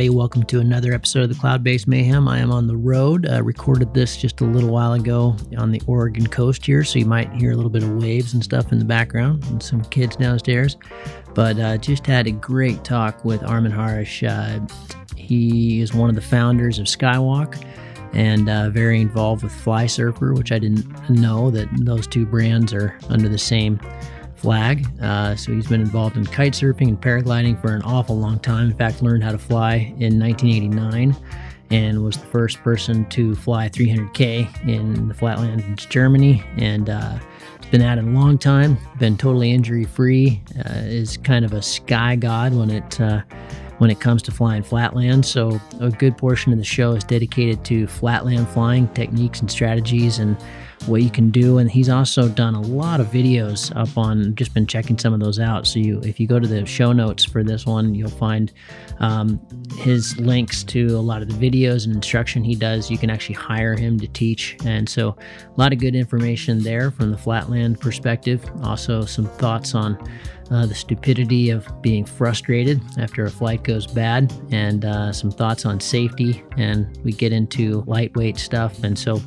everybody. 0.00 0.16
Welcome 0.16 0.44
to 0.44 0.60
another 0.60 0.94
episode 0.94 1.24
of 1.24 1.28
the 1.28 1.34
Cloudbase 1.34 1.86
Mayhem. 1.86 2.26
I 2.26 2.38
am 2.38 2.50
on 2.50 2.66
the 2.66 2.74
road. 2.76 3.28
Uh, 3.28 3.42
recorded 3.42 3.92
this 3.92 4.16
just 4.16 4.40
a 4.40 4.44
little 4.44 4.70
while 4.70 4.94
ago 4.94 5.36
on 5.58 5.72
the 5.72 5.82
Oregon 5.86 6.26
coast 6.26 6.64
here, 6.64 6.82
so 6.84 6.98
you 6.98 7.04
might 7.04 7.30
hear 7.34 7.52
a 7.52 7.54
little 7.54 7.70
bit 7.70 7.82
of 7.82 7.90
waves 7.90 8.32
and 8.32 8.42
stuff 8.42 8.72
in 8.72 8.78
the 8.78 8.84
background 8.86 9.44
and 9.48 9.62
some 9.62 9.82
kids 9.82 10.16
downstairs. 10.16 10.78
But 11.34 11.58
uh, 11.58 11.76
just 11.76 12.06
had 12.06 12.26
a 12.26 12.30
great 12.30 12.82
talk 12.82 13.26
with 13.26 13.42
Armin 13.42 13.72
Harich. 13.72 14.26
Uh, 14.26 14.66
he 15.16 15.82
is 15.82 15.92
one 15.92 16.08
of 16.08 16.14
the 16.14 16.22
founders 16.22 16.78
of 16.78 16.86
Skywalk 16.86 17.62
and 18.14 18.48
uh, 18.48 18.70
very 18.70 19.02
involved 19.02 19.42
with 19.42 19.52
Flysurfer, 19.52 20.34
which 20.34 20.50
I 20.50 20.58
didn't 20.58 21.10
know 21.10 21.50
that 21.50 21.68
those 21.84 22.06
two 22.06 22.24
brands 22.24 22.72
are 22.72 22.98
under 23.10 23.28
the 23.28 23.36
same 23.36 23.78
flag. 24.40 24.86
Uh, 25.00 25.36
so 25.36 25.52
he's 25.52 25.66
been 25.66 25.80
involved 25.80 26.16
in 26.16 26.24
kite 26.24 26.52
surfing 26.52 26.88
and 26.88 27.00
paragliding 27.00 27.60
for 27.60 27.74
an 27.74 27.82
awful 27.82 28.18
long 28.18 28.38
time. 28.38 28.70
In 28.70 28.76
fact, 28.76 29.02
learned 29.02 29.22
how 29.22 29.32
to 29.32 29.38
fly 29.38 29.94
in 29.98 30.18
1989 30.18 31.14
and 31.70 32.02
was 32.04 32.16
the 32.16 32.26
first 32.26 32.58
person 32.62 33.04
to 33.10 33.34
fly 33.36 33.68
300K 33.68 34.68
in 34.68 35.08
the 35.08 35.14
flatlands 35.14 35.86
Germany. 35.86 36.42
And 36.56 36.90
uh, 36.90 37.18
it's 37.56 37.66
been 37.66 37.82
at 37.82 37.98
it 37.98 38.04
a 38.04 38.06
long 38.08 38.38
time, 38.38 38.76
been 38.98 39.16
totally 39.16 39.52
injury 39.52 39.84
free, 39.84 40.42
uh, 40.58 40.72
is 40.78 41.16
kind 41.18 41.44
of 41.44 41.52
a 41.52 41.62
sky 41.62 42.16
god 42.16 42.54
when 42.54 42.70
it. 42.70 43.00
When 43.80 43.90
it 43.90 43.98
comes 43.98 44.20
to 44.24 44.30
flying 44.30 44.62
flatland. 44.62 45.24
So, 45.24 45.58
a 45.80 45.88
good 45.88 46.18
portion 46.18 46.52
of 46.52 46.58
the 46.58 46.64
show 46.64 46.92
is 46.92 47.02
dedicated 47.02 47.64
to 47.64 47.86
flatland 47.86 48.46
flying 48.48 48.88
techniques 48.88 49.40
and 49.40 49.50
strategies 49.50 50.18
and 50.18 50.36
what 50.86 51.02
you 51.02 51.10
can 51.10 51.30
do. 51.30 51.58
And 51.58 51.70
he's 51.70 51.88
also 51.88 52.28
done 52.28 52.54
a 52.54 52.60
lot 52.60 53.00
of 53.00 53.06
videos 53.08 53.74
up 53.76 53.96
on. 53.96 54.34
Just 54.34 54.54
been 54.54 54.66
checking 54.66 54.98
some 54.98 55.12
of 55.12 55.20
those 55.20 55.38
out. 55.38 55.66
So 55.66 55.78
you, 55.78 56.00
if 56.00 56.18
you 56.18 56.26
go 56.26 56.38
to 56.38 56.46
the 56.46 56.64
show 56.66 56.92
notes 56.92 57.24
for 57.24 57.42
this 57.42 57.66
one, 57.66 57.94
you'll 57.94 58.10
find 58.10 58.52
um, 58.98 59.40
his 59.78 60.18
links 60.18 60.64
to 60.64 60.86
a 60.88 61.00
lot 61.00 61.22
of 61.22 61.28
the 61.28 61.50
videos 61.50 61.86
and 61.86 61.94
instruction 61.94 62.44
he 62.44 62.54
does. 62.54 62.90
You 62.90 62.98
can 62.98 63.10
actually 63.10 63.36
hire 63.36 63.76
him 63.76 63.98
to 64.00 64.08
teach, 64.08 64.56
and 64.64 64.88
so 64.88 65.16
a 65.46 65.60
lot 65.60 65.72
of 65.72 65.78
good 65.78 65.94
information 65.94 66.62
there 66.62 66.90
from 66.90 67.10
the 67.10 67.18
flatland 67.18 67.80
perspective. 67.80 68.44
Also, 68.62 69.04
some 69.04 69.26
thoughts 69.26 69.74
on. 69.74 69.98
Uh, 70.50 70.66
the 70.66 70.74
stupidity 70.74 71.50
of 71.50 71.66
being 71.80 72.04
frustrated 72.04 72.80
after 72.98 73.24
a 73.24 73.30
flight 73.30 73.62
goes 73.62 73.86
bad, 73.86 74.32
and 74.50 74.84
uh, 74.84 75.12
some 75.12 75.30
thoughts 75.30 75.64
on 75.64 75.78
safety. 75.78 76.42
And 76.56 76.98
we 77.04 77.12
get 77.12 77.32
into 77.32 77.84
lightweight 77.86 78.36
stuff. 78.36 78.82
And 78.82 78.98
so, 78.98 79.20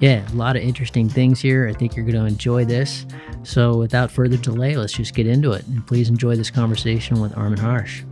yeah, 0.00 0.26
a 0.30 0.34
lot 0.34 0.56
of 0.56 0.62
interesting 0.62 1.08
things 1.08 1.40
here. 1.40 1.68
I 1.68 1.74
think 1.74 1.96
you're 1.96 2.06
going 2.06 2.16
to 2.16 2.26
enjoy 2.26 2.64
this. 2.64 3.04
So, 3.42 3.76
without 3.76 4.10
further 4.10 4.38
delay, 4.38 4.76
let's 4.76 4.94
just 4.94 5.14
get 5.14 5.26
into 5.26 5.52
it. 5.52 5.66
And 5.66 5.86
please 5.86 6.08
enjoy 6.08 6.36
this 6.36 6.50
conversation 6.50 7.20
with 7.20 7.36
Armin 7.36 7.58
Harich. 7.58 8.04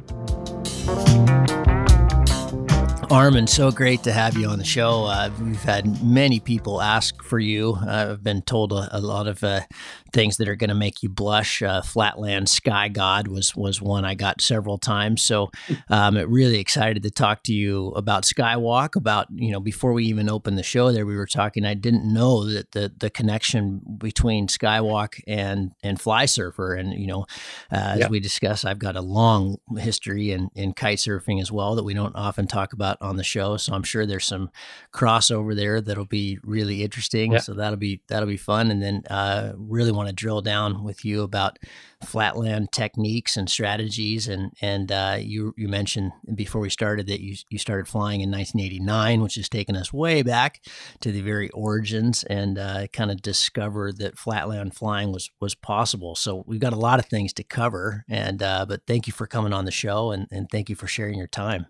Armin, 3.10 3.46
so 3.46 3.70
great 3.70 4.02
to 4.02 4.12
have 4.12 4.36
you 4.36 4.48
on 4.48 4.58
the 4.58 4.64
show. 4.64 5.04
Uh, 5.04 5.30
we've 5.40 5.62
had 5.62 6.04
many 6.04 6.40
people 6.40 6.82
ask 6.82 7.22
for 7.22 7.38
you. 7.38 7.78
Uh, 7.80 8.10
I've 8.10 8.22
been 8.22 8.42
told 8.42 8.70
a, 8.70 8.86
a 8.92 9.00
lot 9.00 9.26
of 9.26 9.42
uh, 9.42 9.60
things 10.12 10.36
that 10.36 10.46
are 10.46 10.56
going 10.56 10.68
to 10.68 10.74
make 10.74 11.02
you 11.02 11.08
blush. 11.08 11.62
Uh, 11.62 11.80
Flatland 11.80 12.50
Sky 12.50 12.88
God 12.88 13.26
was 13.26 13.56
was 13.56 13.80
one 13.80 14.04
I 14.04 14.14
got 14.14 14.42
several 14.42 14.76
times. 14.76 15.22
So 15.22 15.50
um, 15.88 16.18
I'm 16.18 16.30
really 16.30 16.58
excited 16.58 17.02
to 17.02 17.10
talk 17.10 17.44
to 17.44 17.54
you 17.54 17.88
about 17.92 18.24
Skywalk. 18.24 18.94
About 18.94 19.28
you 19.34 19.52
know 19.52 19.60
before 19.60 19.94
we 19.94 20.04
even 20.04 20.28
opened 20.28 20.58
the 20.58 20.62
show, 20.62 20.92
there 20.92 21.06
we 21.06 21.16
were 21.16 21.26
talking. 21.26 21.64
I 21.64 21.74
didn't 21.74 22.12
know 22.12 22.44
that 22.44 22.72
the 22.72 22.92
the 22.94 23.08
connection 23.08 23.80
between 23.96 24.48
Skywalk 24.48 25.20
and 25.26 25.72
and 25.82 25.98
Flysurfer, 25.98 26.78
and 26.78 26.92
you 26.92 27.06
know 27.06 27.22
uh, 27.72 27.96
as 28.00 28.10
we 28.10 28.20
discussed, 28.20 28.66
I've 28.66 28.78
got 28.78 28.96
a 28.96 29.02
long 29.02 29.56
history 29.78 30.30
in 30.30 30.50
in 30.54 30.74
kite 30.74 30.98
surfing 30.98 31.40
as 31.40 31.50
well 31.50 31.74
that 31.76 31.84
we 31.84 31.94
don't 31.94 32.14
often 32.14 32.46
talk 32.46 32.74
about 32.74 32.97
on 33.00 33.16
the 33.16 33.24
show. 33.24 33.56
So 33.56 33.74
I'm 33.74 33.82
sure 33.82 34.06
there's 34.06 34.26
some 34.26 34.50
crossover 34.92 35.54
there 35.54 35.80
that'll 35.80 36.04
be 36.04 36.38
really 36.42 36.82
interesting. 36.82 37.32
Yeah. 37.32 37.38
So 37.38 37.54
that'll 37.54 37.78
be 37.78 38.02
that'll 38.08 38.28
be 38.28 38.36
fun, 38.36 38.70
and 38.70 38.82
then 38.82 39.02
uh, 39.10 39.52
really 39.56 39.92
want 39.92 40.08
to 40.08 40.14
drill 40.14 40.42
down 40.42 40.84
with 40.84 41.04
you 41.04 41.22
about 41.22 41.58
flatland 42.04 42.72
techniques 42.72 43.36
and 43.36 43.48
strategies. 43.48 44.28
And 44.28 44.52
and 44.60 44.90
uh, 44.92 45.18
you 45.20 45.54
you 45.56 45.68
mentioned 45.68 46.12
before 46.34 46.60
we 46.60 46.70
started 46.70 47.06
that 47.08 47.20
you 47.20 47.36
you 47.50 47.58
started 47.58 47.88
flying 47.88 48.20
in 48.20 48.30
1989, 48.30 49.22
which 49.22 49.36
has 49.36 49.48
taken 49.48 49.76
us 49.76 49.92
way 49.92 50.22
back 50.22 50.60
to 51.00 51.12
the 51.12 51.20
very 51.20 51.50
origins 51.50 52.24
and 52.24 52.58
uh, 52.58 52.86
kind 52.92 53.10
of 53.10 53.22
discovered 53.22 53.98
that 53.98 54.18
flatland 54.18 54.74
flying 54.74 55.12
was 55.12 55.30
was 55.40 55.54
possible. 55.54 56.14
So 56.14 56.44
we've 56.46 56.60
got 56.60 56.72
a 56.72 56.76
lot 56.76 56.98
of 56.98 57.06
things 57.06 57.32
to 57.34 57.44
cover. 57.44 58.04
And 58.08 58.42
uh, 58.42 58.66
but 58.66 58.82
thank 58.86 59.06
you 59.06 59.12
for 59.12 59.26
coming 59.26 59.52
on 59.52 59.64
the 59.64 59.70
show 59.70 60.10
and 60.10 60.26
and 60.30 60.48
thank 60.50 60.68
you 60.68 60.76
for 60.76 60.86
sharing 60.86 61.18
your 61.18 61.26
time. 61.26 61.66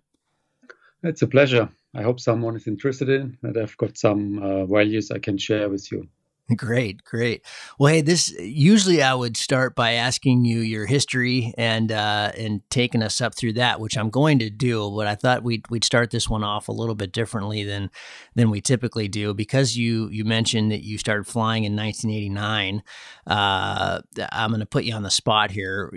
It's 1.03 1.23
a 1.23 1.27
pleasure. 1.27 1.69
I 1.95 2.03
hope 2.03 2.21
someone 2.21 2.57
is 2.57 2.67
interested 2.67 3.09
in 3.09 3.39
that. 3.43 3.57
I've 3.57 3.77
got 3.77 3.97
some 3.97 4.39
uh, 4.43 4.67
values 4.67 5.11
I 5.11 5.19
can 5.19 5.39
share 5.39 5.69
with 5.69 5.91
you. 5.93 6.09
Great, 6.57 7.05
great. 7.05 7.45
Well, 7.79 7.93
hey, 7.93 8.01
this 8.01 8.31
usually 8.39 9.03
I 9.03 9.13
would 9.13 9.37
start 9.37 9.75
by 9.75 9.93
asking 9.93 10.47
you 10.47 10.61
your 10.61 10.87
history 10.87 11.53
and 11.59 11.93
uh, 11.93 12.33
and 12.39 12.63
taking 12.71 13.03
us 13.03 13.21
up 13.21 13.35
through 13.37 13.53
that, 13.55 13.81
which 13.81 13.99
I'm 13.99 14.09
going 14.09 14.39
to 14.39 14.49
do. 14.49 14.91
But 14.97 15.07
I 15.07 15.15
thought 15.15 15.43
we'd 15.43 15.69
we'd 15.69 15.85
start 15.85 16.11
this 16.11 16.27
one 16.27 16.43
off 16.43 16.69
a 16.69 16.73
little 16.73 16.95
bit 16.95 17.13
differently 17.13 17.65
than 17.65 17.91
than 18.35 18.51
we 18.51 18.63
typically 18.63 19.09
do 19.09 19.35
because 19.35 19.77
you 19.77 20.09
you 20.09 20.25
mentioned 20.25 20.73
that 20.73 20.83
you 20.83 20.97
started 20.97 21.27
flying 21.27 21.65
in 21.65 21.77
1989. 21.77 22.83
Uh, 23.27 24.01
I'm 24.33 24.51
going 24.51 24.61
to 24.61 24.67
put 24.67 24.85
you 24.85 24.95
on 24.95 25.03
the 25.03 25.11
spot 25.11 25.51
here. 25.51 25.93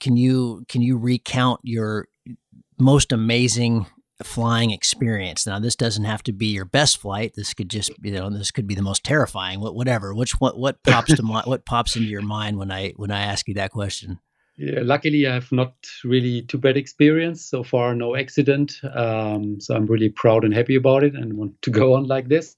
Can 0.00 0.18
you 0.18 0.66
can 0.68 0.82
you 0.82 0.98
recount 0.98 1.60
your 1.62 2.08
most 2.78 3.10
amazing 3.10 3.86
flying 4.24 4.70
experience. 4.70 5.46
Now, 5.46 5.58
this 5.58 5.76
doesn't 5.76 6.04
have 6.04 6.22
to 6.24 6.32
be 6.32 6.46
your 6.46 6.64
best 6.64 6.98
flight. 6.98 7.34
This 7.36 7.54
could 7.54 7.68
just, 7.68 7.92
you 8.02 8.12
know, 8.12 8.30
this 8.30 8.50
could 8.50 8.66
be 8.66 8.74
the 8.74 8.82
most 8.82 9.04
terrifying. 9.04 9.60
Whatever. 9.60 10.14
Which 10.14 10.40
what 10.40 10.58
what 10.58 10.82
pops 10.84 11.14
to 11.14 11.22
mind? 11.22 11.46
What 11.46 11.64
pops 11.64 11.96
into 11.96 12.08
your 12.08 12.22
mind 12.22 12.58
when 12.58 12.70
I 12.70 12.92
when 12.96 13.10
I 13.10 13.20
ask 13.20 13.46
you 13.48 13.54
that 13.54 13.70
question? 13.70 14.18
Yeah, 14.56 14.80
luckily, 14.82 15.26
I 15.26 15.34
have 15.34 15.50
not 15.50 15.74
really 16.04 16.42
too 16.42 16.58
bad 16.58 16.76
experience 16.76 17.44
so 17.44 17.64
far. 17.64 17.94
No 17.94 18.14
accident. 18.14 18.80
Um, 18.94 19.60
so 19.60 19.74
I'm 19.74 19.86
really 19.86 20.10
proud 20.10 20.44
and 20.44 20.54
happy 20.54 20.76
about 20.76 21.04
it, 21.04 21.14
and 21.14 21.34
want 21.34 21.60
to 21.62 21.70
go 21.80 21.94
on 21.94 22.06
like 22.06 22.28
this. 22.28 22.56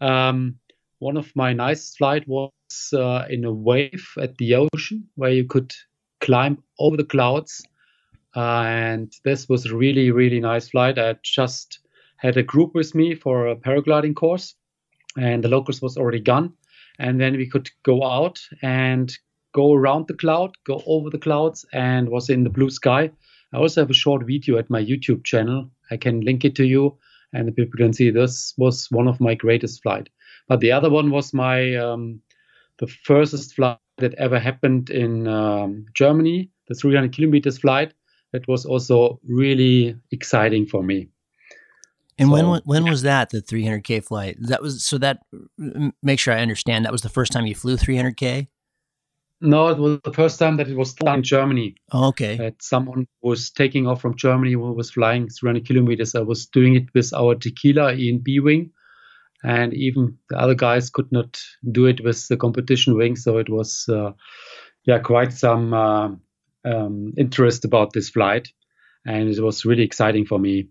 Um, 0.00 0.56
one 0.98 1.16
of 1.16 1.34
my 1.34 1.52
nice 1.52 1.94
flight 1.96 2.28
was 2.28 2.52
uh, 2.92 3.24
in 3.28 3.44
a 3.44 3.52
wave 3.52 4.08
at 4.18 4.36
the 4.36 4.54
ocean 4.54 5.08
where 5.14 5.30
you 5.30 5.44
could 5.44 5.72
climb 6.20 6.62
over 6.78 6.96
the 6.96 7.04
clouds 7.04 7.62
and 8.34 9.12
this 9.24 9.48
was 9.48 9.66
a 9.66 9.76
really, 9.76 10.10
really 10.10 10.40
nice 10.40 10.68
flight. 10.68 10.98
I 10.98 11.16
just 11.22 11.80
had 12.16 12.36
a 12.36 12.42
group 12.42 12.74
with 12.74 12.94
me 12.94 13.14
for 13.14 13.48
a 13.48 13.56
paragliding 13.56 14.14
course, 14.14 14.54
and 15.18 15.42
the 15.42 15.48
locals 15.48 15.82
was 15.82 15.96
already 15.96 16.20
gone. 16.20 16.52
And 16.98 17.20
then 17.20 17.36
we 17.36 17.48
could 17.48 17.70
go 17.82 18.04
out 18.04 18.40
and 18.62 19.12
go 19.52 19.72
around 19.72 20.06
the 20.06 20.14
cloud, 20.14 20.54
go 20.64 20.82
over 20.86 21.10
the 21.10 21.18
clouds, 21.18 21.64
and 21.72 22.08
was 22.08 22.28
in 22.28 22.44
the 22.44 22.50
blue 22.50 22.70
sky. 22.70 23.10
I 23.52 23.56
also 23.56 23.80
have 23.80 23.90
a 23.90 23.94
short 23.94 24.24
video 24.26 24.58
at 24.58 24.70
my 24.70 24.82
YouTube 24.82 25.24
channel. 25.24 25.70
I 25.90 25.96
can 25.96 26.20
link 26.20 26.44
it 26.44 26.54
to 26.56 26.66
you, 26.66 26.98
and 27.32 27.48
the 27.48 27.52
people 27.52 27.78
can 27.78 27.92
see 27.92 28.10
this 28.10 28.54
was 28.56 28.86
one 28.90 29.08
of 29.08 29.20
my 29.20 29.34
greatest 29.34 29.82
flight. 29.82 30.08
But 30.46 30.60
the 30.60 30.72
other 30.72 30.90
one 30.90 31.10
was 31.10 31.32
my 31.32 31.74
um, 31.74 32.20
the 32.78 32.86
first 32.86 33.54
flight 33.54 33.78
that 33.98 34.14
ever 34.14 34.38
happened 34.38 34.90
in 34.90 35.26
um, 35.26 35.86
Germany, 35.94 36.50
the 36.68 36.74
300 36.74 37.12
kilometers 37.12 37.58
flight 37.58 37.92
that 38.32 38.46
was 38.48 38.64
also 38.64 39.20
really 39.26 39.96
exciting 40.10 40.66
for 40.66 40.82
me. 40.82 41.08
And 42.18 42.28
so, 42.28 42.32
when 42.34 42.60
when 42.64 42.84
was 42.84 43.02
that 43.02 43.30
the 43.30 43.40
300k 43.40 44.04
flight? 44.04 44.36
That 44.40 44.62
was 44.62 44.84
so 44.84 44.98
that 44.98 45.20
make 46.02 46.18
sure 46.18 46.34
I 46.34 46.40
understand. 46.40 46.84
That 46.84 46.92
was 46.92 47.02
the 47.02 47.08
first 47.08 47.32
time 47.32 47.46
you 47.46 47.54
flew 47.54 47.76
300k. 47.76 48.48
No, 49.42 49.68
it 49.68 49.78
was 49.78 50.00
the 50.04 50.12
first 50.12 50.38
time 50.38 50.58
that 50.58 50.68
it 50.68 50.76
was 50.76 50.94
in 51.00 51.22
Germany. 51.22 51.76
Oh, 51.92 52.08
okay. 52.08 52.36
That 52.36 52.62
someone 52.62 53.06
was 53.22 53.50
taking 53.50 53.86
off 53.86 54.02
from 54.02 54.14
Germany 54.16 54.52
who 54.52 54.72
was 54.72 54.90
flying 54.90 55.28
300 55.30 55.66
kilometers. 55.66 56.14
I 56.14 56.20
was 56.20 56.44
doing 56.44 56.76
it 56.76 56.84
with 56.94 57.14
our 57.14 57.34
tequila 57.34 57.94
in 57.94 58.18
B 58.18 58.38
wing, 58.38 58.70
and 59.42 59.72
even 59.72 60.18
the 60.28 60.38
other 60.38 60.54
guys 60.54 60.90
could 60.90 61.10
not 61.10 61.40
do 61.72 61.86
it 61.86 62.04
with 62.04 62.28
the 62.28 62.36
competition 62.36 62.98
wing. 62.98 63.16
So 63.16 63.38
it 63.38 63.48
was, 63.48 63.86
uh, 63.88 64.12
yeah, 64.84 64.98
quite 64.98 65.32
some. 65.32 65.72
Uh, 65.72 66.10
um, 66.64 67.12
interest 67.16 67.64
about 67.64 67.92
this 67.92 68.10
flight, 68.10 68.48
and 69.06 69.28
it 69.28 69.40
was 69.40 69.64
really 69.64 69.82
exciting 69.82 70.26
for 70.26 70.38
me. 70.38 70.68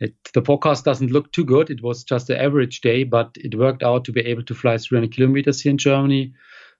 It, 0.00 0.14
the 0.34 0.42
forecast 0.42 0.84
doesn't 0.84 1.12
look 1.12 1.32
too 1.32 1.44
good. 1.44 1.70
It 1.70 1.82
was 1.82 2.04
just 2.04 2.28
an 2.30 2.36
average 2.36 2.80
day, 2.80 3.04
but 3.04 3.30
it 3.36 3.56
worked 3.56 3.82
out 3.82 4.04
to 4.04 4.12
be 4.12 4.20
able 4.22 4.42
to 4.44 4.54
fly 4.54 4.76
300 4.76 5.14
kilometers 5.14 5.60
here 5.60 5.70
in 5.70 5.78
Germany. 5.78 6.32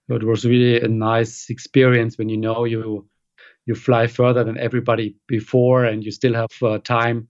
So 0.08 0.17
it 0.17 0.25
was 0.25 0.44
really 0.44 0.81
a 0.81 0.88
nice 0.88 1.49
experience 1.49 2.19
when 2.19 2.29
you 2.29 2.37
know 2.37 2.64
you 2.64 3.08
you 3.67 3.75
fly 3.75 4.06
further 4.06 4.44
than 4.44 4.58
everybody 4.58 5.17
before, 5.26 5.85
and 5.85 6.05
you 6.05 6.11
still 6.11 6.35
have 6.35 6.50
uh, 6.62 6.79
time 6.79 7.29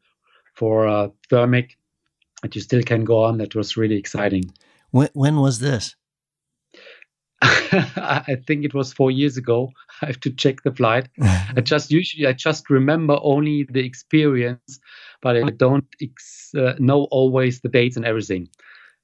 for 0.55 0.89
uh, 0.89 1.09
thermic, 1.31 1.77
and 2.43 2.55
you 2.55 2.61
still 2.61 2.83
can 2.83 3.05
go 3.05 3.23
on. 3.23 3.39
That 3.39 3.55
was 3.55 3.77
really 3.77 3.97
exciting. 3.97 4.45
When 4.91 5.09
when 5.13 5.37
was 5.37 5.61
this? 5.61 5.95
I 7.43 8.37
think 8.47 8.65
it 8.65 8.75
was 8.75 8.93
four 8.93 9.11
years 9.11 9.37
ago. 9.37 9.71
I 10.03 10.07
have 10.07 10.21
to 10.21 10.31
check 10.31 10.63
the 10.63 10.73
flight. 10.73 11.09
I 11.21 11.61
just 11.63 11.91
usually 11.91 12.27
I 12.27 12.33
just 12.33 12.71
remember 12.71 13.19
only 13.23 13.67
the 13.71 13.85
experience, 13.85 14.79
but 15.23 15.37
I 15.37 15.51
don't 15.51 15.87
ex- 16.01 16.53
uh, 16.57 16.75
know 16.79 17.05
always 17.11 17.61
the 17.61 17.69
dates 17.69 17.97
and 17.97 18.05
everything. 18.05 18.49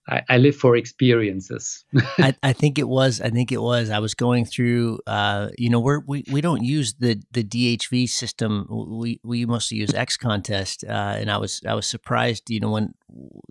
I, 0.09 0.23
I 0.29 0.38
live 0.38 0.56
for 0.56 0.77
experiences. 0.77 1.85
I, 2.19 2.35
I, 2.43 2.53
think 2.53 2.79
it 2.79 2.88
was. 2.88 3.21
I 3.21 3.31
think 3.31 3.53
it 3.53 3.61
was. 3.61 3.91
I 3.91 3.99
was 3.99 4.15
going 4.15 4.44
through. 4.44 4.99
Uh, 5.06 5.49
you 5.56 5.71
know, 5.71 5.79
we're, 5.79 6.00
we 6.00 6.25
we 6.33 6.41
don't 6.41 6.65
use 6.65 6.94
the 6.94 7.23
the 7.31 7.44
DHV 7.44 8.09
system. 8.09 8.67
We 8.71 9.21
we 9.23 9.47
mostly 9.47 9.79
use 9.79 9.94
X 9.94 10.17
Contest, 10.17 10.85
uh, 10.85 11.17
and 11.19 11.31
I 11.31 11.37
was 11.37 11.61
I 11.67 11.75
was 11.75 11.87
surprised. 11.87 12.50
You 12.50 12.61
know, 12.61 12.71
when 12.71 12.94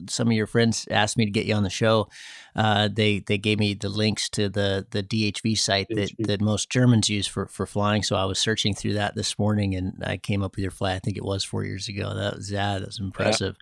some 0.08 0.28
of 0.28 0.34
your 0.34 0.48
friends 0.48 0.88
asked 0.90 1.18
me 1.18 1.26
to 1.26 1.32
get 1.32 1.46
you 1.46 1.56
on 1.56 1.64
the 1.64 1.70
show, 1.70 2.10
uh, 2.56 2.90
they 2.92 3.20
they 3.20 3.38
gave 3.38 3.60
me 3.60 3.74
the 3.74 3.90
links 3.90 4.30
to 4.30 4.50
the 4.50 4.86
the 4.92 5.04
DHV 5.04 5.58
site 5.58 5.88
that, 5.90 6.12
that 6.20 6.42
most 6.42 6.70
Germans 6.70 7.10
use 7.10 7.28
for 7.28 7.48
for 7.48 7.66
flying. 7.66 8.04
So 8.04 8.16
I 8.16 8.26
was 8.26 8.40
searching 8.40 8.74
through 8.74 8.94
that 8.94 9.16
this 9.16 9.38
morning, 9.38 9.76
and 9.76 9.94
I 10.06 10.18
came 10.18 10.44
up 10.44 10.56
with 10.56 10.64
your 10.64 10.72
flight. 10.72 10.96
I 10.96 11.00
think 11.00 11.18
it 11.18 11.26
was 11.26 11.44
four 11.44 11.64
years 11.64 11.88
ago. 11.88 12.14
That 12.14 12.36
was 12.38 12.52
yeah, 12.52 12.80
that 12.80 12.86
was 12.86 13.00
impressive. 13.00 13.56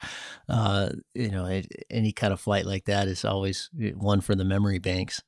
Yeah. 0.50 0.56
Uh, 0.56 0.90
you 1.14 1.30
know, 1.30 1.46
it, 1.46 1.68
any 1.90 2.12
kind 2.12 2.34
of 2.34 2.40
flight 2.40 2.66
like 2.66 2.86
that 2.86 3.08
is 3.08 3.26
always 3.26 3.70
one 3.96 4.22
for 4.22 4.36
the 4.36 4.46
memory 4.46 4.80
banks. 4.80 5.22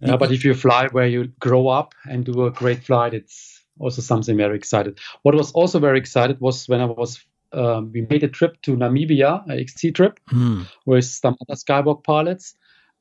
Yeah, 0.00 0.16
but 0.16 0.32
if 0.32 0.44
you 0.44 0.52
fly 0.54 0.88
where 0.88 1.06
you 1.06 1.28
grow 1.38 1.68
up 1.68 1.94
and 2.10 2.24
do 2.24 2.44
a 2.46 2.50
great 2.50 2.82
flight, 2.82 3.14
it's 3.14 3.62
also 3.78 4.02
something 4.02 4.36
very 4.36 4.56
excited. 4.56 4.98
What 5.22 5.34
was 5.34 5.52
also 5.52 5.78
very 5.78 5.98
excited 5.98 6.40
was 6.40 6.68
when 6.68 6.80
I 6.80 6.86
was 6.86 7.24
um, 7.52 7.90
we 7.92 8.06
made 8.08 8.22
a 8.22 8.28
trip 8.28 8.60
to 8.62 8.76
Namibia, 8.76 9.48
a 9.48 9.60
XC 9.60 9.92
trip, 9.92 10.20
mm. 10.30 10.66
with 10.86 11.04
some 11.04 11.36
other 11.40 11.56
Skywalk 11.56 12.04
pilots, 12.04 12.54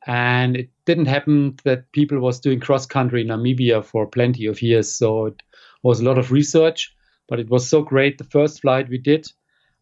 and 0.07 0.57
it 0.57 0.69
didn't 0.85 1.05
happen 1.05 1.57
that 1.63 1.91
people 1.91 2.19
was 2.19 2.39
doing 2.39 2.59
cross 2.59 2.85
country 2.85 3.21
in 3.21 3.27
Namibia 3.27 3.83
for 3.83 4.07
plenty 4.07 4.45
of 4.45 4.61
years. 4.61 4.93
So 4.93 5.27
it 5.27 5.41
was 5.83 5.99
a 5.99 6.03
lot 6.03 6.17
of 6.17 6.31
research, 6.31 6.95
but 7.27 7.39
it 7.39 7.49
was 7.49 7.67
so 7.67 7.81
great. 7.81 8.17
The 8.17 8.23
first 8.25 8.61
flight 8.61 8.89
we 8.89 8.97
did, 8.97 9.31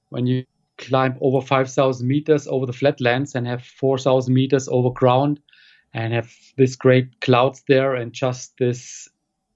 when 0.10 0.28
you 0.28 0.46
climb 0.78 1.18
over 1.22 1.46
5,000 1.46 2.08
meters 2.08 2.48
over 2.48 2.66
the 2.66 2.74
flatlands 2.74 3.36
and 3.36 3.48
have 3.48 3.64
4,000 3.64 4.34
meters 4.34 4.68
over 4.68 4.90
ground, 4.92 5.40
and 5.94 6.14
have 6.14 6.32
this 6.58 6.76
great 6.76 7.20
clouds 7.22 7.64
there 7.68 7.96
and 7.96 8.14
just 8.14 8.58
this 8.58 9.08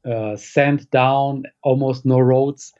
uh, 0.10 0.36
sand 0.36 0.90
down, 0.90 1.44
almost 1.64 2.06
no 2.06 2.20
roads. 2.20 2.74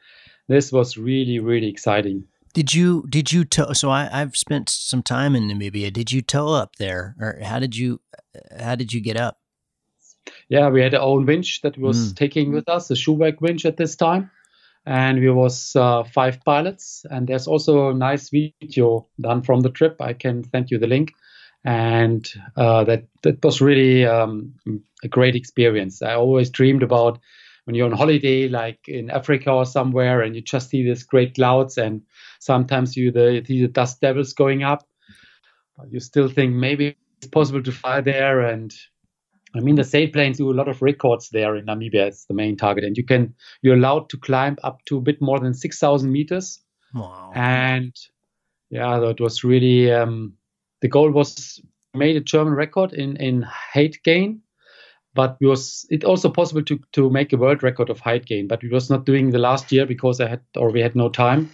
This 0.48 0.72
was 0.72 0.96
really 0.96 1.38
really 1.38 1.68
exciting. 1.68 2.24
Did 2.54 2.72
you 2.72 3.04
did 3.08 3.32
you 3.32 3.44
tow? 3.44 3.72
So 3.72 3.90
I, 3.90 4.08
I've 4.12 4.36
spent 4.36 4.68
some 4.68 5.02
time 5.02 5.34
in 5.34 5.48
Namibia. 5.48 5.92
Did 5.92 6.12
you 6.12 6.22
tow 6.22 6.48
up 6.50 6.76
there, 6.76 7.16
or 7.18 7.40
how 7.42 7.58
did 7.58 7.76
you 7.76 8.00
how 8.58 8.76
did 8.76 8.92
you 8.92 9.00
get 9.00 9.16
up? 9.16 9.38
Yeah, 10.48 10.68
we 10.68 10.80
had 10.80 10.94
our 10.94 11.02
own 11.02 11.26
winch 11.26 11.62
that 11.62 11.76
was 11.76 12.12
mm. 12.12 12.16
taking 12.16 12.52
with 12.52 12.68
us, 12.68 12.90
a 12.90 12.94
Schuhwerk 12.94 13.40
winch 13.40 13.64
at 13.66 13.76
this 13.76 13.96
time, 13.96 14.30
and 14.86 15.18
we 15.18 15.30
was 15.30 15.74
uh, 15.74 16.04
five 16.04 16.44
pilots. 16.44 17.04
And 17.10 17.26
there's 17.26 17.48
also 17.48 17.90
a 17.90 17.94
nice 17.94 18.30
video 18.30 19.08
done 19.20 19.42
from 19.42 19.60
the 19.60 19.70
trip. 19.70 20.00
I 20.00 20.12
can 20.12 20.48
send 20.50 20.70
you 20.70 20.78
the 20.78 20.86
link, 20.86 21.12
and 21.64 22.24
uh, 22.56 22.84
that 22.84 23.04
that 23.22 23.44
was 23.44 23.60
really 23.60 24.06
um, 24.06 24.54
a 25.02 25.08
great 25.08 25.34
experience. 25.34 26.02
I 26.02 26.14
always 26.14 26.50
dreamed 26.50 26.84
about 26.84 27.18
when 27.64 27.74
you're 27.74 27.86
on 27.86 27.96
holiday, 27.96 28.48
like 28.48 28.88
in 28.88 29.10
Africa 29.10 29.50
or 29.50 29.66
somewhere, 29.66 30.20
and 30.20 30.34
you 30.34 30.42
just 30.42 30.70
see 30.70 30.84
these 30.84 31.02
great 31.02 31.34
clouds, 31.34 31.78
and 31.78 32.02
sometimes 32.38 32.96
you 32.96 33.10
the, 33.10 33.42
see 33.46 33.62
the 33.62 33.68
dust 33.68 34.00
devils 34.00 34.32
going 34.32 34.62
up, 34.62 34.86
but 35.76 35.90
you 35.90 36.00
still 36.00 36.28
think 36.28 36.54
maybe 36.54 36.96
it's 37.18 37.28
possible 37.28 37.62
to 37.62 37.72
fly 37.72 38.00
there. 38.00 38.40
And 38.40 38.74
I 39.54 39.60
mean, 39.60 39.76
the 39.76 39.82
sailplanes 39.82 40.36
do 40.36 40.50
a 40.50 40.54
lot 40.54 40.68
of 40.68 40.82
records 40.82 41.30
there 41.30 41.56
in 41.56 41.66
Namibia. 41.66 42.06
It's 42.06 42.26
the 42.26 42.34
main 42.34 42.56
target, 42.56 42.84
and 42.84 42.96
you 42.96 43.04
can 43.04 43.34
you're 43.62 43.76
allowed 43.76 44.10
to 44.10 44.18
climb 44.18 44.56
up 44.62 44.84
to 44.86 44.98
a 44.98 45.02
bit 45.02 45.20
more 45.20 45.40
than 45.40 45.54
six 45.54 45.78
thousand 45.78 46.12
meters. 46.12 46.60
Wow! 46.94 47.32
And 47.34 47.94
yeah, 48.70 48.98
that 48.98 49.20
was 49.20 49.42
really 49.42 49.90
um, 49.90 50.34
the 50.82 50.88
goal 50.88 51.10
was 51.10 51.62
made 51.94 52.16
a 52.16 52.20
German 52.20 52.54
record 52.54 52.92
in 52.92 53.16
in 53.16 53.42
height 53.42 53.98
gain 54.04 54.42
but 55.14 55.36
it 55.40 55.46
was 55.46 55.86
it 55.90 56.04
also 56.04 56.28
possible 56.28 56.62
to 56.62 56.78
to 56.92 57.10
make 57.10 57.32
a 57.32 57.36
world 57.36 57.62
record 57.62 57.90
of 57.90 58.00
height 58.00 58.26
gain 58.26 58.48
but 58.48 58.62
we 58.62 58.68
was 58.68 58.90
not 58.90 59.06
doing 59.06 59.30
the 59.30 59.38
last 59.38 59.72
year 59.72 59.86
because 59.86 60.20
i 60.20 60.28
had 60.28 60.40
or 60.56 60.70
we 60.70 60.80
had 60.80 60.96
no 60.96 61.08
time. 61.08 61.50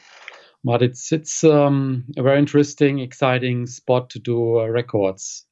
But 0.63 0.83
it's 0.83 1.11
it's 1.11 1.43
um, 1.43 2.05
a 2.19 2.23
very 2.23 2.39
interesting 2.39 2.99
exciting 2.99 3.67
spot 3.67 4.11
to 4.11 4.19
do 4.19 4.61
uh, 4.61 4.67
records. 4.67 5.47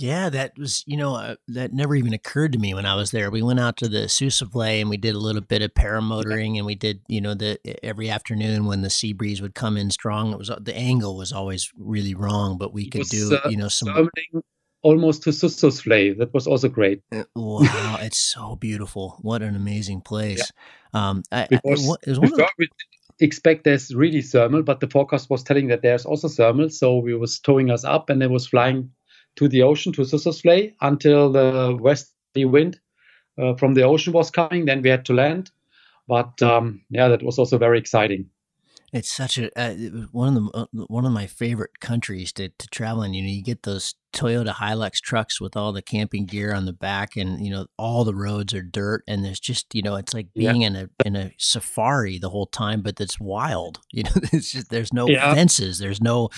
Yeah, 0.00 0.30
that 0.30 0.56
was, 0.56 0.84
you 0.86 0.96
know, 0.96 1.16
uh, 1.16 1.34
that 1.48 1.72
never 1.72 1.96
even 1.96 2.12
occurred 2.12 2.52
to 2.52 2.58
me 2.58 2.72
when 2.72 2.86
I 2.86 2.94
was 2.94 3.10
there. 3.10 3.32
We 3.32 3.42
went 3.42 3.58
out 3.58 3.76
to 3.78 3.88
the 3.88 4.02
Sossusvlei 4.02 4.80
and 4.80 4.88
we 4.88 4.96
did 4.96 5.16
a 5.16 5.18
little 5.18 5.40
bit 5.40 5.60
of 5.60 5.74
paramotoring 5.74 6.56
and 6.56 6.64
we 6.64 6.76
did, 6.76 7.00
you 7.08 7.20
know, 7.20 7.34
the 7.34 7.58
every 7.84 8.08
afternoon 8.08 8.66
when 8.66 8.82
the 8.82 8.90
sea 8.90 9.12
breeze 9.12 9.42
would 9.42 9.56
come 9.56 9.76
in 9.76 9.90
strong, 9.90 10.32
it 10.32 10.38
was 10.38 10.52
the 10.60 10.76
angle 10.76 11.16
was 11.16 11.32
always 11.32 11.72
really 11.76 12.14
wrong, 12.14 12.58
but 12.58 12.72
we 12.72 12.88
could 12.88 13.00
was, 13.00 13.08
do, 13.08 13.36
uh, 13.44 13.48
you 13.50 13.56
know, 13.56 13.66
some 13.66 14.08
almost 14.82 15.22
to 15.24 15.30
Sossusvlei. 15.30 16.16
That 16.18 16.32
was 16.34 16.46
also 16.46 16.68
great. 16.68 17.02
Wow, 17.34 17.98
it's 18.00 18.18
so 18.18 18.56
beautiful. 18.56 19.18
What 19.22 19.42
an 19.42 19.56
amazing 19.56 20.00
place. 20.02 20.38
Yeah. 20.94 21.08
Um, 21.10 21.22
I, 21.32 21.46
because 21.50 21.88
I, 21.90 21.94
the- 22.04 22.48
we 22.58 22.68
expect 23.20 23.64
there's 23.64 23.94
really 23.94 24.22
thermal, 24.22 24.62
but 24.62 24.80
the 24.80 24.88
forecast 24.88 25.28
was 25.30 25.42
telling 25.42 25.68
that 25.68 25.82
there's 25.82 26.06
also 26.06 26.28
thermal. 26.28 26.70
So 26.70 26.98
we 26.98 27.14
was 27.14 27.38
towing 27.40 27.70
us 27.70 27.84
up 27.84 28.10
and 28.10 28.22
it 28.22 28.30
was 28.30 28.46
flying 28.46 28.90
to 29.36 29.48
the 29.48 29.62
ocean 29.62 29.92
to 29.94 30.02
Sossusvlei 30.02 30.74
until 30.80 31.30
the 31.32 31.76
westerly 31.80 32.44
wind 32.44 32.78
uh, 33.40 33.54
from 33.54 33.74
the 33.74 33.82
ocean 33.82 34.12
was 34.12 34.30
coming. 34.30 34.64
Then 34.66 34.82
we 34.82 34.88
had 34.90 35.04
to 35.06 35.14
land. 35.14 35.50
But 36.06 36.40
um, 36.42 36.82
yeah, 36.90 37.08
that 37.08 37.22
was 37.22 37.38
also 37.38 37.58
very 37.58 37.78
exciting. 37.78 38.30
It's 38.92 39.10
such 39.10 39.36
a 39.36 39.50
uh, 39.58 39.74
one 40.12 40.28
of 40.28 40.34
the 40.34 40.50
uh, 40.54 40.66
one 40.86 41.04
of 41.04 41.12
my 41.12 41.26
favorite 41.26 41.78
countries 41.80 42.32
to, 42.34 42.48
to 42.48 42.68
travel 42.68 43.02
in. 43.02 43.12
You 43.12 43.22
know, 43.22 43.28
you 43.28 43.42
get 43.42 43.64
those 43.64 43.94
Toyota 44.14 44.54
Hilux 44.54 44.94
trucks 45.00 45.42
with 45.42 45.58
all 45.58 45.74
the 45.74 45.82
camping 45.82 46.24
gear 46.24 46.54
on 46.54 46.64
the 46.64 46.72
back, 46.72 47.14
and 47.14 47.44
you 47.44 47.50
know 47.52 47.66
all 47.76 48.04
the 48.04 48.14
roads 48.14 48.54
are 48.54 48.62
dirt, 48.62 49.04
and 49.06 49.22
there's 49.22 49.40
just 49.40 49.74
you 49.74 49.82
know 49.82 49.96
it's 49.96 50.14
like 50.14 50.28
being 50.34 50.62
yeah. 50.62 50.66
in 50.68 50.76
a 50.76 50.88
in 51.04 51.16
a 51.16 51.32
safari 51.36 52.18
the 52.18 52.30
whole 52.30 52.46
time, 52.46 52.80
but 52.80 52.98
it's 53.00 53.20
wild. 53.20 53.80
You 53.98 54.04
know, 54.04 54.10
it's 54.32 54.52
just 54.52 54.70
there's 54.70 54.92
no 54.92 55.08
yeah. 55.08 55.34
fences, 55.34 55.78
there's 55.78 56.00
no 56.00 56.28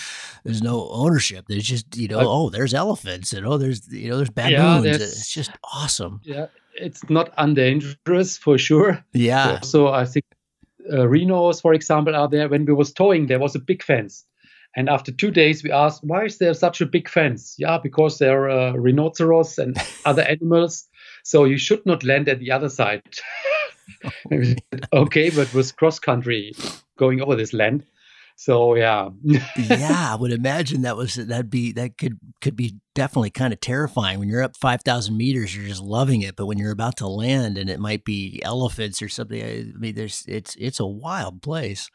there's 0.45 0.63
no 0.63 0.89
ownership. 0.91 1.45
There's 1.47 1.65
just 1.65 1.95
you 1.95 2.09
know 2.09 2.21
uh, 2.21 2.25
oh 2.27 2.49
there's 2.49 2.73
elephants 2.73 3.35
and 3.35 3.47
oh 3.47 3.59
there's 3.59 3.87
you 3.93 4.09
know 4.09 4.17
there's 4.17 4.31
baboons. 4.31 4.87
Yeah, 4.87 4.95
it's 4.95 5.31
just 5.31 5.51
awesome. 5.75 6.21
Yeah, 6.25 6.47
it's 6.75 7.09
not 7.11 7.33
undangerous 7.37 8.39
for 8.39 8.57
sure. 8.57 9.05
Yeah. 9.13 9.61
So 9.61 9.89
I 9.89 10.07
think 10.07 10.25
uh, 10.93 11.09
rhinos, 11.09 11.61
for 11.61 11.75
example, 11.75 12.15
are 12.15 12.29
there. 12.29 12.49
When 12.49 12.65
we 12.65 12.73
was 12.73 12.93
towing, 12.93 13.27
there 13.27 13.39
was 13.39 13.55
a 13.55 13.61
big 13.61 13.83
fence. 13.83 14.25
And 14.77 14.89
after 14.89 15.11
two 15.11 15.31
days, 15.31 15.65
we 15.65 15.73
asked, 15.73 16.05
why 16.05 16.25
is 16.25 16.39
there 16.39 16.55
such 16.55 16.81
a 16.81 16.87
big 16.87 17.09
fence? 17.09 17.57
Yeah, 17.59 17.79
because 17.83 18.19
there 18.19 18.45
are 18.45 18.51
uh, 18.51 18.73
rhinoceros 18.75 19.59
and 19.59 19.77
other 20.05 20.23
animals. 20.23 20.87
So 21.25 21.45
you 21.45 21.59
should 21.59 21.85
not 21.87 22.05
land 22.05 22.29
at 22.29 22.39
the 22.39 22.53
other 22.53 22.69
side. 22.69 23.03
okay, 24.93 25.31
but 25.31 25.53
was 25.53 25.73
cross 25.73 25.99
country 25.99 26.53
going 26.97 27.21
over 27.21 27.35
this 27.35 27.53
land. 27.53 27.85
So 28.41 28.75
yeah. 28.75 29.11
yeah, 29.23 30.13
I 30.13 30.17
would 30.19 30.33
imagine 30.33 30.81
that 30.81 30.97
was 30.97 31.17
that'd 31.17 31.51
be 31.51 31.73
that 31.73 31.99
could 31.99 32.19
could 32.41 32.57
be 32.57 32.77
definitely 32.95 33.29
kind 33.29 33.53
of 33.53 33.61
terrifying. 33.61 34.19
When 34.19 34.31
you're 34.31 34.43
up 34.43 34.57
five 34.57 34.81
thousand 34.81 35.19
meters, 35.19 35.55
you're 35.55 35.69
just 35.69 35.83
loving 35.83 36.23
it, 36.23 36.37
but 36.37 36.47
when 36.47 36.57
you're 36.57 36.73
about 36.73 36.97
to 36.97 37.07
land 37.07 37.59
and 37.59 37.69
it 37.69 37.79
might 37.79 38.03
be 38.03 38.41
elephants 38.43 39.03
or 39.03 39.11
something, 39.11 39.43
I 39.43 39.79
mean, 39.79 39.95
there's 39.95 40.25
it's 40.27 40.57
it's 40.59 40.81
a 40.81 40.87
wild 40.87 41.43
place. 41.43 41.91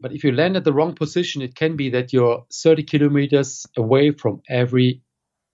But 0.00 0.12
if 0.12 0.24
you 0.24 0.32
land 0.32 0.56
at 0.56 0.64
the 0.64 0.72
wrong 0.72 0.92
position, 0.92 1.40
it 1.40 1.54
can 1.54 1.76
be 1.76 1.88
that 1.90 2.12
you're 2.12 2.44
30 2.52 2.82
kilometers 2.82 3.64
away 3.76 4.10
from 4.10 4.42
every 4.50 5.02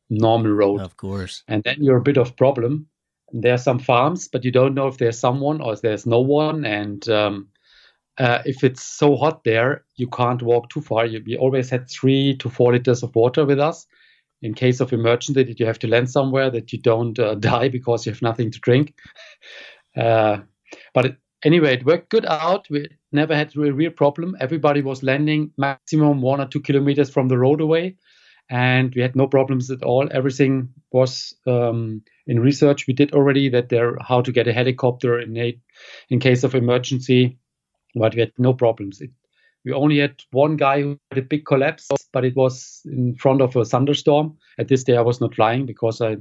normal 0.09 0.53
road. 0.53 0.81
Of 0.81 0.97
course. 0.97 1.43
And 1.47 1.63
then 1.63 1.77
you're 1.79 1.99
a 1.99 2.03
bit 2.03 2.17
of 2.17 2.37
problem. 2.39 2.87
There 3.35 3.53
are 3.53 3.59
some 3.59 3.79
farms, 3.79 4.29
but 4.29 4.47
you 4.47 4.51
don't 4.51 4.73
know 4.73 4.89
if 4.89 4.97
there's 4.97 5.19
someone 5.19 5.61
or 5.61 5.75
if 5.75 5.83
there's 5.83 6.07
no 6.07 6.21
one. 6.21 6.65
And 6.65 7.07
um, 7.11 7.50
uh, 8.21 8.43
if 8.45 8.63
it's 8.63 8.83
so 8.83 9.17
hot 9.17 9.45
there, 9.45 9.85
you 9.97 10.07
can't 10.07 10.43
walk 10.43 10.69
too 10.69 10.83
far. 10.83 11.07
You, 11.07 11.23
we 11.27 11.39
always 11.39 11.71
had 11.71 11.89
three 11.89 12.37
to 12.37 12.51
four 12.51 12.73
liters 12.73 13.03
of 13.03 13.15
water 13.15 13.47
with 13.47 13.59
us 13.59 13.87
in 14.43 14.53
case 14.53 14.81
of 14.81 14.93
emergency 14.93 15.43
that 15.43 15.59
you 15.59 15.65
have 15.65 15.79
to 15.79 15.89
land 15.89 16.11
somewhere 16.11 16.51
that 16.51 16.71
you 16.71 16.79
don't 16.79 17.19
uh, 17.19 17.35
die 17.53 17.71
because 17.71 18.05
you 18.05 18.13
have 18.13 18.21
nothing 18.21 18.51
to 18.51 18.61
drink. 18.61 18.95
Uh, 19.97 20.39
but 20.93 21.07
it, 21.07 21.17
anyway, 21.45 21.73
it 21.73 21.87
worked 21.87 22.11
good 22.11 22.27
out. 22.27 22.67
We 22.69 22.89
never 23.11 23.35
had 23.35 23.57
a 23.57 23.73
real 23.73 23.91
problem. 23.91 24.37
Everybody 24.39 24.83
was 24.83 25.03
landing 25.03 25.53
maximum 25.57 26.21
one 26.21 26.43
or 26.43 26.47
two 26.47 26.61
kilometers 26.61 27.09
from 27.09 27.29
the 27.29 27.39
road 27.39 27.63
away, 27.63 27.97
and 28.51 28.95
we 28.95 29.01
had 29.01 29.17
no 29.17 29.29
problems 29.29 29.71
at 29.71 29.83
all. 29.83 30.09
Everything 30.13 30.69
was 30.93 31.35
um, 31.47 32.03
in 32.27 32.39
research. 32.39 32.87
We 32.87 32.93
did 32.93 33.15
already 33.15 33.49
that 33.49 33.71
there 33.71 33.97
how 33.99 34.21
to 34.21 34.31
get 34.31 34.47
a 34.47 34.53
helicopter 34.53 35.19
in 35.19 35.35
a, 35.39 35.59
in 36.11 36.21
case 36.21 36.45
of 36.45 36.55
emergency, 36.55 37.39
but 37.95 38.15
we 38.15 38.21
had 38.21 38.33
no 38.39 38.55
problems. 38.55 39.01
It, 39.01 39.11
we 39.65 39.73
only 39.73 39.99
had 39.99 40.23
one 40.31 40.57
guy 40.57 40.81
who 40.83 40.99
had 41.11 41.19
a 41.19 41.27
big 41.27 41.45
collapse, 41.45 41.89
but 42.13 42.25
it 42.25 42.35
was 42.35 42.81
in 42.87 43.15
front 43.17 43.43
of 43.43 43.55
a 43.57 43.65
thunderstorm. 43.65 44.39
At 44.59 44.69
this 44.69 44.85
day, 44.85 44.97
I 44.97 45.03
was 45.03 45.21
not 45.21 45.35
flying 45.35 45.67
because 45.67 46.01
I 46.01 46.17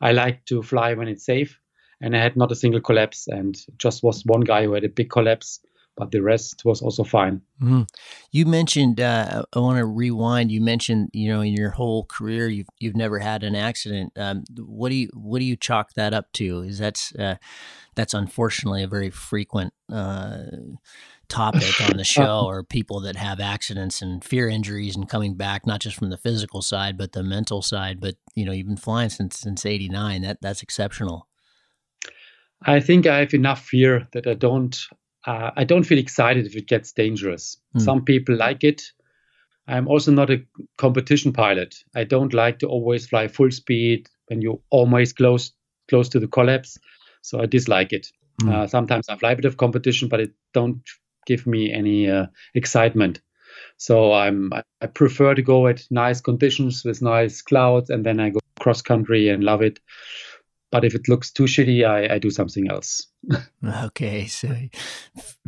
I 0.00 0.12
like 0.12 0.44
to 0.46 0.62
fly 0.62 0.94
when 0.94 1.08
it's 1.08 1.24
safe. 1.24 1.58
And 2.00 2.16
I 2.16 2.22
had 2.22 2.34
not 2.34 2.50
a 2.50 2.56
single 2.56 2.80
collapse, 2.80 3.28
and 3.28 3.58
just 3.76 4.02
was 4.02 4.24
one 4.24 4.40
guy 4.40 4.64
who 4.64 4.72
had 4.72 4.84
a 4.84 4.88
big 4.88 5.10
collapse 5.10 5.60
but 6.00 6.10
the 6.12 6.22
rest 6.22 6.64
was 6.64 6.80
also 6.80 7.04
fine. 7.04 7.42
Mm-hmm. 7.62 7.82
You 8.32 8.46
mentioned, 8.46 9.00
uh, 9.00 9.44
I 9.52 9.58
want 9.58 9.78
to 9.78 9.84
rewind. 9.84 10.50
You 10.50 10.62
mentioned, 10.62 11.10
you 11.12 11.28
know, 11.28 11.42
in 11.42 11.52
your 11.52 11.70
whole 11.70 12.06
career, 12.06 12.48
you've 12.48 12.68
you've 12.78 12.96
never 12.96 13.18
had 13.18 13.44
an 13.44 13.54
accident. 13.54 14.12
Um, 14.16 14.44
what 14.58 14.88
do 14.88 14.94
you 14.94 15.10
what 15.12 15.40
do 15.40 15.44
you 15.44 15.56
chalk 15.56 15.92
that 15.94 16.14
up 16.14 16.32
to? 16.32 16.62
Is 16.62 16.78
that's 16.78 17.14
uh, 17.16 17.36
that's 17.94 18.14
unfortunately 18.14 18.82
a 18.82 18.88
very 18.88 19.10
frequent 19.10 19.74
uh, 19.92 20.44
topic 21.28 21.80
on 21.82 21.98
the 21.98 22.04
show, 22.16 22.46
or 22.46 22.64
people 22.64 23.00
that 23.00 23.16
have 23.16 23.40
accidents 23.40 24.00
and 24.00 24.24
fear 24.24 24.48
injuries 24.48 24.96
and 24.96 25.06
coming 25.06 25.34
back, 25.34 25.66
not 25.66 25.80
just 25.80 25.96
from 25.96 26.08
the 26.08 26.16
physical 26.16 26.62
side, 26.62 26.96
but 26.96 27.12
the 27.12 27.22
mental 27.22 27.60
side. 27.60 28.00
But 28.00 28.14
you 28.34 28.46
know, 28.46 28.52
you've 28.52 28.68
been 28.68 28.78
flying 28.78 29.10
since 29.10 29.38
since 29.38 29.66
'89. 29.66 30.22
That 30.22 30.38
that's 30.40 30.62
exceptional. 30.62 31.28
I 32.62 32.80
think 32.80 33.06
I 33.06 33.18
have 33.18 33.34
enough 33.34 33.62
fear 33.64 34.08
that 34.12 34.26
I 34.26 34.34
don't 34.34 34.78
uh, 35.26 35.50
I 35.56 35.64
don't 35.64 35.84
feel 35.84 35.98
excited 35.98 36.46
if 36.46 36.56
it 36.56 36.66
gets 36.66 36.92
dangerous. 36.92 37.58
Mm. 37.76 37.82
Some 37.82 38.04
people 38.04 38.36
like 38.36 38.64
it. 38.64 38.82
I'm 39.66 39.86
also 39.86 40.10
not 40.10 40.30
a 40.30 40.42
competition 40.78 41.32
pilot. 41.32 41.76
I 41.94 42.04
don't 42.04 42.34
like 42.34 42.58
to 42.60 42.66
always 42.66 43.06
fly 43.06 43.28
full 43.28 43.50
speed 43.50 44.08
when 44.26 44.40
you're 44.42 44.60
almost 44.70 45.16
close 45.16 45.52
close 45.88 46.08
to 46.10 46.20
the 46.20 46.28
collapse. 46.28 46.78
So 47.22 47.40
I 47.40 47.46
dislike 47.46 47.92
it. 47.92 48.08
Mm. 48.42 48.52
Uh, 48.52 48.66
sometimes 48.66 49.08
I 49.08 49.16
fly 49.16 49.32
a 49.32 49.36
bit 49.36 49.44
of 49.44 49.56
competition, 49.56 50.08
but 50.08 50.20
it 50.20 50.32
don't 50.54 50.82
give 51.26 51.46
me 51.46 51.72
any 51.72 52.08
uh, 52.08 52.26
excitement. 52.54 53.20
So 53.76 54.12
I'm 54.12 54.52
I 54.80 54.86
prefer 54.86 55.34
to 55.34 55.42
go 55.42 55.66
at 55.66 55.84
nice 55.90 56.20
conditions 56.20 56.84
with 56.84 57.02
nice 57.02 57.42
clouds, 57.42 57.90
and 57.90 58.04
then 58.04 58.20
I 58.20 58.30
go 58.30 58.40
cross 58.58 58.82
country 58.82 59.28
and 59.28 59.44
love 59.44 59.62
it. 59.62 59.80
But 60.70 60.84
if 60.84 60.94
it 60.94 61.08
looks 61.08 61.32
too 61.32 61.44
shitty, 61.44 61.84
I, 61.84 62.14
I 62.14 62.18
do 62.18 62.30
something 62.30 62.70
else. 62.70 63.09
okay, 63.84 64.26
so 64.26 64.54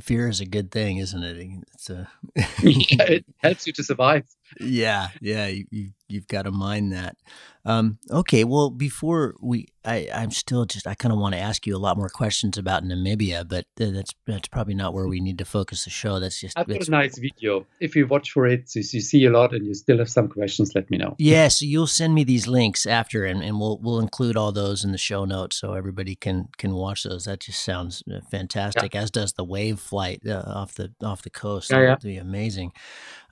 fear 0.01 0.29
is 0.29 0.41
a 0.41 0.47
good 0.47 0.71
thing, 0.71 0.99
isn't 0.99 1.23
it? 1.23 1.65
It's 1.75 1.91
a 1.91 2.09
yeah, 2.63 3.03
it 3.05 3.25
helps 3.39 3.67
you 3.67 3.73
to 3.75 3.83
survive. 3.83 4.25
Yeah, 4.61 5.09
yeah, 5.21 5.47
you, 5.47 5.65
you 5.71 5.91
you've 6.09 6.29
got 6.29 6.43
to 6.43 6.51
mind 6.51 6.93
that. 6.93 7.17
Um, 7.65 7.99
okay, 8.11 8.43
well, 8.45 8.71
before 8.71 9.35
we, 9.41 9.69
I, 9.85 10.09
I'm 10.13 10.33
still 10.33 10.65
just, 10.65 10.87
I 10.87 10.95
kind 10.95 11.13
of 11.13 11.19
want 11.19 11.35
to 11.35 11.41
ask 11.41 11.65
you 11.65 11.77
a 11.77 11.79
lot 11.79 11.97
more 11.97 12.09
questions 12.09 12.59
about 12.59 12.83
Namibia, 12.83 13.49
but 13.49 13.67
that's 13.77 14.13
that's 14.27 14.49
probably 14.49 14.75
not 14.75 14.95
where 14.95 15.07
we 15.07 15.21
need 15.21 15.39
to 15.39 15.45
focus 15.45 15.85
the 15.85 15.91
show. 15.91 16.19
That's 16.19 16.41
just. 16.41 16.59
I've 16.59 16.67
got 16.67 16.87
a 16.87 16.91
nice 16.91 17.19
video. 17.19 17.67
If 17.81 17.95
you 17.95 18.07
watch 18.07 18.33
for 18.33 18.47
it, 18.47 18.75
you 18.75 18.83
see 18.83 19.25
a 19.27 19.31
lot, 19.31 19.55
and 19.55 19.65
you 19.65 19.75
still 19.75 19.99
have 19.99 20.11
some 20.11 20.29
questions, 20.29 20.75
let 20.75 20.91
me 20.91 20.99
know. 20.99 21.15
Yeah, 21.19 21.49
so 21.49 21.65
you'll 21.65 21.87
send 21.87 22.15
me 22.15 22.25
these 22.25 22.49
links 22.49 22.85
after, 22.85 23.25
and, 23.25 23.43
and 23.43 23.61
we'll 23.61 23.79
we'll 23.79 24.01
include 24.01 24.37
all 24.37 24.53
those 24.53 24.85
in 24.85 24.93
the 24.93 24.99
show 24.99 25.25
notes 25.25 25.57
so 25.57 25.75
everybody 25.75 26.17
can 26.17 26.49
can 26.59 26.75
watch 26.75 27.05
those. 27.05 27.25
That 27.25 27.41
just 27.41 27.62
sounds 27.63 28.03
uh, 28.13 28.21
fantastic. 28.31 28.95
Yeah. 28.95 29.03
As 29.03 29.11
does 29.11 29.33
the 29.33 29.45
wave 29.45 29.81
flight 29.81 30.23
uh, 30.27 30.43
off 30.47 30.75
the 30.75 30.93
off 31.03 31.23
the 31.23 31.31
coast. 31.31 31.71
Yeah, 31.71 31.81
yeah. 31.81 31.97
be 32.03 32.17
amazing. 32.17 32.73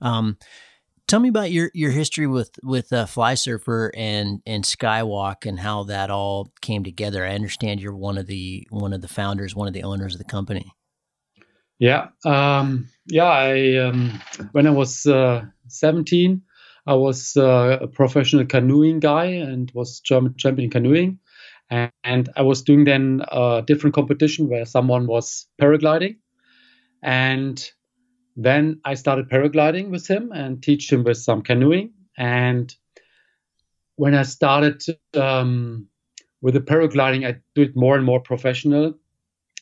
Um, 0.00 0.36
Tell 1.10 1.18
me 1.18 1.28
about 1.28 1.50
your, 1.50 1.72
your 1.74 1.90
history 1.90 2.28
with 2.28 2.52
with 2.62 2.92
uh, 2.92 3.04
Flysurfer 3.04 3.90
and 3.96 4.40
and 4.46 4.62
Skywalk 4.62 5.44
and 5.44 5.58
how 5.58 5.82
that 5.82 6.08
all 6.08 6.52
came 6.60 6.84
together. 6.84 7.26
I 7.26 7.34
understand 7.34 7.80
you're 7.80 7.96
one 7.96 8.16
of 8.16 8.28
the 8.28 8.64
one 8.70 8.92
of 8.92 9.00
the 9.00 9.08
founders, 9.08 9.52
one 9.52 9.66
of 9.66 9.74
the 9.74 9.82
owners 9.82 10.14
of 10.14 10.18
the 10.18 10.24
company. 10.24 10.72
Yeah, 11.80 12.10
um, 12.24 12.88
yeah. 13.06 13.24
I 13.24 13.76
um, 13.78 14.20
when 14.52 14.68
I 14.68 14.70
was 14.70 15.04
uh, 15.04 15.46
17, 15.66 16.42
I 16.86 16.94
was 16.94 17.36
uh, 17.36 17.78
a 17.80 17.88
professional 17.88 18.46
canoeing 18.46 19.00
guy 19.00 19.24
and 19.24 19.68
was 19.74 19.98
German 19.98 20.36
champion 20.36 20.66
in 20.66 20.70
canoeing, 20.70 21.18
and, 21.70 21.92
and 22.04 22.28
I 22.36 22.42
was 22.42 22.62
doing 22.62 22.84
then 22.84 23.22
a 23.30 23.62
different 23.66 23.94
competition 23.94 24.48
where 24.48 24.64
someone 24.64 25.06
was 25.06 25.46
paragliding, 25.60 26.16
and 27.02 27.70
then 28.36 28.80
I 28.84 28.94
started 28.94 29.28
paragliding 29.28 29.90
with 29.90 30.06
him 30.06 30.32
and 30.32 30.62
teach 30.62 30.92
him 30.92 31.04
with 31.04 31.18
some 31.18 31.42
canoeing. 31.42 31.92
And 32.16 32.74
when 33.96 34.14
I 34.14 34.22
started 34.22 34.82
um, 35.14 35.86
with 36.40 36.54
the 36.54 36.60
paragliding, 36.60 37.26
I 37.26 37.40
do 37.54 37.62
it 37.62 37.76
more 37.76 37.96
and 37.96 38.04
more 38.04 38.20
professional. 38.20 38.94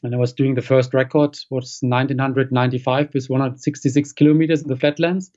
And 0.02 0.14
I 0.14 0.18
was 0.18 0.32
doing 0.32 0.54
the 0.54 0.62
first 0.62 0.94
record 0.94 1.36
was 1.50 1.80
1995 1.82 3.10
with 3.14 3.28
166 3.28 4.12
kilometers 4.12 4.62
in 4.62 4.68
the 4.68 4.76
flatlands. 4.76 5.32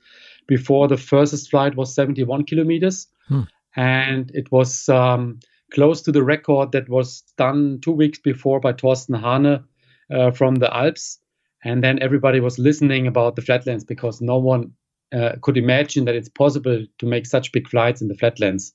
Before 0.46 0.86
the 0.86 0.96
first 0.96 1.50
flight 1.50 1.76
was 1.76 1.94
71 1.94 2.44
kilometers, 2.44 3.08
hmm. 3.28 3.42
and 3.76 4.30
it 4.34 4.50
was 4.52 4.88
um, 4.88 5.40
close 5.72 6.02
to 6.02 6.12
the 6.12 6.22
record 6.22 6.72
that 6.72 6.88
was 6.88 7.22
done 7.36 7.80
two 7.82 7.92
weeks 7.92 8.18
before 8.18 8.60
by 8.60 8.72
Thorsten 8.72 9.14
Hahne 9.14 9.64
uh, 10.10 10.30
from 10.30 10.56
the 10.56 10.74
Alps 10.74 11.18
and 11.64 11.82
then 11.82 12.02
everybody 12.02 12.40
was 12.40 12.58
listening 12.58 13.06
about 13.06 13.36
the 13.36 13.42
flatlands 13.42 13.84
because 13.84 14.20
no 14.20 14.38
one 14.38 14.72
uh, 15.12 15.36
could 15.40 15.56
imagine 15.56 16.04
that 16.06 16.14
it's 16.14 16.28
possible 16.28 16.84
to 16.98 17.06
make 17.06 17.26
such 17.26 17.52
big 17.52 17.68
flights 17.68 18.00
in 18.00 18.08
the 18.08 18.14
flatlands. 18.14 18.72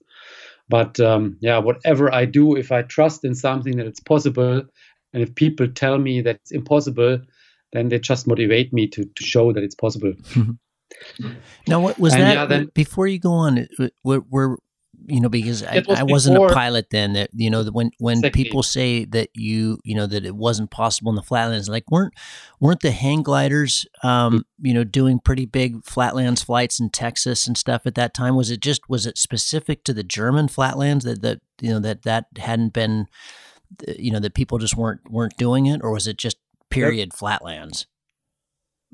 But 0.69 0.99
um, 0.99 1.37
yeah, 1.39 1.57
whatever 1.57 2.13
I 2.13 2.25
do, 2.25 2.55
if 2.55 2.71
I 2.71 2.83
trust 2.83 3.23
in 3.23 3.35
something 3.35 3.77
that 3.77 3.87
it's 3.87 3.99
possible, 3.99 4.63
and 5.13 5.23
if 5.23 5.33
people 5.35 5.67
tell 5.67 5.97
me 5.97 6.21
that 6.21 6.35
it's 6.35 6.51
impossible, 6.51 7.19
then 7.73 7.89
they 7.89 7.99
just 7.99 8.27
motivate 8.27 8.71
me 8.71 8.87
to, 8.87 9.05
to 9.05 9.23
show 9.23 9.51
that 9.53 9.63
it's 9.63 9.75
possible. 9.75 10.13
now, 11.67 11.81
what 11.81 11.99
was 11.99 12.13
and 12.13 12.23
that? 12.23 12.33
Yeah, 12.33 12.45
then, 12.45 12.71
before 12.73 13.07
you 13.07 13.19
go 13.19 13.33
on, 13.33 13.67
were, 14.03 14.23
were 14.29 14.57
you 15.07 15.21
know 15.21 15.29
because 15.29 15.63
I, 15.63 15.83
was 15.87 15.99
I 15.99 16.03
wasn't 16.03 16.37
a 16.37 16.53
pilot 16.53 16.89
then 16.91 17.13
that 17.13 17.29
you 17.33 17.49
know 17.49 17.63
when 17.65 17.91
when 17.97 18.17
exactly. 18.17 18.43
people 18.43 18.61
say 18.61 19.05
that 19.05 19.29
you 19.33 19.79
you 19.83 19.95
know 19.95 20.05
that 20.05 20.25
it 20.25 20.35
wasn't 20.35 20.69
possible 20.69 21.09
in 21.11 21.15
the 21.15 21.21
flatlands 21.21 21.69
like 21.69 21.89
weren't 21.89 22.13
weren't 22.59 22.81
the 22.81 22.91
hang 22.91 23.23
gliders 23.23 23.85
um 24.03 24.45
you 24.59 24.73
know 24.73 24.83
doing 24.83 25.19
pretty 25.19 25.45
big 25.45 25.83
flatlands 25.85 26.43
flights 26.43 26.79
in 26.79 26.89
Texas 26.89 27.47
and 27.47 27.57
stuff 27.57 27.83
at 27.85 27.95
that 27.95 28.13
time 28.13 28.35
was 28.35 28.51
it 28.51 28.59
just 28.59 28.89
was 28.89 29.05
it 29.05 29.17
specific 29.17 29.83
to 29.85 29.93
the 29.93 30.03
German 30.03 30.49
flatlands 30.49 31.05
that 31.05 31.21
that 31.21 31.39
you 31.61 31.71
know 31.71 31.79
that 31.79 32.03
that 32.03 32.25
hadn't 32.37 32.73
been 32.73 33.07
you 33.97 34.11
know 34.11 34.19
that 34.19 34.33
people 34.33 34.57
just 34.57 34.75
weren't 34.75 35.09
weren't 35.09 35.37
doing 35.37 35.65
it 35.65 35.81
or 35.83 35.91
was 35.91 36.05
it 36.05 36.17
just 36.17 36.37
period 36.69 37.09
yep. 37.11 37.13
flatlands 37.13 37.87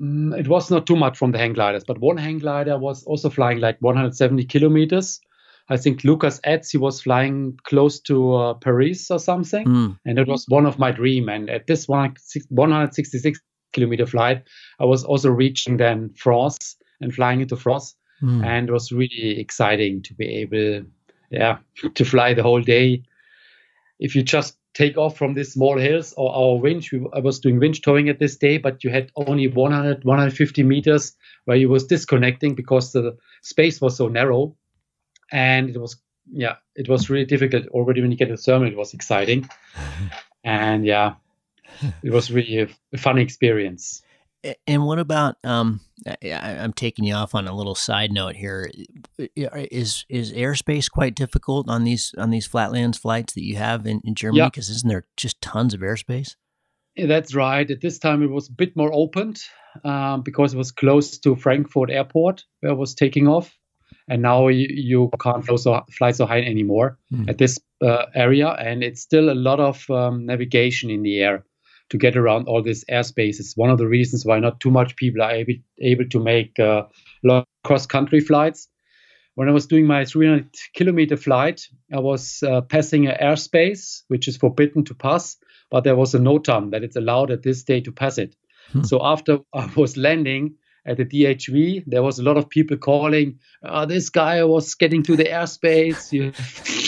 mm, 0.00 0.38
it 0.38 0.46
was 0.46 0.70
not 0.70 0.86
too 0.86 0.96
much 0.96 1.18
from 1.18 1.32
the 1.32 1.38
hang 1.38 1.52
gliders 1.52 1.82
but 1.84 1.98
one 1.98 2.16
hang 2.16 2.38
glider 2.38 2.78
was 2.78 3.02
also 3.04 3.28
flying 3.28 3.58
like 3.58 3.76
170 3.80 4.44
kilometers 4.44 5.20
I 5.68 5.78
think 5.78 6.04
Lucas 6.04 6.40
Etz, 6.40 6.72
he 6.72 6.78
was 6.78 7.00
flying 7.00 7.58
close 7.64 7.98
to 8.00 8.34
uh, 8.34 8.54
Paris 8.54 9.10
or 9.10 9.18
something. 9.18 9.66
Mm. 9.66 9.98
And 10.04 10.18
it 10.18 10.28
was 10.28 10.44
one 10.48 10.66
of 10.66 10.78
my 10.78 10.90
dream. 10.90 11.28
And 11.28 11.48
at 11.48 11.66
this 11.66 11.88
166 11.88 13.40
kilometer 13.72 14.06
flight, 14.06 14.42
I 14.78 14.84
was 14.84 15.04
also 15.04 15.30
reaching 15.30 15.78
then 15.78 16.12
France 16.16 16.76
and 17.00 17.14
flying 17.14 17.40
into 17.40 17.56
France. 17.56 17.94
Mm. 18.22 18.44
And 18.44 18.68
it 18.68 18.72
was 18.72 18.92
really 18.92 19.40
exciting 19.40 20.02
to 20.02 20.14
be 20.14 20.26
able, 20.26 20.86
yeah, 21.30 21.58
to 21.94 22.04
fly 22.04 22.34
the 22.34 22.42
whole 22.42 22.62
day. 22.62 23.02
If 23.98 24.14
you 24.14 24.22
just 24.22 24.58
take 24.74 24.98
off 24.98 25.16
from 25.16 25.34
these 25.34 25.52
small 25.52 25.78
hills 25.78 26.12
or 26.18 26.34
our 26.34 26.60
winch, 26.60 26.92
we, 26.92 27.06
I 27.14 27.20
was 27.20 27.40
doing 27.40 27.58
winch 27.58 27.80
towing 27.80 28.10
at 28.10 28.18
this 28.18 28.36
day, 28.36 28.58
but 28.58 28.84
you 28.84 28.90
had 28.90 29.10
only 29.16 29.48
100, 29.48 30.04
150 30.04 30.62
meters 30.62 31.14
where 31.46 31.56
you 31.56 31.70
was 31.70 31.86
disconnecting 31.86 32.54
because 32.54 32.92
the 32.92 33.16
space 33.42 33.80
was 33.80 33.96
so 33.96 34.08
narrow 34.08 34.56
and 35.34 35.68
it 35.68 35.78
was 35.78 35.96
yeah 36.32 36.56
it 36.74 36.88
was 36.88 37.10
really 37.10 37.26
difficult. 37.26 37.66
Already 37.68 38.00
when 38.00 38.10
you 38.10 38.16
get 38.16 38.30
the 38.30 38.38
thermal 38.38 38.68
it 38.68 38.76
was 38.76 38.94
exciting. 38.94 39.50
And 40.46 40.84
yeah 40.84 41.14
it 42.02 42.12
was 42.12 42.30
really 42.30 42.60
a, 42.60 42.68
a 42.92 42.98
fun 42.98 43.18
experience. 43.18 44.02
And 44.66 44.84
what 44.84 44.98
about 44.98 45.36
um 45.42 45.80
I, 46.06 46.16
am 46.22 46.74
taking 46.74 47.06
you 47.06 47.14
off 47.14 47.34
on 47.34 47.48
a 47.48 47.56
little 47.56 47.74
side 47.74 48.12
note 48.12 48.36
here. 48.36 48.70
Is 49.36 50.04
is 50.08 50.32
airspace 50.32 50.90
quite 50.90 51.14
difficult 51.14 51.68
on 51.68 51.84
these 51.84 52.14
on 52.18 52.30
these 52.30 52.46
flatlands 52.46 52.98
flights 52.98 53.32
that 53.34 53.44
you 53.44 53.56
have 53.56 53.86
in, 53.86 54.00
in 54.04 54.14
germany? 54.14 54.44
Because 54.44 54.68
yeah. 54.68 54.76
isn't 54.76 54.88
there 54.88 55.06
just 55.16 55.40
tons 55.40 55.74
of 55.74 55.80
airspace? 55.80 56.36
Yeah, 56.94 57.06
that's 57.06 57.34
right. 57.34 57.68
At 57.68 57.80
this 57.80 57.98
time 57.98 58.22
it 58.22 58.30
was 58.30 58.48
a 58.48 58.52
bit 58.52 58.76
more 58.76 58.92
opened 58.92 59.40
um, 59.82 60.22
because 60.22 60.54
it 60.54 60.58
was 60.58 60.70
close 60.70 61.18
to 61.18 61.34
frankfurt 61.34 61.90
airport 61.90 62.44
where 62.60 62.70
i 62.70 62.74
was 62.74 62.94
taking 62.94 63.26
off 63.26 63.56
and 64.08 64.22
now 64.22 64.48
you, 64.48 64.66
you 64.70 65.10
can't 65.20 65.44
fly 65.44 65.56
so, 65.56 65.82
fly 65.90 66.10
so 66.12 66.26
high 66.26 66.40
anymore 66.40 66.98
mm. 67.12 67.28
at 67.28 67.38
this 67.38 67.58
uh, 67.82 68.06
area 68.14 68.48
and 68.48 68.82
it's 68.82 69.00
still 69.00 69.30
a 69.30 69.34
lot 69.34 69.60
of 69.60 69.88
um, 69.90 70.26
navigation 70.26 70.90
in 70.90 71.02
the 71.02 71.20
air 71.20 71.44
to 71.90 71.98
get 71.98 72.16
around 72.16 72.48
all 72.48 72.62
this 72.62 72.84
airspace 72.90 73.40
it's 73.40 73.56
one 73.56 73.70
of 73.70 73.78
the 73.78 73.86
reasons 73.86 74.24
why 74.24 74.38
not 74.38 74.60
too 74.60 74.70
much 74.70 74.96
people 74.96 75.22
are 75.22 75.32
able, 75.32 75.54
able 75.80 76.08
to 76.08 76.20
make 76.20 76.58
uh, 76.58 76.82
long 77.22 77.44
cross 77.62 77.86
country 77.86 78.20
flights 78.20 78.68
when 79.34 79.48
i 79.48 79.52
was 79.52 79.66
doing 79.66 79.86
my 79.86 80.04
300 80.04 80.48
kilometer 80.74 81.16
flight 81.16 81.66
i 81.92 81.98
was 81.98 82.42
uh, 82.42 82.60
passing 82.62 83.06
an 83.06 83.16
airspace 83.20 84.02
which 84.08 84.28
is 84.28 84.36
forbidden 84.36 84.84
to 84.84 84.94
pass 84.94 85.36
but 85.70 85.82
there 85.82 85.96
was 85.96 86.14
a 86.14 86.18
NOTAM 86.18 86.70
that 86.70 86.84
it's 86.84 86.94
allowed 86.94 87.30
at 87.30 87.42
this 87.42 87.64
day 87.64 87.80
to 87.80 87.90
pass 87.90 88.18
it 88.18 88.34
hmm. 88.72 88.82
so 88.82 89.00
after 89.02 89.38
i 89.52 89.70
was 89.76 89.96
landing 89.96 90.56
at 90.86 90.98
the 90.98 91.04
DHV, 91.04 91.84
there 91.86 92.02
was 92.02 92.18
a 92.18 92.22
lot 92.22 92.36
of 92.36 92.48
people 92.48 92.76
calling, 92.76 93.38
oh, 93.62 93.86
this 93.86 94.10
guy 94.10 94.44
was 94.44 94.74
getting 94.74 95.02
to 95.04 95.16
the 95.16 95.24
airspace. 95.24 96.10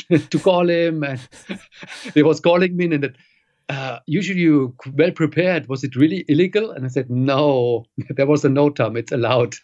To 0.31 0.39
call 0.39 0.71
him, 0.71 1.03
and 1.03 1.21
he 2.15 2.23
was 2.23 2.39
calling 2.39 2.77
me, 2.77 2.85
and 2.85 3.03
that 3.03 3.17
uh, 3.69 3.99
usually 4.07 4.39
you 4.39 4.77
well 4.95 5.11
prepared. 5.11 5.69
Was 5.69 5.83
it 5.83 5.97
really 5.97 6.25
illegal? 6.29 6.71
And 6.71 6.85
I 6.85 6.89
said, 6.89 7.11
no, 7.11 7.87
there 8.11 8.27
was 8.27 8.45
a 8.45 8.49
NOTAM. 8.49 8.97
It's 8.97 9.11
allowed. 9.11 9.57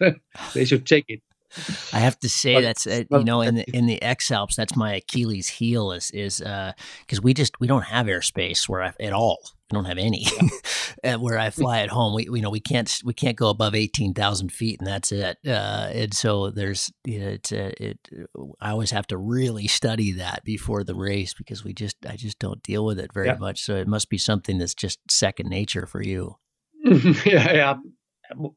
they 0.55 0.65
should 0.65 0.85
check 0.85 1.05
it. 1.07 1.23
I 1.93 1.99
have 1.99 2.19
to 2.21 2.29
say 2.29 2.61
that's 2.61 2.87
uh, 2.87 3.05
you 3.11 3.25
know 3.25 3.41
in 3.43 3.57
the 3.57 3.65
in 3.77 3.87
the 3.87 4.01
X 4.03 4.31
Alps 4.31 4.57
that's 4.57 4.77
my 4.77 4.95
Achilles 4.95 5.49
heel 5.49 5.93
is 5.93 6.11
is 6.11 6.39
because 6.39 7.19
uh, 7.19 7.23
we 7.23 7.35
just 7.35 7.61
we 7.61 7.67
don't 7.67 7.85
have 7.85 8.07
airspace 8.07 8.69
where 8.69 8.83
I, 8.83 8.93
at 9.01 9.13
all. 9.13 9.39
We 9.71 9.77
don't 9.77 9.85
have 9.87 9.99
any 9.99 10.27
where 11.19 11.39
I 11.39 11.49
fly 11.49 11.81
at 11.81 11.89
home. 11.89 12.15
We 12.15 12.25
you 12.25 12.43
know 12.43 12.51
we 12.51 12.61
can't 12.61 13.01
we 13.05 13.15
can't 13.15 13.37
go 13.37 13.49
above 13.49 13.75
eighteen 13.75 14.15
thousand 14.15 14.53
feet 14.53 14.81
and 14.81 14.87
that's 14.87 15.13
it. 15.13 15.39
Uh, 15.47 15.89
and 15.93 16.15
so 16.15 16.51
there's 16.51 16.93
you 17.05 17.21
know, 17.21 17.29
it's 17.29 17.53
uh, 17.53 17.73
it 17.79 17.99
I 18.61 18.71
always 18.71 18.91
have 18.91 19.07
to 19.09 19.17
really 19.17 19.69
study 19.69 20.13
that 20.13 20.45
before 20.45 20.85
the 20.85 20.95
race 20.95 21.35
because 21.35 21.65
we 21.65 21.73
just 21.73 21.97
I 22.07 22.17
just 22.17 22.39
don't 22.39 22.63
deal 22.63 22.85
with 22.85 22.99
it 22.99 23.13
very 23.13 23.29
yeah. 23.29 23.37
much. 23.37 23.63
So 23.63 23.77
it 23.77 23.89
must 23.89 24.11
be 24.11 24.19
something 24.19 24.59
that's 24.59 24.75
just 24.75 24.99
second 25.11 25.49
nature 25.49 25.87
for 25.87 26.03
you. 26.03 26.37
yeah, 26.85 27.53
yeah 27.53 27.75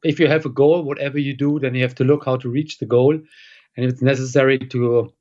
if 0.02 0.20
you 0.20 0.28
have 0.28 0.46
a 0.46 0.50
goal, 0.50 0.82
whatever 0.82 1.18
you 1.18 1.34
do, 1.36 1.58
then 1.58 1.74
you 1.74 1.82
have 1.82 1.94
to 1.96 2.04
look 2.04 2.24
how 2.24 2.36
to 2.36 2.48
reach 2.48 2.78
the 2.78 2.86
goal. 2.86 3.14
And 3.14 3.84
if 3.84 3.92
it's 3.92 4.02
necessary 4.02 4.58
to 4.58 5.12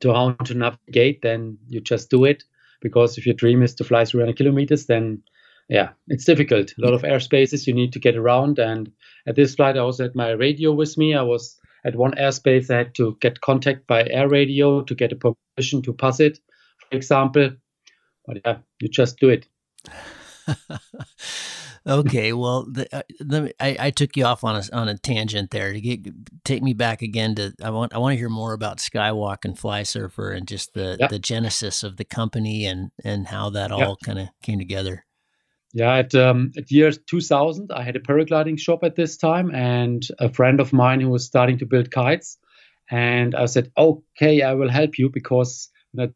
to 0.00 0.12
how 0.12 0.32
to 0.32 0.54
navigate, 0.54 1.22
then 1.22 1.58
you 1.68 1.80
just 1.80 2.10
do 2.10 2.24
it. 2.24 2.44
Because 2.80 3.16
if 3.16 3.26
your 3.26 3.34
dream 3.34 3.62
is 3.62 3.74
to 3.76 3.84
fly 3.84 4.04
300 4.04 4.36
kilometers, 4.36 4.86
then 4.86 5.22
yeah, 5.68 5.90
it's 6.08 6.24
difficult. 6.24 6.74
A 6.76 6.80
lot 6.84 6.92
of 6.92 7.02
airspaces 7.02 7.66
you 7.66 7.72
need 7.72 7.92
to 7.92 7.98
get 7.98 8.16
around. 8.16 8.58
And 8.58 8.90
at 9.26 9.36
this 9.36 9.54
flight, 9.54 9.76
I 9.76 9.80
also 9.80 10.02
had 10.04 10.14
my 10.14 10.30
radio 10.30 10.72
with 10.72 10.98
me. 10.98 11.14
I 11.14 11.22
was 11.22 11.58
at 11.84 11.96
one 11.96 12.12
airspace. 12.12 12.70
I 12.70 12.78
had 12.78 12.94
to 12.96 13.16
get 13.20 13.40
contact 13.40 13.86
by 13.86 14.04
air 14.04 14.28
radio 14.28 14.82
to 14.82 14.94
get 14.94 15.12
a 15.12 15.34
permission 15.56 15.82
to 15.82 15.92
pass 15.92 16.20
it, 16.20 16.38
for 16.80 16.96
example. 16.96 17.50
But 18.26 18.38
yeah, 18.44 18.58
you 18.80 18.88
just 18.88 19.18
do 19.18 19.30
it. 19.30 19.46
okay, 21.86 22.32
well, 22.32 22.66
the, 22.70 22.86
uh, 22.94 23.02
the, 23.20 23.54
I, 23.60 23.76
I, 23.78 23.90
took 23.90 24.16
you 24.16 24.24
off 24.24 24.44
on 24.44 24.56
a 24.56 24.62
on 24.72 24.88
a 24.88 24.96
tangent 24.96 25.50
there 25.50 25.72
to 25.72 25.80
get 25.80 26.06
take 26.44 26.62
me 26.62 26.72
back 26.72 27.02
again 27.02 27.34
to 27.36 27.54
I 27.62 27.70
want 27.70 27.94
I 27.94 27.98
want 27.98 28.14
to 28.14 28.18
hear 28.18 28.28
more 28.28 28.52
about 28.52 28.78
Skywalk 28.78 29.44
and 29.44 29.56
Flysurfer 29.56 30.36
and 30.36 30.46
just 30.48 30.74
the 30.74 31.06
the 31.10 31.18
genesis 31.18 31.82
of 31.82 31.96
the 31.96 32.04
company 32.04 32.66
and 32.66 32.90
and 33.04 33.26
how 33.28 33.50
that 33.50 33.70
all 33.70 33.96
kind 34.04 34.18
of 34.18 34.28
came 34.42 34.58
together. 34.58 35.04
Yeah, 35.72 35.96
at 35.96 36.14
um, 36.14 36.52
at 36.56 36.70
year 36.70 36.92
2000, 36.92 37.72
I 37.72 37.82
had 37.82 37.96
a 37.96 38.00
paragliding 38.00 38.60
shop 38.60 38.84
at 38.84 38.94
this 38.94 39.16
time, 39.16 39.52
and 39.52 40.06
a 40.20 40.32
friend 40.32 40.60
of 40.60 40.72
mine 40.72 41.00
who 41.00 41.10
was 41.10 41.26
starting 41.26 41.58
to 41.58 41.66
build 41.66 41.90
kites, 41.90 42.38
and 42.90 43.34
I 43.34 43.46
said, 43.46 43.72
okay, 43.76 44.42
I 44.42 44.54
will 44.54 44.70
help 44.70 44.98
you 44.98 45.10
because 45.10 45.68
when 45.92 46.08
I 46.08 46.12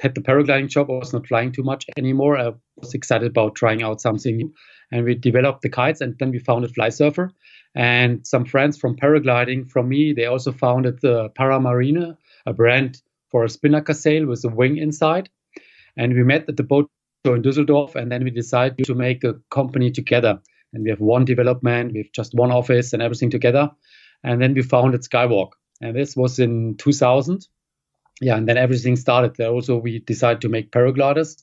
had 0.00 0.14
the 0.14 0.20
paragliding 0.20 0.70
shop, 0.70 0.88
I 0.90 0.92
was 0.92 1.12
not 1.12 1.26
flying 1.26 1.50
too 1.50 1.64
much 1.64 1.86
anymore. 1.96 2.38
I 2.38 2.52
was 2.76 2.94
excited 2.94 3.28
about 3.28 3.56
trying 3.56 3.82
out 3.82 4.00
something 4.00 4.36
new 4.36 4.54
and 4.92 5.04
we 5.04 5.14
developed 5.14 5.62
the 5.62 5.68
kites 5.68 6.00
and 6.00 6.18
then 6.18 6.30
we 6.30 6.38
founded 6.38 6.74
Fly 6.74 6.88
Flysurfer. 6.88 7.30
And 7.74 8.26
some 8.26 8.44
friends 8.44 8.78
from 8.78 8.96
paragliding 8.96 9.70
from 9.70 9.88
me, 9.88 10.12
they 10.12 10.26
also 10.26 10.52
founded 10.52 11.00
the 11.00 11.30
Paramarina, 11.30 12.16
a 12.46 12.52
brand 12.52 13.00
for 13.30 13.44
a 13.44 13.48
spinnaker 13.48 13.94
sail 13.94 14.26
with 14.26 14.44
a 14.44 14.48
wing 14.48 14.76
inside. 14.78 15.28
And 15.96 16.14
we 16.14 16.24
met 16.24 16.48
at 16.48 16.56
the 16.56 16.64
boat 16.64 16.90
show 17.24 17.34
in 17.34 17.42
Düsseldorf 17.42 17.94
and 17.94 18.10
then 18.10 18.24
we 18.24 18.30
decided 18.30 18.84
to 18.84 18.94
make 18.94 19.22
a 19.22 19.34
company 19.50 19.90
together. 19.90 20.40
And 20.72 20.82
we 20.84 20.90
have 20.90 21.00
one 21.00 21.24
development, 21.24 21.92
we 21.92 22.00
have 22.00 22.12
just 22.12 22.34
one 22.34 22.50
office 22.50 22.92
and 22.92 23.02
everything 23.02 23.30
together. 23.30 23.70
And 24.24 24.40
then 24.40 24.54
we 24.54 24.62
founded 24.62 25.02
Skywalk. 25.02 25.50
And 25.80 25.96
this 25.96 26.16
was 26.16 26.38
in 26.38 26.76
2000. 26.76 27.46
Yeah, 28.20 28.36
and 28.36 28.46
then 28.46 28.58
everything 28.58 28.96
started. 28.96 29.36
There 29.36 29.48
also 29.48 29.78
we 29.78 30.00
decided 30.00 30.42
to 30.42 30.48
make 30.48 30.72
paragliders 30.72 31.42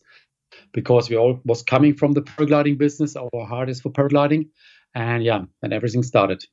because 0.74 1.10
we 1.10 1.18
all 1.18 1.40
was 1.46 1.64
coming 1.64 1.96
from 1.96 2.14
the 2.14 2.22
paragliding 2.22 2.78
business. 2.78 3.16
Our 3.16 3.46
heart 3.46 3.70
is 3.70 3.82
for 3.82 3.92
paragliding, 3.92 4.50
and 4.96 5.24
yeah, 5.24 5.44
and 5.62 5.74
everything 5.74 6.04
started. 6.04 6.44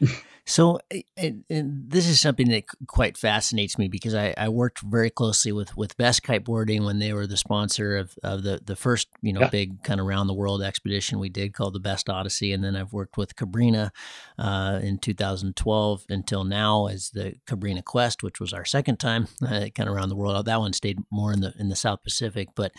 So, 0.46 0.78
and, 1.16 1.44
and 1.48 1.90
this 1.90 2.06
is 2.06 2.20
something 2.20 2.50
that 2.50 2.64
quite 2.86 3.16
fascinates 3.16 3.78
me 3.78 3.88
because 3.88 4.14
I, 4.14 4.34
I, 4.36 4.50
worked 4.50 4.80
very 4.80 5.08
closely 5.08 5.52
with, 5.52 5.74
with 5.74 5.96
Best 5.96 6.22
Kiteboarding 6.22 6.84
when 6.84 6.98
they 6.98 7.14
were 7.14 7.26
the 7.26 7.38
sponsor 7.38 7.96
of, 7.96 8.14
of 8.22 8.42
the, 8.42 8.60
the 8.62 8.76
first, 8.76 9.08
you 9.22 9.32
know, 9.32 9.40
yeah. 9.40 9.48
big 9.48 9.82
kind 9.82 10.00
of 10.00 10.06
round 10.06 10.28
the 10.28 10.34
world 10.34 10.62
expedition 10.62 11.18
we 11.18 11.30
did 11.30 11.54
called 11.54 11.74
the 11.74 11.80
Best 11.80 12.10
Odyssey. 12.10 12.52
And 12.52 12.62
then 12.62 12.76
I've 12.76 12.92
worked 12.92 13.16
with 13.16 13.36
Cabrinha 13.36 13.90
uh, 14.38 14.80
in 14.82 14.98
2012 14.98 16.04
until 16.10 16.44
now 16.44 16.88
as 16.88 17.10
the 17.10 17.36
Cabrinha 17.46 17.82
Quest, 17.82 18.22
which 18.22 18.38
was 18.38 18.52
our 18.52 18.66
second 18.66 18.98
time 19.00 19.28
uh, 19.42 19.68
kind 19.74 19.88
of 19.88 19.94
around 19.94 20.10
the 20.10 20.16
world. 20.16 20.44
That 20.44 20.60
one 20.60 20.74
stayed 20.74 20.98
more 21.10 21.32
in 21.32 21.40
the 21.40 21.54
in 21.58 21.68
the 21.68 21.76
South 21.76 22.02
Pacific, 22.02 22.48
but 22.54 22.72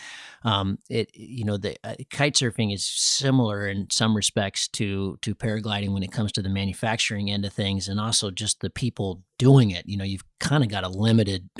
um, 0.43 0.78
it 0.89 1.10
you 1.13 1.45
know 1.45 1.58
the 1.58 1.78
uh, 1.84 1.95
kite 2.12 2.36
surfing 2.36 2.73
is 2.73 2.86
similar 2.86 3.67
in 3.67 3.88
some 3.89 4.15
respects 4.15 4.67
to 4.69 5.17
to 5.21 5.34
paragliding 5.34 5.93
when 5.93 6.04
it 6.04 6.12
comes 6.12 6.32
to 6.34 6.41
the 6.41 6.49
manufacturing 6.49 7.32
end 7.32 7.45
of 7.45 7.55
things 7.56 7.88
and 7.88 8.00
also 8.00 8.30
just 8.32 8.60
the 8.60 8.70
people 8.70 9.24
doing 9.38 9.72
it. 9.72 9.86
You 9.88 9.98
know, 9.98 10.04
you've 10.04 10.24
kind 10.39 10.63
of 10.63 10.70
got 10.70 10.84
a 10.84 10.89
limited. 10.89 11.50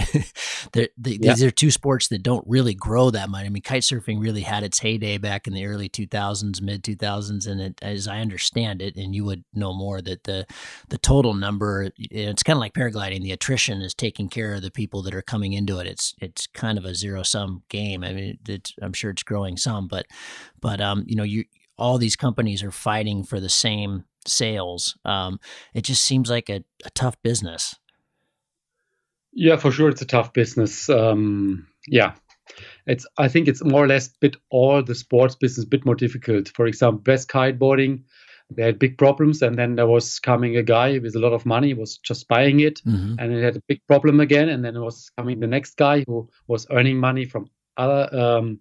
the, 0.74 0.90
the, 0.98 1.20
yeah. 1.22 1.34
These 1.34 1.44
are 1.44 1.52
two 1.52 1.72
sports 1.72 2.08
that 2.10 2.24
don't 2.24 2.46
really 2.48 2.74
grow 2.74 3.10
that 3.10 3.30
much. 3.30 3.46
I 3.46 3.50
mean, 3.50 3.64
kite 3.64 3.82
surfing 3.82 4.22
really 4.22 4.42
had 4.42 4.64
its 4.64 4.80
heyday 4.80 5.18
back 5.18 5.48
in 5.48 5.54
the 5.54 5.66
early 5.66 5.90
2000s, 5.90 6.62
mid 6.62 6.84
2000s, 6.84 7.48
and 7.48 7.62
it, 7.62 7.80
as 7.82 8.08
I 8.08 8.20
understand 8.20 8.82
it, 8.82 8.96
and 8.96 9.16
you 9.16 9.26
would 9.26 9.44
know 9.54 9.74
more 9.74 10.02
that 10.02 10.24
the 10.24 10.46
the 10.90 10.98
total 10.98 11.34
number. 11.34 11.90
It's 11.98 12.44
kind 12.44 12.58
of 12.58 12.62
like 12.62 12.74
paragliding. 12.74 13.22
The 13.22 13.32
attrition 13.32 13.82
is 13.82 13.94
taking 13.94 14.30
care 14.30 14.54
of 14.54 14.62
the 14.62 14.72
people 14.72 15.02
that 15.04 15.16
are 15.16 15.22
coming 15.22 15.54
into 15.54 15.80
it. 15.80 15.88
It's 15.88 16.14
it's 16.22 16.48
kind 16.48 16.78
of 16.78 16.86
a 16.86 16.96
zero 16.96 17.24
sum 17.24 17.64
game. 17.70 18.04
I 18.04 18.14
mean, 18.14 18.38
I'm 18.82 18.94
sure 18.94 19.12
it's 19.12 19.24
growing 19.24 19.58
some, 19.58 19.88
but 19.88 20.06
but 20.62 20.82
um, 20.82 21.04
you 21.08 21.16
know, 21.16 21.24
you 21.24 21.46
all 21.78 21.98
these 21.98 22.16
companies 22.16 22.64
are 22.64 22.72
fighting 22.72 23.24
for 23.24 23.40
the 23.40 23.50
same 23.50 24.06
sales. 24.28 24.98
Um, 25.06 25.40
it 25.74 25.82
just 25.82 26.04
seems 26.04 26.30
like 26.30 26.50
a, 26.50 26.64
a, 26.86 26.90
tough 26.92 27.16
business. 27.24 27.76
Yeah, 29.34 29.58
for 29.58 29.72
sure, 29.72 29.90
it's 29.90 30.02
a 30.02 30.06
tough 30.06 30.34
business. 30.34 30.90
Um, 30.90 31.68
yeah, 31.88 32.14
it's. 32.86 33.06
I 33.18 33.28
think 33.28 33.48
it's 33.48 33.64
more 33.64 33.84
or 33.84 33.88
less 33.88 34.08
bit 34.08 34.38
all 34.50 34.82
the 34.82 34.96
sports 34.96 35.36
business 35.36 35.66
bit 35.66 35.86
more 35.86 35.96
difficult. 35.96 36.50
For 36.50 36.68
example, 36.68 37.02
best 37.02 37.28
kiteboarding, 37.28 38.04
they 38.50 38.64
had 38.64 38.80
big 38.80 38.98
problems, 38.98 39.42
and 39.42 39.58
then 39.58 39.76
there 39.76 39.88
was 39.88 40.20
coming 40.20 40.56
a 40.56 40.64
guy 40.64 41.00
with 41.00 41.16
a 41.16 41.20
lot 41.20 41.34
of 41.34 41.46
money, 41.46 41.74
was 41.74 41.98
just 41.98 42.28
buying 42.28 42.62
it, 42.62 42.80
mm-hmm. 42.86 43.16
and 43.20 43.34
it 43.34 43.44
had 43.44 43.58
a 43.58 43.64
big 43.68 43.82
problem 43.88 44.20
again. 44.20 44.50
And 44.50 44.64
then 44.64 44.76
it 44.76 44.82
was 44.82 45.12
coming 45.18 45.40
the 45.40 45.48
next 45.48 45.76
guy 45.76 46.04
who 46.08 46.30
was 46.48 46.66
earning 46.72 46.98
money 46.98 47.26
from 47.26 47.50
other 47.78 48.08
um, 48.18 48.60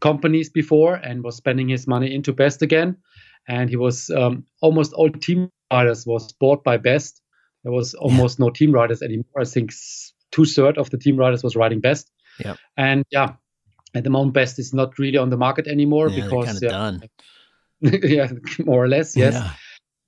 companies 0.00 0.50
before 0.50 0.94
and 0.94 1.22
was 1.22 1.36
spending 1.36 1.68
his 1.68 1.86
money 1.86 2.14
into 2.14 2.32
best 2.32 2.62
again 2.62 2.96
and 3.48 3.70
he 3.70 3.76
was 3.76 4.10
um, 4.10 4.44
almost 4.60 4.92
all 4.92 5.10
team 5.10 5.50
riders 5.72 6.06
was 6.06 6.32
bought 6.32 6.64
by 6.64 6.76
Best. 6.76 7.22
There 7.62 7.72
was 7.72 7.94
almost 7.94 8.38
yeah. 8.38 8.46
no 8.46 8.50
team 8.50 8.72
riders 8.72 9.02
anymore. 9.02 9.40
I 9.40 9.44
think 9.44 9.72
two 10.30 10.44
thirds 10.44 10.78
of 10.78 10.90
the 10.90 10.98
team 10.98 11.16
riders 11.16 11.42
was 11.42 11.56
riding 11.56 11.80
Best. 11.80 12.10
Yeah, 12.38 12.56
and 12.76 13.04
yeah, 13.10 13.34
at 13.94 14.04
the 14.04 14.10
moment 14.10 14.34
Best 14.34 14.58
is 14.58 14.74
not 14.74 14.98
really 14.98 15.18
on 15.18 15.30
the 15.30 15.36
market 15.36 15.66
anymore 15.66 16.08
yeah, 16.08 16.24
because 16.24 16.62
yeah, 16.62 16.68
done. 16.68 17.02
yeah, 17.80 18.30
more 18.64 18.84
or 18.84 18.88
less, 18.88 19.16
yes. 19.16 19.34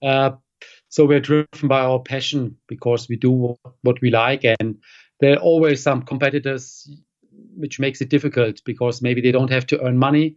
Yeah. 0.03 0.11
Uh, 0.11 0.37
so 0.89 1.05
we're 1.05 1.21
driven 1.21 1.69
by 1.69 1.81
our 1.81 2.01
passion 2.01 2.57
because 2.67 3.09
we 3.09 3.17
do 3.17 3.57
what 3.83 4.01
we 4.01 4.11
like, 4.11 4.45
and 4.45 4.79
there 5.21 5.35
are 5.35 5.41
always 5.41 5.83
some 5.83 6.03
competitors, 6.03 6.91
which 7.57 7.79
makes 7.79 8.01
it 8.01 8.09
difficult 8.09 8.63
because 8.65 9.03
maybe 9.03 9.21
they 9.21 9.33
don't 9.33 9.51
have 9.51 9.67
to 9.67 9.85
earn 9.85 9.99
money, 9.99 10.37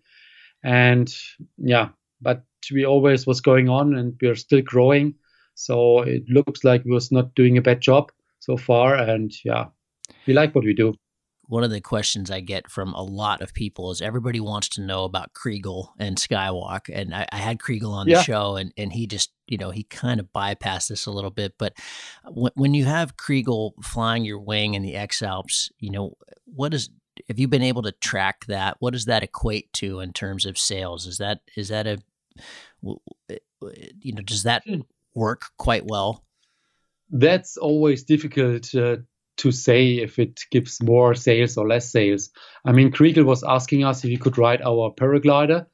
and 0.63 1.13
yeah, 1.57 1.89
but 2.21 2.43
we 2.71 2.85
always 2.85 3.25
was 3.25 3.41
going 3.41 3.69
on 3.69 3.95
and 3.95 4.15
we're 4.21 4.35
still 4.35 4.61
growing. 4.61 5.15
So 5.55 6.01
it 6.01 6.23
looks 6.29 6.63
like 6.63 6.83
we 6.85 6.91
was 6.91 7.11
not 7.11 7.35
doing 7.35 7.57
a 7.57 7.61
bad 7.61 7.81
job 7.81 8.11
so 8.39 8.57
far. 8.57 8.95
And 8.95 9.31
yeah, 9.43 9.65
we 10.25 10.33
like 10.33 10.55
what 10.55 10.63
we 10.63 10.73
do. 10.73 10.93
One 11.47 11.63
of 11.65 11.71
the 11.71 11.81
questions 11.81 12.31
I 12.31 12.39
get 12.39 12.71
from 12.71 12.93
a 12.93 13.03
lot 13.03 13.41
of 13.41 13.53
people 13.53 13.91
is 13.91 14.01
everybody 14.01 14.39
wants 14.39 14.69
to 14.69 14.81
know 14.81 15.03
about 15.03 15.33
Chrigel 15.33 15.89
and 15.99 16.15
Skywalk. 16.15 16.89
And 16.91 17.13
I, 17.13 17.27
I 17.31 17.37
had 17.37 17.59
Chrigel 17.59 17.91
on 17.91 18.05
the 18.05 18.13
yeah. 18.13 18.21
show 18.21 18.55
and, 18.55 18.71
and 18.77 18.93
he 18.93 19.05
just, 19.05 19.33
you 19.47 19.57
know, 19.57 19.69
he 19.71 19.83
kind 19.83 20.21
of 20.21 20.31
bypassed 20.33 20.87
this 20.87 21.07
a 21.07 21.11
little 21.11 21.29
bit. 21.29 21.55
But 21.57 21.73
when, 22.25 22.53
when 22.55 22.73
you 22.73 22.85
have 22.85 23.17
Chrigel 23.17 23.73
flying 23.83 24.23
your 24.23 24.39
wing 24.39 24.75
in 24.75 24.81
the 24.81 24.95
X 24.95 25.21
Alps, 25.21 25.69
you 25.77 25.89
know, 25.89 26.15
what 26.45 26.73
is, 26.73 26.89
have 27.27 27.37
you 27.37 27.49
been 27.49 27.61
able 27.61 27.81
to 27.81 27.91
track 27.91 28.45
that? 28.45 28.77
What 28.79 28.93
does 28.93 29.05
that 29.05 29.23
equate 29.23 29.73
to 29.73 29.99
in 29.99 30.13
terms 30.13 30.45
of 30.45 30.57
sales? 30.57 31.05
Is 31.05 31.17
that, 31.17 31.41
is 31.57 31.67
that 31.67 31.85
a, 31.85 31.97
you 32.81 34.13
know, 34.13 34.21
does 34.21 34.43
that 34.43 34.63
hmm. 34.65 34.81
work 35.13 35.43
quite 35.57 35.85
well? 35.85 36.23
That's 37.09 37.57
always 37.57 38.03
difficult 38.03 38.73
uh, 38.73 38.97
to 39.37 39.51
say 39.51 39.97
if 39.97 40.19
it 40.19 40.41
gives 40.51 40.81
more 40.81 41.13
sales 41.15 41.57
or 41.57 41.67
less 41.67 41.91
sales. 41.91 42.29
I 42.65 42.71
mean, 42.71 42.91
Chrigel 42.91 43.25
was 43.25 43.43
asking 43.43 43.83
us 43.83 44.03
if 44.03 44.09
he 44.09 44.17
could 44.17 44.37
ride 44.37 44.61
our 44.61 44.93
paraglider, 44.93 45.65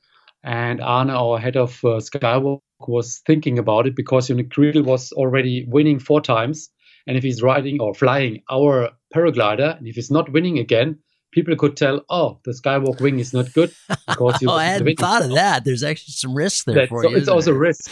and 0.43 0.82
Arne, 0.82 1.10
our 1.10 1.38
head 1.38 1.58
of 1.58 1.71
uh, 1.84 1.99
Skywalk, 1.99 2.62
was 2.80 3.21
thinking 3.25 3.60
about 3.60 3.88
it 3.88 3.95
because 3.95 4.30
you 4.30 4.36
know, 4.36 4.43
Chrigel 4.43 4.84
was 4.84 5.12
already 5.12 5.65
winning 5.67 5.99
four 5.99 6.21
times, 6.21 6.69
and 7.06 7.17
if 7.17 7.23
he's 7.23 7.41
riding 7.41 7.82
or 7.82 7.93
flying 7.93 8.43
our 8.49 8.91
paraglider, 9.13 9.77
and 9.77 9.88
if 9.88 9.95
he's 9.95 10.12
not 10.12 10.32
winning 10.32 10.60
again, 10.60 10.99
people 11.38 11.56
could 11.56 11.78
tell, 11.78 12.02
oh, 12.10 12.39
the 12.45 12.52
Skywalk 12.52 13.00
wing 13.00 13.19
is 13.19 13.32
not 13.32 13.54
good 13.54 13.71
because 14.08 14.41
you. 14.41 14.50
oh, 14.50 14.56
I 14.56 14.65
hadn't 14.65 14.97
thought 14.97 15.21
of 15.21 15.36
that. 15.36 15.65
There's 15.65 15.84
actually 15.84 16.13
some 16.13 16.34
risk 16.34 16.65
there 16.65 16.73
That's, 16.73 16.89
for 16.89 17.04
so 17.04 17.10
you. 17.10 17.17
It's 17.17 17.28
also 17.28 17.52
a 17.52 17.58
risk. 17.58 17.91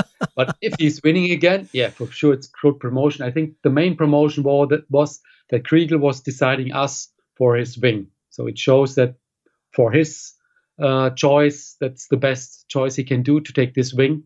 but 0.34 0.56
if 0.62 0.72
he's 0.78 1.02
winning 1.04 1.30
again, 1.30 1.68
yeah, 1.74 1.90
for 1.90 2.06
sure, 2.10 2.32
it's 2.32 2.46
good 2.46 2.80
promotion. 2.80 3.26
I 3.26 3.30
think 3.30 3.52
the 3.62 3.68
main 3.68 3.96
promotion 3.96 4.44
was 4.44 4.68
that, 4.70 4.90
was 4.90 5.20
that 5.50 5.64
Chrigel 5.64 6.00
was 6.00 6.22
deciding 6.22 6.72
us 6.72 7.10
for 7.36 7.54
his 7.54 7.76
wing. 7.76 8.06
So 8.30 8.46
it 8.46 8.58
shows 8.58 8.94
that 8.94 9.16
for 9.74 9.92
his 9.92 10.32
uh, 10.82 11.10
choice, 11.10 11.76
that's 11.78 12.08
the 12.08 12.16
best 12.16 12.66
choice 12.68 12.96
he 12.96 13.04
can 13.04 13.22
do 13.22 13.40
to 13.40 13.52
take 13.52 13.74
this 13.74 13.92
wing. 13.92 14.22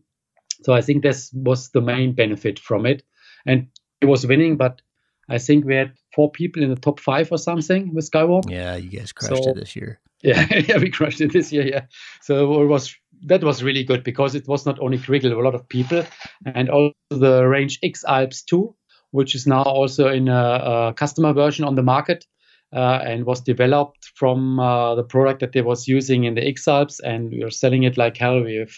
So 0.63 0.71
I 0.71 0.81
think 0.81 1.03
this 1.03 1.29
was 1.33 1.71
the 1.71 1.81
main 1.81 2.13
benefit 2.13 2.57
from 2.57 2.85
it. 2.85 3.03
And 3.45 3.67
he 3.99 4.07
was 4.07 4.25
winning, 4.25 4.55
but 4.55 4.81
I 5.29 5.37
think 5.37 5.65
we 5.65 5.75
had 5.75 5.93
four 6.13 6.31
people 6.31 6.63
in 6.63 6.69
the 6.69 6.75
top 6.75 6.99
five 6.99 7.31
or 7.31 7.37
something 7.37 7.93
with 7.93 8.09
Skywalk. 8.09 8.49
Yeah, 8.49 8.75
you 8.75 8.89
guys 8.89 9.11
crushed 9.11 9.43
so, 9.43 9.51
it 9.51 9.55
this 9.55 9.75
year. 9.75 9.99
Yeah, 10.23 10.45
yeah, 10.53 10.77
we 10.77 10.91
crushed 10.91 11.19
it 11.19 11.33
this 11.33 11.51
year. 11.51 11.65
Yeah, 11.65 11.85
so 12.21 12.61
it 12.61 12.67
was 12.67 12.95
that 13.23 13.43
was 13.43 13.63
really 13.63 13.83
good 13.83 14.03
because 14.03 14.35
it 14.35 14.47
was 14.47 14.67
not 14.67 14.79
only 14.79 14.99
Chrigel, 14.99 15.31
a 15.31 15.41
lot 15.41 15.55
of 15.55 15.67
people, 15.67 16.05
and 16.45 16.69
also 16.69 16.93
the 17.09 17.43
Range 17.47 17.79
X 17.81 18.05
Alps 18.07 18.43
2, 18.43 18.75
which 19.09 19.33
is 19.33 19.47
now 19.47 19.63
also 19.63 20.09
in 20.09 20.27
a, 20.27 20.89
a 20.89 20.93
customer 20.95 21.33
version 21.33 21.65
on 21.65 21.73
the 21.73 21.81
market. 21.81 22.25
Uh, 22.73 23.03
and 23.03 23.25
was 23.25 23.41
developed 23.41 24.11
from 24.15 24.57
uh, 24.57 24.95
the 24.95 25.03
product 25.03 25.41
that 25.41 25.51
they 25.51 25.61
was 25.61 25.89
using 25.89 26.23
in 26.23 26.35
the 26.35 26.47
X 26.47 26.69
Alps, 26.69 27.01
and 27.01 27.29
we 27.29 27.43
are 27.43 27.49
selling 27.49 27.83
it 27.83 27.97
like 27.97 28.15
hell. 28.15 28.41
We 28.41 28.55
have 28.55 28.71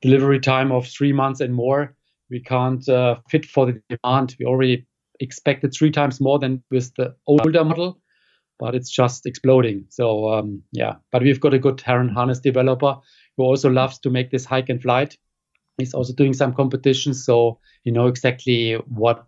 delivery 0.00 0.38
time 0.38 0.70
of 0.70 0.86
three 0.86 1.12
months 1.12 1.40
and 1.40 1.52
more. 1.52 1.96
We 2.30 2.40
can't 2.40 2.88
uh, 2.88 3.16
fit 3.28 3.44
for 3.44 3.66
the 3.66 3.82
demand. 3.88 4.36
We 4.38 4.46
already 4.46 4.86
expected 5.22 5.72
three 5.72 5.90
times 5.90 6.20
more 6.20 6.38
than 6.38 6.62
with 6.70 6.94
the 6.96 7.14
older 7.26 7.64
model, 7.64 8.00
but 8.58 8.74
it's 8.74 8.90
just 8.90 9.26
exploding. 9.26 9.86
So 9.88 10.32
um, 10.32 10.62
yeah, 10.72 10.96
but 11.10 11.22
we've 11.22 11.40
got 11.40 11.54
a 11.54 11.58
good 11.58 11.80
Heron 11.80 12.08
harness 12.08 12.40
developer 12.40 12.96
who 13.36 13.44
also 13.44 13.70
loves 13.70 13.98
to 14.00 14.10
make 14.10 14.30
this 14.30 14.44
hike 14.44 14.68
and 14.68 14.82
flight. 14.82 15.16
He's 15.78 15.94
also 15.94 16.12
doing 16.12 16.34
some 16.34 16.52
competitions, 16.52 17.24
so 17.24 17.58
you 17.84 17.92
know 17.92 18.06
exactly 18.06 18.74
what 18.74 19.26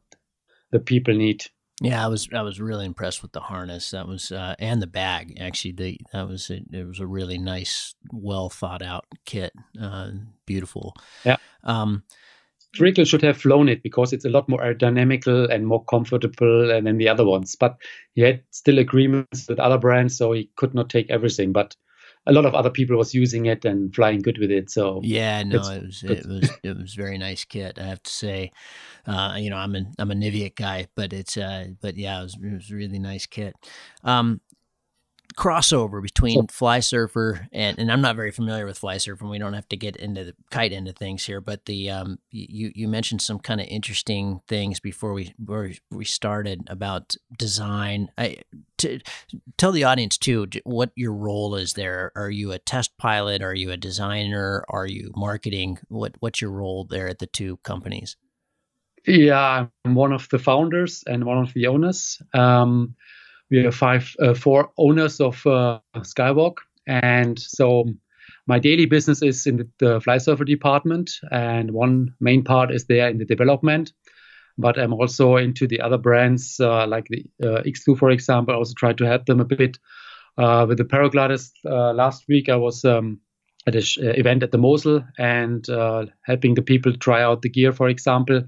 the 0.70 0.80
people 0.80 1.14
need. 1.14 1.44
Yeah, 1.80 2.04
I 2.04 2.08
was 2.08 2.28
I 2.32 2.42
was 2.42 2.60
really 2.60 2.86
impressed 2.86 3.22
with 3.22 3.32
the 3.32 3.40
harness. 3.40 3.90
That 3.90 4.06
was 4.06 4.30
uh, 4.30 4.54
and 4.58 4.80
the 4.80 4.86
bag 4.86 5.38
actually. 5.40 5.72
The 5.72 6.00
that 6.12 6.28
was 6.28 6.50
a, 6.50 6.60
it 6.70 6.86
was 6.86 7.00
a 7.00 7.06
really 7.06 7.38
nice, 7.38 7.94
well 8.12 8.48
thought 8.48 8.82
out 8.82 9.06
kit. 9.24 9.52
Uh, 9.80 10.10
beautiful. 10.46 10.94
Yeah. 11.24 11.36
Um, 11.64 12.04
Chrigel 12.76 13.06
should 13.06 13.22
have 13.22 13.36
flown 13.36 13.68
it 13.68 13.82
because 13.82 14.12
it's 14.12 14.24
a 14.24 14.30
lot 14.30 14.48
more 14.48 14.60
aerodynamical 14.60 15.52
and 15.52 15.66
more 15.66 15.84
comfortable 15.84 16.68
than 16.68 16.98
the 16.98 17.08
other 17.08 17.24
ones. 17.24 17.56
But 17.56 17.76
he 18.14 18.22
had 18.22 18.42
still 18.50 18.78
agreements 18.78 19.48
with 19.48 19.60
other 19.60 19.78
brands, 19.78 20.16
so 20.16 20.32
he 20.32 20.50
could 20.56 20.74
not 20.74 20.90
take 20.90 21.10
everything. 21.10 21.52
But 21.52 21.76
a 22.26 22.32
lot 22.32 22.46
of 22.46 22.54
other 22.54 22.70
people 22.70 22.96
was 22.96 23.14
using 23.14 23.46
it 23.46 23.64
and 23.64 23.94
flying 23.94 24.20
good 24.20 24.38
with 24.38 24.50
it. 24.50 24.70
So 24.70 25.00
yeah, 25.02 25.42
no, 25.42 25.58
it 25.58 25.84
was 25.84 26.02
it 26.02 26.26
was 26.26 26.50
it 26.62 26.76
was 26.76 26.94
very 26.94 27.18
nice 27.18 27.44
kit. 27.44 27.78
I 27.78 27.84
have 27.84 28.02
to 28.02 28.10
say, 28.10 28.50
uh, 29.06 29.36
you 29.38 29.50
know, 29.50 29.56
I'm 29.56 29.74
a 29.74 29.84
I'm 29.98 30.10
a 30.10 30.14
Niviuk 30.14 30.56
guy, 30.56 30.86
but 30.94 31.12
it's 31.12 31.36
uh, 31.36 31.66
but 31.80 31.96
yeah, 31.96 32.20
it 32.20 32.22
was 32.22 32.38
it 32.42 32.54
was 32.54 32.70
a 32.70 32.74
really 32.74 32.98
nice 32.98 33.26
kit. 33.26 33.54
Um, 34.04 34.40
crossover 35.36 36.02
between 36.02 36.46
Flysurfer 36.46 37.48
and 37.52 37.78
and 37.78 37.90
I'm 37.90 38.00
not 38.00 38.16
very 38.16 38.30
familiar 38.30 38.66
with 38.66 38.80
Flysurfer 38.80 39.20
and 39.20 39.30
we 39.30 39.38
don't 39.38 39.54
have 39.54 39.68
to 39.68 39.76
get 39.76 39.96
into 39.96 40.24
the 40.24 40.34
kite 40.50 40.72
into 40.72 40.92
things 40.92 41.24
here 41.24 41.40
but 41.40 41.64
the 41.66 41.90
um 41.90 42.18
you 42.30 42.70
you 42.74 42.88
mentioned 42.88 43.22
some 43.22 43.38
kind 43.38 43.60
of 43.60 43.66
interesting 43.66 44.40
things 44.48 44.80
before 44.80 45.12
we 45.12 45.34
before 45.38 45.70
we 45.90 46.04
started 46.04 46.62
about 46.68 47.14
design. 47.36 48.08
I 48.18 48.38
to 48.78 49.00
tell 49.56 49.72
the 49.72 49.84
audience 49.84 50.18
too 50.18 50.46
what 50.64 50.90
your 50.96 51.12
role 51.12 51.56
is 51.56 51.74
there. 51.74 52.12
Are 52.16 52.30
you 52.30 52.52
a 52.52 52.58
test 52.58 52.96
pilot? 52.98 53.42
Are 53.42 53.54
you 53.54 53.70
a 53.70 53.76
designer? 53.76 54.64
Are 54.68 54.86
you 54.86 55.12
marketing? 55.16 55.78
What 55.88 56.16
what's 56.20 56.40
your 56.40 56.50
role 56.50 56.84
there 56.84 57.08
at 57.08 57.18
the 57.18 57.26
two 57.26 57.58
companies? 57.58 58.16
Yeah 59.06 59.66
I'm 59.84 59.94
one 59.94 60.12
of 60.12 60.28
the 60.30 60.38
founders 60.38 61.04
and 61.06 61.24
one 61.24 61.38
of 61.38 61.52
the 61.52 61.66
owners. 61.66 62.20
Um 62.32 62.94
we 63.50 63.64
are 63.64 63.72
five, 63.72 64.14
uh, 64.20 64.34
four 64.34 64.70
owners 64.78 65.20
of 65.20 65.46
uh, 65.46 65.78
Skywalk, 65.96 66.56
and 66.86 67.38
so 67.38 67.84
my 68.46 68.58
daily 68.58 68.86
business 68.86 69.22
is 69.22 69.46
in 69.46 69.56
the, 69.56 69.68
the 69.78 70.00
Flysurfer 70.00 70.46
department, 70.46 71.10
and 71.30 71.70
one 71.72 72.14
main 72.20 72.44
part 72.44 72.70
is 72.70 72.86
there 72.86 73.08
in 73.08 73.18
the 73.18 73.24
development. 73.24 73.92
But 74.56 74.78
I'm 74.78 74.92
also 74.92 75.36
into 75.36 75.66
the 75.66 75.80
other 75.80 75.98
brands 75.98 76.60
uh, 76.60 76.86
like 76.86 77.06
the 77.08 77.24
uh, 77.42 77.62
X2, 77.62 77.98
for 77.98 78.10
example. 78.10 78.54
I 78.54 78.58
also 78.58 78.74
try 78.76 78.92
to 78.92 79.04
help 79.04 79.26
them 79.26 79.40
a 79.40 79.44
bit 79.44 79.78
uh, 80.38 80.66
with 80.68 80.78
the 80.78 80.84
paragliders. 80.84 81.50
Uh, 81.64 81.92
last 81.92 82.24
week 82.28 82.48
I 82.48 82.56
was 82.56 82.84
um, 82.84 83.20
at 83.66 83.74
an 83.74 83.82
sh- 83.82 83.98
event 84.00 84.42
at 84.42 84.52
the 84.52 84.58
Mosel 84.58 85.02
and 85.18 85.66
helping 86.22 86.54
the 86.54 86.62
people 86.62 86.92
try 86.96 87.22
out 87.22 87.42
the 87.42 87.48
gear, 87.48 87.72
for 87.72 87.88
example. 87.88 88.42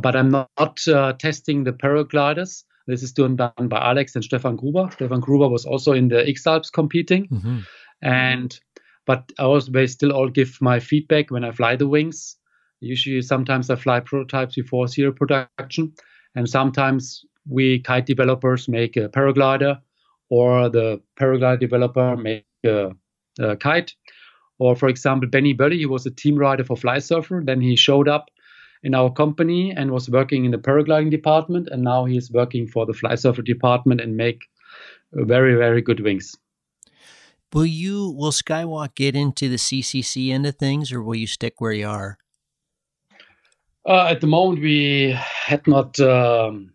but 0.00 0.16
I'm 0.16 0.30
not, 0.30 0.50
not 0.58 0.78
testing 1.20 1.64
the 1.64 1.72
paragliders. 1.72 2.64
This 2.86 3.02
is 3.02 3.12
done 3.12 3.36
by 3.36 3.78
Alex 3.78 4.14
and 4.14 4.24
Stefan 4.24 4.56
Gruber. 4.56 4.88
Stefan 4.92 5.20
Gruber 5.20 5.48
was 5.48 5.64
also 5.64 5.92
in 5.92 6.08
the 6.08 6.28
X 6.28 6.46
Alps 6.46 6.70
competing. 6.70 7.28
Mm-hmm. 7.28 7.58
And 8.02 8.58
but 9.06 9.32
I 9.38 9.44
always 9.44 9.92
still 9.92 10.12
all 10.12 10.28
give 10.28 10.58
my 10.60 10.80
feedback 10.80 11.30
when 11.30 11.44
I 11.44 11.52
fly 11.52 11.76
the 11.76 11.88
wings. 11.88 12.36
Usually 12.80 13.22
sometimes 13.22 13.70
I 13.70 13.76
fly 13.76 14.00
prototypes 14.00 14.54
before 14.54 14.88
serial 14.88 15.12
production. 15.12 15.92
And 16.34 16.48
sometimes 16.48 17.24
we 17.48 17.80
kite 17.80 18.06
developers 18.06 18.68
make 18.68 18.96
a 18.96 19.08
paraglider 19.08 19.80
or 20.30 20.68
the 20.68 21.00
paraglider 21.20 21.60
developer 21.60 22.16
make 22.16 22.46
a, 22.64 22.92
a 23.40 23.56
kite. 23.56 23.94
Or 24.58 24.76
for 24.76 24.88
example, 24.88 25.28
Benny 25.28 25.54
Bölli, 25.54 25.78
he 25.78 25.86
was 25.86 26.06
a 26.06 26.10
team 26.10 26.36
rider 26.36 26.64
for 26.64 26.76
Flysurfer. 26.76 27.44
Then 27.44 27.60
he 27.60 27.76
showed 27.76 28.08
up 28.08 28.30
in 28.82 28.94
our 28.94 29.10
company 29.10 29.72
and 29.72 29.90
was 29.90 30.10
working 30.10 30.44
in 30.44 30.50
the 30.50 30.58
paragliding 30.58 31.10
department, 31.10 31.68
and 31.70 31.82
now 31.82 32.04
he 32.04 32.16
is 32.16 32.30
working 32.30 32.66
for 32.66 32.86
the 32.86 32.92
Flysurfer 32.92 33.44
department 33.44 34.00
and 34.00 34.16
make 34.16 34.44
very 35.12 35.54
very 35.54 35.82
good 35.82 36.00
wings. 36.00 36.36
Will 37.52 37.66
you 37.66 38.10
will 38.10 38.32
Skywalk 38.32 38.94
get 38.94 39.14
into 39.14 39.48
the 39.48 39.56
CCC 39.56 40.30
end 40.30 40.46
of 40.46 40.56
things, 40.56 40.90
or 40.90 41.02
will 41.02 41.14
you 41.14 41.26
stick 41.26 41.54
where 41.60 41.72
you 41.72 41.86
are? 41.86 42.18
Uh, 43.86 44.06
at 44.06 44.20
the 44.20 44.26
moment, 44.26 44.62
we 44.62 45.10
had 45.10 45.66
not 45.66 45.98
um, 46.00 46.72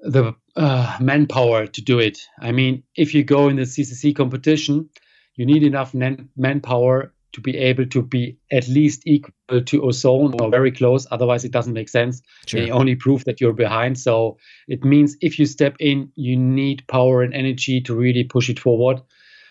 the 0.00 0.34
uh, 0.56 0.96
manpower 1.00 1.66
to 1.66 1.82
do 1.82 1.98
it. 1.98 2.18
I 2.40 2.52
mean, 2.52 2.82
if 2.94 3.12
you 3.12 3.24
go 3.24 3.48
in 3.48 3.56
the 3.56 3.62
CCC 3.62 4.14
competition, 4.14 4.88
you 5.34 5.44
need 5.44 5.62
enough 5.62 5.94
manpower 5.94 7.12
to 7.36 7.42
be 7.42 7.54
able 7.58 7.84
to 7.84 8.00
be 8.00 8.38
at 8.50 8.66
least 8.66 9.02
equal 9.06 9.60
to 9.62 9.82
ozone 9.82 10.40
or 10.40 10.50
very 10.50 10.72
close. 10.72 11.06
Otherwise, 11.10 11.44
it 11.44 11.52
doesn't 11.52 11.74
make 11.74 11.90
sense. 11.90 12.22
Sure. 12.46 12.62
They 12.62 12.70
only 12.70 12.96
prove 12.96 13.26
that 13.26 13.42
you're 13.42 13.52
behind. 13.52 13.98
So 13.98 14.38
it 14.66 14.84
means 14.84 15.18
if 15.20 15.38
you 15.38 15.44
step 15.44 15.76
in, 15.78 16.10
you 16.14 16.34
need 16.34 16.88
power 16.88 17.22
and 17.22 17.34
energy 17.34 17.82
to 17.82 17.94
really 17.94 18.24
push 18.24 18.48
it 18.48 18.58
forward. 18.58 19.02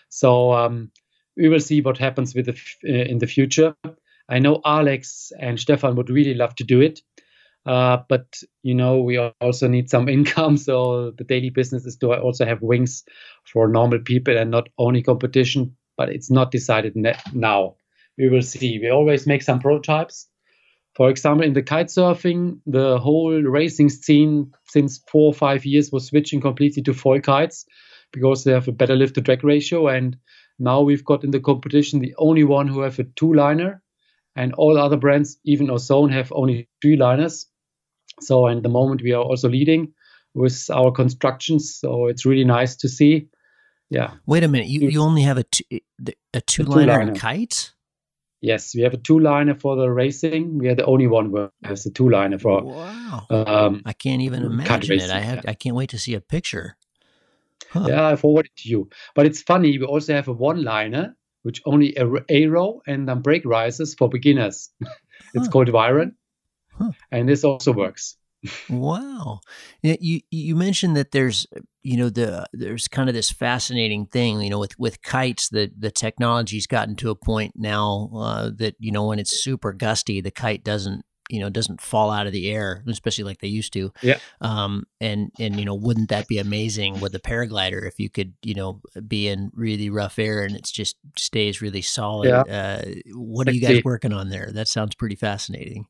So 0.08 0.52
um, 0.52 0.90
we 1.36 1.48
will 1.48 1.60
see 1.60 1.80
what 1.80 1.96
happens 1.96 2.34
with 2.34 2.46
the 2.46 2.54
f- 2.54 2.76
uh, 2.84 3.08
in 3.08 3.18
the 3.18 3.28
future. 3.28 3.76
I 4.28 4.40
know 4.40 4.60
Alex 4.64 5.30
and 5.38 5.60
Stefan 5.60 5.94
would 5.94 6.10
really 6.10 6.34
love 6.34 6.56
to 6.56 6.64
do 6.64 6.80
it. 6.80 7.02
Uh, 7.64 7.98
but 8.08 8.26
you 8.62 8.74
know 8.74 8.98
we 8.98 9.18
also 9.18 9.66
need 9.66 9.90
some 9.90 10.08
income 10.16 10.56
so 10.56 11.10
the 11.18 11.24
daily 11.24 11.50
business 11.50 11.84
is 11.84 11.96
to 11.96 12.14
also 12.14 12.44
have 12.44 12.62
wings 12.62 13.02
for 13.52 13.66
normal 13.66 13.98
people 13.98 14.38
and 14.38 14.52
not 14.52 14.68
only 14.78 15.02
competition 15.02 15.76
but 15.96 16.08
it's 16.08 16.30
not 16.30 16.50
decided 16.50 16.94
now. 17.32 17.76
We 18.18 18.28
will 18.28 18.42
see. 18.42 18.78
We 18.78 18.90
always 18.90 19.26
make 19.26 19.42
some 19.42 19.60
prototypes. 19.60 20.28
For 20.94 21.10
example, 21.10 21.44
in 21.44 21.52
the 21.52 21.62
kite 21.62 21.88
surfing, 21.88 22.60
the 22.66 22.98
whole 22.98 23.42
racing 23.42 23.90
scene 23.90 24.52
since 24.66 25.02
four 25.06 25.26
or 25.26 25.34
five 25.34 25.66
years 25.66 25.92
was 25.92 26.06
switching 26.06 26.40
completely 26.40 26.82
to 26.84 26.94
foil 26.94 27.20
kites 27.20 27.66
because 28.12 28.44
they 28.44 28.52
have 28.52 28.68
a 28.68 28.72
better 28.72 28.96
lift 28.96 29.14
to 29.16 29.20
drag 29.20 29.44
ratio. 29.44 29.88
And 29.88 30.16
now 30.58 30.80
we've 30.80 31.04
got 31.04 31.22
in 31.22 31.32
the 31.32 31.40
competition 31.40 32.00
the 32.00 32.14
only 32.16 32.44
one 32.44 32.66
who 32.66 32.80
have 32.80 32.98
a 32.98 33.04
two 33.04 33.34
liner, 33.34 33.82
and 34.36 34.54
all 34.54 34.78
other 34.78 34.96
brands, 34.96 35.38
even 35.44 35.70
Ozone, 35.70 36.10
have 36.10 36.32
only 36.32 36.68
three 36.80 36.96
liners. 36.96 37.46
So, 38.20 38.48
at 38.48 38.62
the 38.62 38.68
moment, 38.68 39.02
we 39.02 39.12
are 39.12 39.22
also 39.22 39.48
leading 39.48 39.92
with 40.34 40.70
our 40.70 40.90
constructions. 40.92 41.76
So, 41.78 42.06
it's 42.06 42.24
really 42.24 42.44
nice 42.44 42.76
to 42.76 42.88
see 42.88 43.28
yeah. 43.90 44.14
Wait 44.26 44.44
a 44.44 44.48
minute. 44.48 44.68
You, 44.68 44.88
you 44.88 45.00
only 45.00 45.22
have 45.22 45.38
a 45.38 45.44
two, 45.44 45.64
a 46.34 46.40
two 46.40 46.64
liner, 46.64 47.12
two 47.12 47.18
kite? 47.18 47.72
Yes, 48.40 48.74
we 48.74 48.82
have 48.82 48.94
a 48.94 48.98
two 48.98 49.18
liner 49.18 49.54
for 49.54 49.76
the 49.76 49.90
racing. 49.90 50.58
We 50.58 50.68
are 50.68 50.74
the 50.74 50.84
only 50.84 51.06
one 51.06 51.30
who 51.30 51.50
has 51.64 51.86
a 51.86 51.90
two 51.90 52.08
liner 52.08 52.38
for. 52.38 52.62
Wow. 52.62 53.26
Um, 53.30 53.82
I 53.84 53.92
can't 53.92 54.22
even 54.22 54.42
imagine 54.42 55.00
it. 55.00 55.10
I 55.10 55.20
have. 55.20 55.44
I 55.48 55.54
can't 55.54 55.76
wait 55.76 55.90
to 55.90 55.98
see 55.98 56.14
a 56.14 56.20
picture. 56.20 56.76
Huh. 57.70 57.86
Yeah, 57.88 58.08
I 58.08 58.16
forwarded 58.16 58.52
to 58.58 58.68
you. 58.68 58.90
But 59.14 59.26
it's 59.26 59.42
funny. 59.42 59.78
We 59.78 59.84
also 59.84 60.14
have 60.14 60.28
a 60.28 60.32
one 60.32 60.62
liner, 60.62 61.16
which 61.42 61.62
only 61.64 61.96
a 61.96 62.06
aero 62.28 62.80
and 62.86 63.08
then 63.08 63.20
brake 63.20 63.44
rises 63.44 63.94
for 63.94 64.08
beginners. 64.08 64.70
it's 65.34 65.46
huh. 65.46 65.50
called 65.50 65.68
Viron, 65.68 66.12
huh. 66.78 66.90
and 67.10 67.28
this 67.28 67.44
also 67.44 67.72
works. 67.72 68.16
Wow. 68.68 69.40
You 69.82 70.20
you 70.30 70.56
mentioned 70.56 70.96
that 70.96 71.12
there's 71.12 71.46
you 71.82 71.96
know 71.96 72.08
the 72.08 72.46
there's 72.52 72.88
kind 72.88 73.08
of 73.08 73.14
this 73.14 73.30
fascinating 73.30 74.06
thing 74.06 74.40
you 74.40 74.50
know 74.50 74.58
with 74.58 74.78
with 74.78 75.02
kites 75.02 75.48
the 75.48 75.70
the 75.78 75.90
technology's 75.90 76.66
gotten 76.66 76.96
to 76.96 77.10
a 77.10 77.14
point 77.14 77.52
now 77.56 78.10
uh, 78.14 78.50
that 78.56 78.74
you 78.80 78.90
know 78.90 79.06
when 79.06 79.18
it's 79.18 79.42
super 79.42 79.72
gusty 79.72 80.20
the 80.20 80.30
kite 80.30 80.64
doesn't 80.64 81.04
you 81.28 81.40
know 81.40 81.50
doesn't 81.50 81.80
fall 81.80 82.10
out 82.10 82.26
of 82.26 82.32
the 82.32 82.50
air 82.50 82.82
especially 82.86 83.24
like 83.24 83.38
they 83.40 83.48
used 83.48 83.72
to. 83.72 83.92
Yeah. 84.02 84.18
Um 84.40 84.84
and 85.00 85.30
and 85.38 85.58
you 85.58 85.64
know 85.64 85.74
wouldn't 85.74 86.08
that 86.10 86.28
be 86.28 86.38
amazing 86.38 87.00
with 87.00 87.14
a 87.14 87.20
paraglider 87.20 87.86
if 87.86 87.98
you 87.98 88.10
could 88.10 88.34
you 88.42 88.54
know 88.54 88.80
be 89.06 89.28
in 89.28 89.50
really 89.54 89.90
rough 89.90 90.18
air 90.18 90.44
and 90.44 90.56
it's 90.56 90.70
just 90.70 90.96
stays 91.16 91.60
really 91.60 91.82
solid? 91.82 92.28
Yeah. 92.28 92.42
uh, 92.42 92.82
what 93.14 93.48
are 93.48 93.52
you 93.52 93.60
guys 93.60 93.82
working 93.84 94.12
on 94.12 94.30
there? 94.30 94.50
That 94.52 94.68
sounds 94.68 94.94
pretty 94.94 95.16
fascinating 95.16 95.86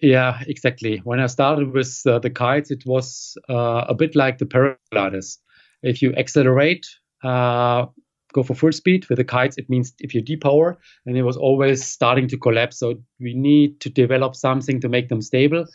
yeah, 0.00 0.42
exactly. 0.46 0.98
When 1.04 1.20
I 1.20 1.26
started 1.26 1.72
with 1.72 2.02
uh, 2.06 2.18
the 2.18 2.30
kites, 2.30 2.70
it 2.70 2.84
was 2.86 3.36
uh, 3.48 3.84
a 3.88 3.94
bit 3.94 4.16
like 4.16 4.38
the 4.38 4.46
paragliders. 4.46 5.38
If 5.82 6.02
you 6.02 6.14
accelerate, 6.14 6.86
uh, 7.22 7.86
go 8.32 8.42
for 8.42 8.54
full 8.54 8.72
speed 8.72 9.08
with 9.08 9.18
the 9.18 9.24
kites, 9.24 9.58
it 9.58 9.68
means 9.68 9.92
if 9.98 10.14
you 10.14 10.22
depower, 10.22 10.76
and 11.06 11.16
it 11.16 11.22
was 11.22 11.36
always 11.36 11.84
starting 11.84 12.28
to 12.28 12.38
collapse. 12.38 12.78
So 12.78 12.94
we 13.18 13.34
need 13.34 13.80
to 13.80 13.90
develop 13.90 14.36
something 14.36 14.80
to 14.80 14.88
make 14.88 15.08
them 15.08 15.20
stable. 15.20 15.66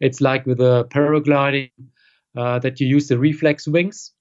It's 0.00 0.20
like 0.20 0.46
with 0.46 0.58
the 0.58 0.84
paragliding 0.86 1.70
uh, 2.36 2.58
that 2.60 2.80
you 2.80 2.86
use 2.86 3.08
the 3.08 3.18
reflex 3.18 3.66
wings. 3.66 4.12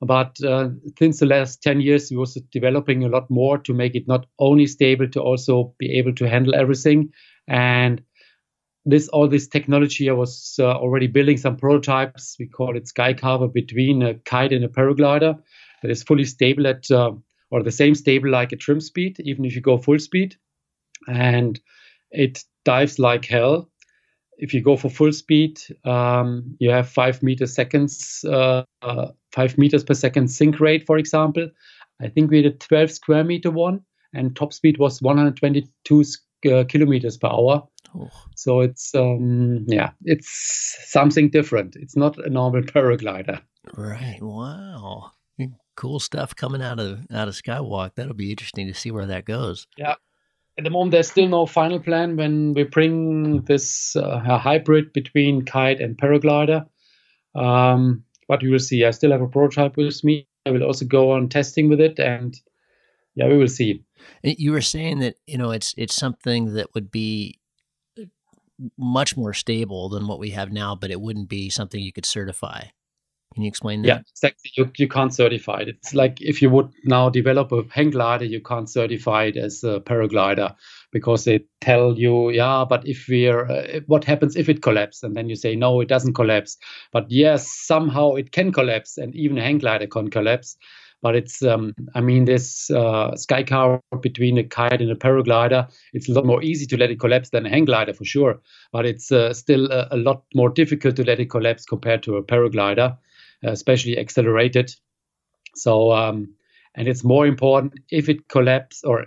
But 0.00 0.36
uh, 0.44 0.70
since 0.98 1.20
the 1.20 1.26
last 1.26 1.62
10 1.62 1.80
years, 1.80 2.10
we 2.10 2.18
was 2.18 2.34
developing 2.52 3.04
a 3.04 3.08
lot 3.08 3.30
more 3.30 3.56
to 3.58 3.72
make 3.72 3.94
it 3.94 4.06
not 4.06 4.26
only 4.38 4.66
stable, 4.66 5.08
to 5.08 5.20
also 5.20 5.74
be 5.78 5.90
able 5.98 6.14
to 6.16 6.28
handle 6.28 6.54
everything. 6.54 7.10
And 7.48 8.02
this 8.86 9.08
all 9.08 9.28
this 9.28 9.48
technology, 9.48 10.08
I 10.08 10.12
was 10.12 10.56
uh, 10.60 10.72
already 10.76 11.08
building 11.08 11.36
some 11.36 11.56
prototypes. 11.56 12.36
We 12.38 12.46
call 12.46 12.76
it 12.76 12.86
Sky 12.86 13.12
Carver 13.12 13.48
between 13.48 14.02
a 14.02 14.14
kite 14.14 14.52
and 14.52 14.64
a 14.64 14.68
paraglider 14.68 15.38
that 15.82 15.90
is 15.90 16.04
fully 16.04 16.24
stable 16.24 16.66
at 16.68 16.88
uh, 16.90 17.12
or 17.50 17.62
the 17.62 17.72
same 17.72 17.94
stable 17.94 18.30
like 18.30 18.52
a 18.52 18.56
trim 18.56 18.80
speed, 18.80 19.20
even 19.20 19.44
if 19.44 19.54
you 19.54 19.60
go 19.60 19.76
full 19.76 19.98
speed, 19.98 20.36
and 21.08 21.60
it 22.12 22.44
dives 22.64 22.98
like 22.98 23.24
hell. 23.24 23.68
If 24.38 24.54
you 24.54 24.60
go 24.60 24.76
for 24.76 24.88
full 24.88 25.12
speed, 25.12 25.60
um, 25.84 26.56
you 26.60 26.70
have 26.70 26.88
five 26.88 27.22
meter 27.22 27.46
seconds, 27.46 28.24
uh, 28.28 28.62
uh 28.82 29.08
five 29.32 29.58
meters 29.58 29.82
per 29.82 29.94
second 29.94 30.28
sink 30.28 30.60
rate, 30.60 30.86
for 30.86 30.96
example. 30.96 31.50
I 32.00 32.08
think 32.08 32.30
we 32.30 32.42
had 32.42 32.52
a 32.52 32.56
12 32.56 32.90
square 32.90 33.24
meter 33.24 33.50
one, 33.50 33.80
and 34.12 34.36
top 34.36 34.52
speed 34.52 34.78
was 34.78 35.02
122 35.02 36.04
uh, 36.52 36.64
kilometers 36.64 37.16
per 37.16 37.28
hour 37.28 37.66
Oh. 37.94 38.10
So 38.34 38.60
it's 38.60 38.94
um, 38.94 39.64
yeah, 39.68 39.90
it's 40.04 40.78
something 40.84 41.30
different. 41.30 41.76
It's 41.76 41.96
not 41.96 42.18
a 42.18 42.30
normal 42.30 42.62
paraglider. 42.62 43.40
Right. 43.74 44.18
Wow. 44.20 45.12
Cool 45.76 46.00
stuff 46.00 46.34
coming 46.34 46.62
out 46.62 46.80
of 46.80 47.00
out 47.12 47.28
of 47.28 47.34
Skywalk. 47.34 47.96
That'll 47.96 48.14
be 48.14 48.30
interesting 48.30 48.66
to 48.66 48.74
see 48.74 48.90
where 48.90 49.06
that 49.06 49.26
goes. 49.26 49.66
Yeah. 49.76 49.96
At 50.58 50.64
the 50.64 50.70
moment, 50.70 50.92
there's 50.92 51.10
still 51.10 51.28
no 51.28 51.44
final 51.44 51.78
plan 51.78 52.16
when 52.16 52.54
we 52.54 52.62
bring 52.62 53.42
this 53.42 53.94
uh, 53.94 54.18
hybrid 54.38 54.94
between 54.94 55.42
kite 55.42 55.82
and 55.82 55.98
paraglider. 55.98 56.66
Um, 57.34 58.04
but 58.26 58.42
we 58.42 58.48
will 58.48 58.58
see. 58.58 58.86
I 58.86 58.90
still 58.92 59.12
have 59.12 59.20
a 59.20 59.28
prototype 59.28 59.76
with 59.76 60.02
me. 60.02 60.26
I 60.46 60.50
will 60.50 60.62
also 60.62 60.86
go 60.86 61.12
on 61.12 61.28
testing 61.28 61.68
with 61.68 61.80
it, 61.80 61.98
and 61.98 62.34
yeah, 63.14 63.28
we 63.28 63.36
will 63.36 63.48
see. 63.48 63.84
You 64.22 64.52
were 64.52 64.62
saying 64.62 65.00
that 65.00 65.16
you 65.26 65.36
know 65.36 65.50
it's 65.50 65.74
it's 65.76 65.94
something 65.94 66.54
that 66.54 66.74
would 66.74 66.90
be 66.90 67.38
much 68.78 69.16
more 69.16 69.32
stable 69.32 69.88
than 69.88 70.06
what 70.06 70.18
we 70.18 70.30
have 70.30 70.52
now, 70.52 70.74
but 70.74 70.90
it 70.90 71.00
wouldn't 71.00 71.28
be 71.28 71.50
something 71.50 71.80
you 71.80 71.92
could 71.92 72.06
certify. 72.06 72.64
Can 73.34 73.42
you 73.42 73.48
explain 73.48 73.82
that? 73.82 73.88
Yeah, 73.88 73.98
exactly. 74.10 74.50
You, 74.56 74.70
you 74.78 74.88
can't 74.88 75.12
certify 75.12 75.60
it. 75.60 75.68
It's 75.68 75.94
like 75.94 76.22
if 76.22 76.40
you 76.40 76.48
would 76.48 76.70
now 76.84 77.10
develop 77.10 77.52
a 77.52 77.64
hang 77.70 77.90
glider, 77.90 78.24
you 78.24 78.40
can't 78.40 78.70
certify 78.70 79.24
it 79.24 79.36
as 79.36 79.62
a 79.62 79.80
paraglider 79.80 80.54
because 80.90 81.24
they 81.24 81.44
tell 81.60 81.98
you, 81.98 82.30
yeah, 82.30 82.64
but 82.66 82.88
if 82.88 83.06
we're, 83.08 83.44
uh, 83.44 83.80
what 83.88 84.04
happens 84.04 84.36
if 84.36 84.48
it 84.48 84.62
collapses? 84.62 85.02
And 85.02 85.14
then 85.14 85.28
you 85.28 85.36
say, 85.36 85.54
no, 85.54 85.82
it 85.82 85.88
doesn't 85.88 86.14
collapse. 86.14 86.56
But 86.92 87.10
yes, 87.10 87.46
somehow 87.52 88.14
it 88.14 88.32
can 88.32 88.52
collapse, 88.52 88.96
and 88.96 89.14
even 89.14 89.36
a 89.36 89.42
hang 89.42 89.58
glider 89.58 89.86
can 89.86 90.08
collapse. 90.08 90.56
But 91.06 91.14
it's, 91.14 91.40
um, 91.40 91.72
I 91.94 92.00
mean, 92.00 92.24
this 92.24 92.68
uh, 92.68 93.14
sky 93.14 93.44
car 93.44 93.80
between 94.02 94.38
a 94.38 94.42
kite 94.42 94.80
and 94.80 94.90
a 94.90 94.96
paraglider, 94.96 95.72
it's 95.92 96.08
a 96.08 96.12
lot 96.12 96.26
more 96.26 96.42
easy 96.42 96.66
to 96.66 96.76
let 96.76 96.90
it 96.90 96.98
collapse 96.98 97.30
than 97.30 97.46
a 97.46 97.48
hang 97.48 97.64
glider 97.64 97.94
for 97.94 98.04
sure. 98.04 98.40
But 98.72 98.86
it's 98.86 99.12
uh, 99.12 99.32
still 99.32 99.70
a, 99.70 99.86
a, 99.92 99.96
lot 99.96 100.24
more 100.34 100.50
difficult 100.50 100.96
to 100.96 101.04
let 101.04 101.20
it 101.20 101.30
collapse 101.30 101.64
compared 101.64 102.02
to 102.02 102.16
a 102.16 102.24
paraglider, 102.24 102.98
especially 103.44 103.96
accelerated. 103.96 104.74
So, 105.54 105.92
um, 105.92 106.34
and 106.74 106.88
it's 106.88 107.04
more 107.04 107.24
important 107.24 107.74
if 107.92 108.08
it 108.08 108.26
collapses 108.26 108.82
or 108.82 109.06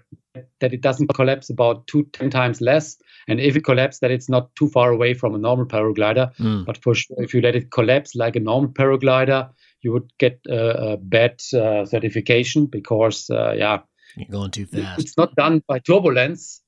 that 0.61 0.73
it 0.73 0.79
doesn't 0.79 1.13
collapse 1.13 1.49
about 1.49 1.85
two 1.87 2.03
ten 2.13 2.29
times 2.29 2.61
less 2.61 2.97
and 3.27 3.41
if 3.41 3.57
it 3.57 3.65
collapses 3.65 3.99
that 3.99 4.11
it's 4.11 4.29
not 4.29 4.55
too 4.55 4.69
far 4.69 4.89
away 4.91 5.13
from 5.13 5.35
a 5.35 5.37
normal 5.37 5.65
paraglider 5.65 6.33
mm. 6.37 6.65
but 6.65 6.77
for 6.77 6.95
sure 6.95 7.21
if 7.21 7.33
you 7.33 7.41
let 7.41 7.55
it 7.55 7.71
collapse 7.71 8.15
like 8.15 8.37
a 8.37 8.39
normal 8.39 8.71
paraglider 8.71 9.49
you 9.81 9.91
would 9.93 10.11
get 10.17 10.39
a, 10.49 10.93
a 10.93 10.97
bad 10.97 11.41
uh, 11.53 11.85
certification 11.85 12.65
because, 12.65 13.29
uh, 13.29 13.53
yeah, 13.57 13.79
you're 14.15 14.27
going 14.29 14.51
too 14.51 14.65
fast. 14.65 14.99
It's 14.99 15.17
not 15.17 15.35
done 15.35 15.63
by 15.67 15.79
turbulence. 15.79 16.61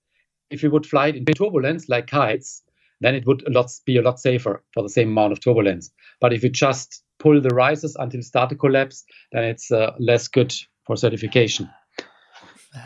If 0.49 0.63
you 0.63 0.71
would 0.71 0.85
fly 0.85 1.07
it 1.07 1.15
in 1.15 1.25
turbulence 1.25 1.89
like 1.89 2.07
kites, 2.07 2.61
then 2.99 3.15
it 3.15 3.25
would 3.25 3.45
a 3.47 3.51
lot, 3.51 3.71
be 3.85 3.97
a 3.97 4.01
lot 4.01 4.19
safer 4.19 4.63
for 4.73 4.83
the 4.83 4.89
same 4.89 5.09
amount 5.09 5.31
of 5.31 5.39
turbulence. 5.39 5.91
But 6.19 6.33
if 6.33 6.43
you 6.43 6.49
just 6.49 7.03
pull 7.19 7.41
the 7.41 7.49
risers 7.49 7.95
until 7.95 8.19
it 8.19 8.23
start 8.23 8.49
to 8.49 8.55
collapse, 8.55 9.03
then 9.31 9.43
it's 9.43 9.71
uh, 9.71 9.91
less 9.99 10.27
good 10.27 10.53
for 10.85 10.95
certification. 10.95 11.69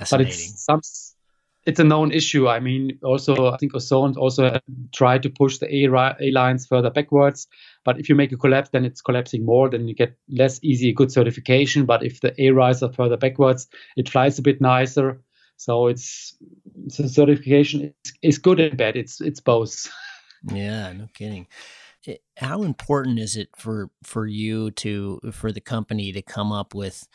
But 0.09 0.21
it's 0.21 0.63
some, 0.63 0.81
it's 1.65 1.79
a 1.79 1.83
known 1.83 2.11
issue. 2.11 2.47
I 2.47 2.59
mean, 2.59 2.99
also 3.03 3.51
I 3.51 3.57
think 3.57 3.75
Ozone 3.75 4.15
also 4.17 4.59
tried 4.93 5.23
to 5.23 5.29
push 5.29 5.57
the 5.57 5.73
A, 5.73 6.15
A 6.19 6.31
lines 6.31 6.65
further 6.65 6.89
backwards. 6.89 7.47
But 7.83 7.99
if 7.99 8.09
you 8.09 8.15
make 8.15 8.31
a 8.31 8.37
collapse, 8.37 8.69
then 8.69 8.85
it's 8.85 9.01
collapsing 9.01 9.45
more. 9.45 9.69
Then 9.69 9.87
you 9.87 9.95
get 9.95 10.17
less 10.29 10.59
easy 10.63 10.91
good 10.93 11.11
certification. 11.11 11.85
But 11.85 12.03
if 12.03 12.21
the 12.21 12.39
A 12.41 12.51
rise 12.51 12.83
are 12.83 12.93
further 12.93 13.17
backwards, 13.17 13.67
it 13.95 14.09
flies 14.09 14.39
a 14.39 14.43
bit 14.43 14.61
nicer. 14.61 15.21
So 15.57 15.87
it's 15.87 16.35
the 16.75 17.09
certification 17.09 17.93
is, 18.03 18.13
is 18.21 18.37
good 18.37 18.59
and 18.59 18.77
bad. 18.77 18.95
It's 18.95 19.21
it's 19.21 19.39
both. 19.39 19.89
Yeah, 20.51 20.91
no 20.93 21.07
kidding 21.13 21.47
how 22.37 22.63
important 22.63 23.19
is 23.19 23.35
it 23.35 23.49
for 23.55 23.89
for 24.03 24.27
you 24.27 24.71
to 24.71 25.19
for 25.31 25.51
the 25.51 25.61
company 25.61 26.11
to 26.11 26.21
come 26.21 26.51
up 26.51 26.75
with 26.75 27.07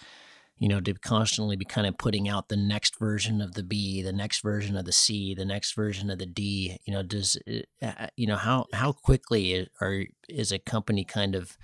you 0.61 0.69
know, 0.69 0.79
to 0.79 0.93
constantly 0.93 1.57
be 1.57 1.65
kind 1.65 1.87
of 1.87 1.97
putting 1.97 2.29
out 2.29 2.49
the 2.49 2.57
next 2.57 2.99
version 2.99 3.41
of 3.41 3.55
the 3.55 3.63
B, 3.63 4.03
the 4.03 4.13
next 4.13 4.43
version 4.43 4.77
of 4.77 4.85
the 4.85 4.93
C, 4.93 5.35
the 5.35 5.47
next 5.47 5.73
version 5.73 6.11
of 6.11 6.19
the 6.19 6.27
D. 6.27 6.77
You 6.85 6.93
know, 6.93 7.03
does 7.03 7.39
uh, 7.49 7.87
uh, 7.87 8.09
you 8.15 8.27
know 8.27 8.37
how 8.37 8.67
how 8.75 8.93
quickly 8.93 9.67
are 9.81 10.05
is 10.29 10.53
a 10.53 10.59
company 10.59 11.03
kind 11.03 11.35
of 11.35 11.57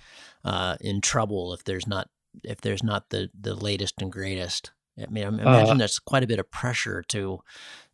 uh, 0.43 0.77
in 0.81 0.99
trouble 0.99 1.53
if 1.53 1.63
there's 1.63 1.85
not 1.85 2.09
if 2.43 2.59
there's 2.61 2.83
not 2.83 3.11
the 3.11 3.29
the 3.39 3.53
latest 3.53 4.01
and 4.01 4.11
greatest? 4.11 4.71
I 4.99 5.05
mean, 5.11 5.25
I 5.25 5.27
imagine 5.27 5.75
uh, 5.75 5.77
that's 5.77 5.99
quite 5.99 6.23
a 6.23 6.27
bit 6.27 6.39
of 6.39 6.49
pressure 6.49 7.03
to, 7.09 7.41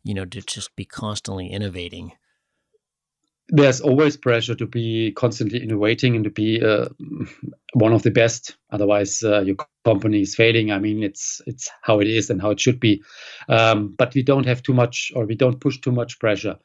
you 0.04 0.14
know, 0.14 0.24
to 0.24 0.40
just 0.40 0.74
be 0.74 0.86
constantly 0.86 1.48
innovating 1.48 2.12
there's 3.48 3.80
always 3.80 4.16
pressure 4.16 4.54
to 4.54 4.66
be 4.66 5.12
constantly 5.12 5.62
innovating 5.62 6.16
and 6.16 6.24
to 6.24 6.30
be 6.30 6.62
uh, 6.62 6.88
one 7.74 7.92
of 7.92 8.02
the 8.02 8.10
best. 8.10 8.56
Otherwise, 8.70 9.22
uh, 9.22 9.40
your 9.40 9.56
company 9.84 10.22
is 10.22 10.34
failing. 10.34 10.72
I 10.72 10.78
mean, 10.78 11.02
it's 11.02 11.42
it's 11.46 11.70
how 11.82 12.00
it 12.00 12.08
is 12.08 12.30
and 12.30 12.40
how 12.40 12.50
it 12.50 12.60
should 12.60 12.80
be. 12.80 13.02
Um, 13.48 13.94
but 13.98 14.14
we 14.14 14.22
don't 14.22 14.46
have 14.46 14.62
too 14.62 14.74
much, 14.74 15.12
or 15.14 15.26
we 15.26 15.34
don't 15.34 15.60
push 15.60 15.78
too 15.80 15.92
much 15.92 16.18
pressure. 16.18 16.56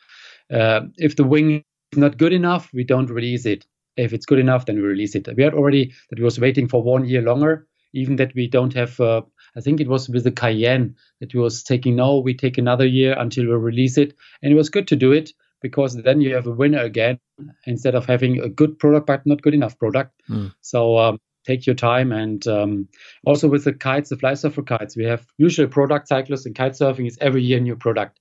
Uh, 0.52 0.82
if 0.98 1.15
the 1.15 1.26
wing 1.26 1.63
is 1.92 1.98
not 1.98 2.18
good 2.18 2.34
enough, 2.34 2.70
we 2.74 2.84
don't 2.84 3.10
release 3.10 3.46
it. 3.46 3.65
If 3.98 4.13
it's 4.13 4.26
good 4.26 4.39
enough, 4.39 4.65
then 4.65 4.78
we 4.78 4.82
release 4.82 5.15
it. 5.15 5.28
We 5.36 5.44
had 5.44 5.54
already 5.54 5.94
that 6.10 6.20
we 6.20 6.26
was 6.26 6.39
waiting 6.39 6.70
for 6.70 6.82
one 6.82 7.06
year 7.06 7.22
longer. 7.22 7.68
Even 7.92 8.18
that 8.18 8.34
we 8.36 8.48
don't 8.48 8.74
have. 8.74 9.00
Uh, 9.00 9.22
I 9.58 9.62
think 9.62 9.82
it 9.82 9.88
was 9.88 10.08
with 10.08 10.24
the 10.24 10.32
Cayenne 10.32 10.96
that 11.20 11.34
we 11.34 11.42
was 11.42 11.63
taking. 11.63 11.96
No, 11.96 12.20
we 12.20 12.36
take 12.36 12.58
another 12.58 12.86
year 12.86 13.15
until 13.18 13.46
we 13.46 13.54
release 13.54 13.98
it, 13.98 14.13
and 14.42 14.54
it 14.54 14.56
was 14.56 14.70
good 14.70 14.88
to 14.89 14.96
do 14.96 15.12
it 15.12 15.34
because 15.62 15.95
then 15.95 16.22
you 16.22 16.34
have 16.36 16.48
a 16.48 16.52
winner 16.52 16.80
again 16.80 17.19
instead 17.65 17.95
of 17.95 18.06
having 18.06 18.39
a 18.39 18.50
good 18.50 18.78
product 18.80 19.08
but 19.08 19.26
not 19.26 19.41
good 19.41 19.54
enough 19.54 19.78
product. 19.78 20.22
Mm. 20.30 20.54
So 20.62 20.98
um, 20.98 21.19
take 21.45 21.65
your 21.65 21.76
time 21.76 22.12
and 22.12 22.45
um, 22.48 22.88
also 23.26 23.48
with 23.48 23.63
the 23.63 23.74
kites, 23.74 24.10
the 24.10 24.15
Flysurfer 24.15 24.65
kites, 24.65 24.95
we 24.95 25.06
have 25.06 25.26
usually 25.38 25.67
product 25.67 26.08
cycles 26.08 26.45
in 26.45 26.54
kite 26.54 26.74
surfing 26.74 27.08
is 27.08 27.17
every 27.22 27.43
year 27.43 27.60
new 27.60 27.76
product. 27.76 28.19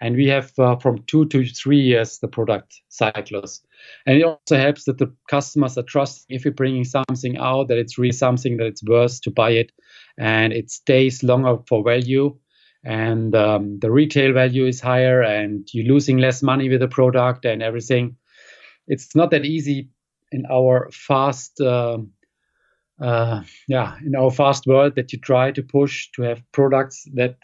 And 0.00 0.16
we 0.16 0.26
have 0.28 0.52
uh, 0.58 0.76
from 0.76 1.02
two 1.06 1.24
to 1.26 1.46
three 1.46 1.80
years 1.80 2.18
the 2.18 2.28
product 2.28 2.82
cycles. 2.88 3.62
And 4.06 4.18
it 4.18 4.22
also 4.22 4.56
helps 4.56 4.84
that 4.84 4.98
the 4.98 5.14
customers 5.28 5.78
are 5.78 5.82
trusting 5.82 6.34
if 6.34 6.44
you're 6.44 6.52
bringing 6.52 6.84
something 6.84 7.38
out 7.38 7.68
that 7.68 7.78
it's 7.78 7.96
really 7.96 8.12
something 8.12 8.58
that 8.58 8.66
it's 8.66 8.84
worth 8.84 9.22
to 9.22 9.30
buy 9.30 9.50
it 9.50 9.72
and 10.18 10.52
it 10.52 10.70
stays 10.70 11.22
longer 11.22 11.58
for 11.66 11.82
value 11.82 12.36
and 12.84 13.34
um, 13.34 13.78
the 13.80 13.90
retail 13.90 14.32
value 14.32 14.66
is 14.66 14.80
higher 14.80 15.22
and 15.22 15.68
you're 15.72 15.86
losing 15.86 16.18
less 16.18 16.42
money 16.42 16.68
with 16.68 16.80
the 16.80 16.88
product 16.88 17.44
and 17.44 17.62
everything 17.62 18.16
it's 18.86 19.14
not 19.14 19.30
that 19.30 19.44
easy 19.44 19.88
in 20.32 20.44
our 20.50 20.90
fast, 20.92 21.60
uh, 21.60 21.98
uh, 23.00 23.42
yeah, 23.68 23.96
in 24.04 24.14
our 24.14 24.30
fast 24.30 24.66
world 24.66 24.94
that 24.96 25.12
you 25.12 25.18
try 25.18 25.50
to 25.52 25.62
push 25.62 26.10
to 26.12 26.22
have 26.22 26.42
products 26.52 27.06
that 27.14 27.38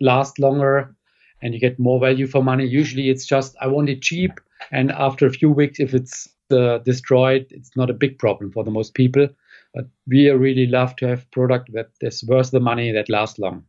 last 0.00 0.38
longer 0.38 0.94
and 1.40 1.54
you 1.54 1.60
get 1.60 1.78
more 1.78 2.00
value 2.00 2.26
for 2.26 2.42
money. 2.42 2.66
Usually, 2.66 3.10
it's 3.10 3.26
just 3.26 3.56
I 3.60 3.66
want 3.66 3.88
it 3.88 4.02
cheap, 4.02 4.40
and 4.70 4.92
after 4.92 5.26
a 5.26 5.32
few 5.32 5.50
weeks, 5.50 5.80
if 5.80 5.92
it's 5.92 6.28
uh, 6.52 6.78
destroyed, 6.78 7.46
it's 7.50 7.76
not 7.76 7.90
a 7.90 7.94
big 7.94 8.18
problem 8.18 8.52
for 8.52 8.62
the 8.62 8.70
most 8.70 8.94
people. 8.94 9.28
But 9.74 9.86
we 10.06 10.28
really 10.30 10.66
love 10.66 10.94
to 10.96 11.08
have 11.08 11.30
product 11.30 11.70
that 11.72 11.90
is 12.00 12.22
worth 12.24 12.50
the 12.50 12.60
money 12.60 12.92
that 12.92 13.08
lasts 13.08 13.38
long 13.38 13.64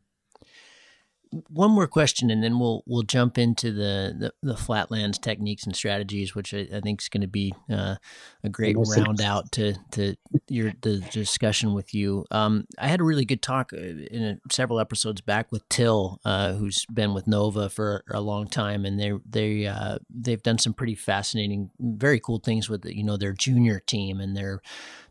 one 1.50 1.72
more 1.72 1.88
question, 1.88 2.30
and 2.30 2.44
then 2.44 2.60
we'll 2.60 2.84
we'll 2.86 3.04
jump 3.04 3.38
into 3.38 3.72
the 3.72 4.16
the, 4.18 4.34
the 4.42 4.58
flatlands 4.58 5.18
techniques 5.18 5.66
and 5.66 5.76
strategies, 5.76 6.36
which 6.36 6.54
I, 6.54 6.68
I 6.74 6.80
think 6.82 7.02
is 7.02 7.10
going 7.10 7.22
to 7.22 7.28
be 7.28 7.54
uh, 7.70 7.96
a 8.44 8.50
great 8.50 8.76
round 8.78 9.22
out 9.22 9.52
to 9.54 9.74
to 9.92 10.16
your 10.48 10.74
the 10.82 11.00
discussion 11.12 11.74
with 11.74 11.94
you. 11.94 12.26
Um, 12.32 12.66
I 12.78 12.88
had 12.88 13.00
a 13.00 13.04
really 13.04 13.26
good 13.26 13.42
talk 13.42 13.74
uh, 13.74 13.78
in 13.78 14.24
a, 14.24 14.54
several 14.54 14.80
episodes 14.80 15.22
back 15.22 15.52
with 15.52 15.68
Till, 15.70 16.20
uh, 16.26 16.54
who's 16.54 16.86
been 16.86 17.14
with 17.14 17.28
Nova 17.28 17.70
for 17.70 18.04
a 18.10 18.22
long 18.22 18.48
time, 18.48 18.86
and 18.86 19.00
they 19.00 19.14
they 19.30 19.66
uh, 19.66 20.00
they've 20.10 20.44
done 20.44 20.58
some 20.58 20.74
pretty 20.74 20.96
fascinating, 20.96 21.72
very 21.80 22.20
cool 22.20 22.40
things 22.40 22.70
with 22.70 22.86
you 22.86 23.04
know 23.04 23.18
their 23.18 23.34
junior 23.34 23.80
team 23.80 24.20
and 24.20 24.36
their 24.36 24.62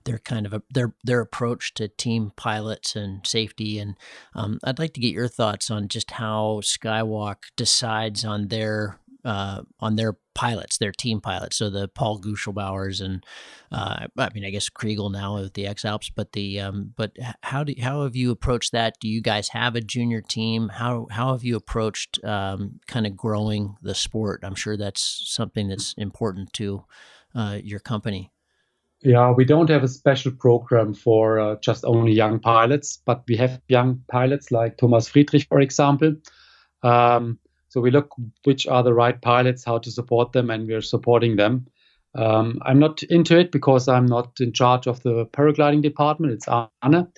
their 0.04 0.18
kind 0.18 0.46
of 0.46 0.52
a, 0.52 0.62
their 0.72 0.94
their 1.04 1.20
approach 1.20 1.74
to 1.74 1.88
team 1.88 2.32
pilots 2.36 2.96
and 2.96 3.26
safety. 3.26 3.78
And 3.78 3.96
um, 4.34 4.58
I'd 4.64 4.78
like 4.78 4.94
to 4.94 5.00
get 5.00 5.14
your 5.14 5.28
thoughts 5.28 5.70
on 5.70 5.88
just 5.88 6.12
how 6.12 6.60
Skywalk 6.62 7.36
decides 7.56 8.24
on 8.24 8.48
their 8.48 8.98
uh, 9.24 9.62
on 9.80 9.96
their 9.96 10.16
pilots, 10.34 10.78
their 10.78 10.92
team 10.92 11.20
pilots. 11.20 11.56
So 11.56 11.70
the 11.70 11.88
Paul 11.88 12.20
Guschlbauers 12.20 13.00
and 13.00 13.24
uh, 13.70 14.06
I 14.18 14.28
mean, 14.34 14.44
I 14.44 14.50
guess 14.50 14.68
Chrigel 14.68 15.10
now 15.12 15.36
with 15.36 15.54
the 15.54 15.66
X 15.66 15.84
Alps. 15.84 16.10
But 16.14 16.32
the 16.32 16.60
um, 16.60 16.92
but 16.96 17.16
how 17.42 17.64
do 17.64 17.74
how 17.80 18.02
have 18.02 18.16
you 18.16 18.30
approached 18.30 18.72
that? 18.72 18.98
Do 19.00 19.08
you 19.08 19.20
guys 19.20 19.48
have 19.48 19.76
a 19.76 19.80
junior 19.80 20.20
team? 20.20 20.68
How 20.68 21.06
how 21.10 21.32
have 21.32 21.44
you 21.44 21.56
approached 21.56 22.22
um, 22.24 22.80
kind 22.86 23.06
of 23.06 23.16
growing 23.16 23.76
the 23.82 23.94
sport? 23.94 24.40
I'm 24.42 24.54
sure 24.54 24.76
that's 24.76 25.22
something 25.26 25.68
that's 25.68 25.94
important 25.94 26.52
to 26.54 26.84
uh, 27.34 27.58
your 27.62 27.80
company. 27.80 28.30
Yeah, 29.04 29.32
we 29.32 29.44
don't 29.44 29.68
have 29.70 29.82
a 29.82 29.88
special 29.88 30.30
program 30.30 30.94
for 30.94 31.40
uh, 31.40 31.56
just 31.60 31.84
only 31.84 32.12
young 32.12 32.38
pilots, 32.38 33.02
but 33.04 33.24
we 33.26 33.36
have 33.36 33.60
young 33.66 34.02
pilots 34.08 34.52
like 34.52 34.76
Thomas 34.76 35.08
Friedrich, 35.08 35.48
for 35.48 35.60
example. 35.60 36.14
Um, 36.84 37.40
so 37.68 37.80
we 37.80 37.90
look 37.90 38.14
which 38.44 38.68
are 38.68 38.84
the 38.84 38.94
right 38.94 39.20
pilots, 39.20 39.64
how 39.64 39.78
to 39.78 39.90
support 39.90 40.32
them, 40.32 40.50
and 40.50 40.68
we're 40.68 40.82
supporting 40.82 41.34
them. 41.34 41.66
Um, 42.14 42.60
I'm 42.64 42.78
not 42.78 43.02
into 43.02 43.36
it 43.38 43.50
because 43.50 43.88
I'm 43.88 44.06
not 44.06 44.38
in 44.38 44.52
charge 44.52 44.86
of 44.86 45.02
the 45.02 45.26
paragliding 45.26 45.82
department. 45.82 46.34
It's 46.34 46.46
Anna. 46.82 47.08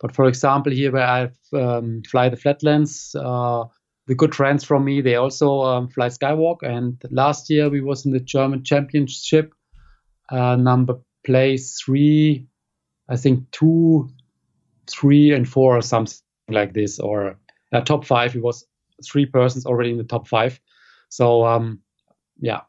But 0.00 0.14
for 0.14 0.26
example, 0.26 0.72
here 0.72 0.92
where 0.92 1.06
I 1.06 1.58
um, 1.58 2.02
fly 2.08 2.30
the 2.30 2.36
flatlands, 2.36 3.14
uh, 3.18 3.64
the 4.06 4.14
good 4.14 4.34
friends 4.34 4.64
from 4.64 4.84
me, 4.84 5.02
they 5.02 5.16
also 5.16 5.62
um, 5.62 5.88
fly 5.88 6.08
Skywalk. 6.08 6.62
And 6.62 7.02
last 7.10 7.50
year 7.50 7.68
we 7.68 7.80
was 7.80 8.06
in 8.06 8.12
the 8.12 8.20
German 8.20 8.64
Championship, 8.64 9.52
uh, 10.30 10.56
number 10.56 11.00
place 11.24 11.80
three, 11.80 12.46
I 13.08 13.16
think 13.16 13.50
two, 13.50 14.08
three, 14.86 15.32
and 15.32 15.48
four 15.48 15.76
or 15.76 15.82
something 15.82 16.18
like 16.48 16.74
this, 16.74 16.98
or 16.98 17.38
uh, 17.72 17.80
top 17.80 18.04
five. 18.04 18.36
It 18.36 18.42
was 18.42 18.66
three 19.04 19.26
persons 19.26 19.66
already 19.66 19.90
in 19.90 19.98
the 19.98 20.04
top 20.04 20.28
five. 20.28 20.60
So 21.08 21.44
um, 21.46 21.80
yeah, 22.38 22.60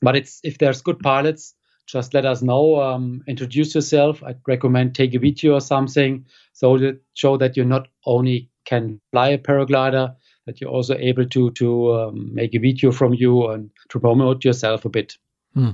but 0.00 0.16
it's 0.16 0.40
if 0.42 0.58
there's 0.58 0.82
good 0.82 0.98
pilots, 1.00 1.54
just 1.86 2.14
let 2.14 2.24
us 2.24 2.42
know. 2.42 2.80
Um, 2.80 3.22
introduce 3.26 3.74
yourself. 3.74 4.22
I'd 4.22 4.40
recommend 4.46 4.94
take 4.94 5.14
a 5.14 5.18
video 5.18 5.54
or 5.54 5.60
something 5.60 6.26
so 6.52 6.78
that 6.78 7.00
show 7.14 7.36
that 7.36 7.56
you 7.56 7.64
not 7.64 7.88
only 8.06 8.50
can 8.64 9.00
fly 9.10 9.30
a 9.30 9.38
paraglider, 9.38 10.14
that 10.46 10.60
you're 10.60 10.70
also 10.70 10.96
able 10.96 11.26
to 11.26 11.50
to 11.52 11.94
um, 11.94 12.34
make 12.34 12.54
a 12.54 12.58
video 12.58 12.92
from 12.92 13.14
you 13.14 13.48
and 13.48 13.70
to 13.90 14.00
promote 14.00 14.44
yourself 14.44 14.84
a 14.84 14.88
bit. 14.88 15.16
Hmm. 15.54 15.70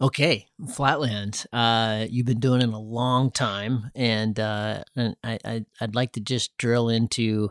Okay, 0.00 0.48
Flatland. 0.74 1.46
Uh, 1.52 2.06
you've 2.10 2.26
been 2.26 2.40
doing 2.40 2.60
it 2.60 2.68
a 2.68 2.78
long 2.78 3.30
time, 3.30 3.90
and 3.94 4.38
uh, 4.40 4.82
and 4.96 5.16
I, 5.22 5.38
I 5.44 5.64
would 5.80 5.94
like 5.94 6.12
to 6.12 6.20
just 6.20 6.56
drill 6.58 6.88
into, 6.88 7.50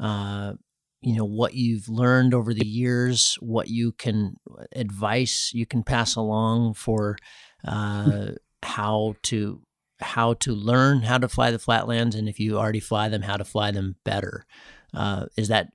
uh, 0.00 0.54
you 1.02 1.16
know, 1.16 1.26
what 1.26 1.52
you've 1.54 1.90
learned 1.90 2.32
over 2.32 2.54
the 2.54 2.66
years, 2.66 3.36
what 3.40 3.68
you 3.68 3.92
can 3.92 4.36
advice 4.74 5.52
you 5.52 5.66
can 5.66 5.82
pass 5.82 6.16
along 6.16 6.74
for 6.74 7.18
uh, 7.66 8.28
how 8.62 9.14
to 9.24 9.60
how 10.00 10.34
to 10.34 10.52
learn 10.54 11.02
how 11.02 11.18
to 11.18 11.28
fly 11.28 11.50
the 11.50 11.58
flatlands, 11.58 12.16
and 12.16 12.26
if 12.26 12.40
you 12.40 12.58
already 12.58 12.80
fly 12.80 13.10
them, 13.10 13.22
how 13.22 13.36
to 13.36 13.44
fly 13.44 13.70
them 13.70 13.96
better. 14.02 14.46
Uh, 14.94 15.26
is 15.38 15.48
that 15.48 15.68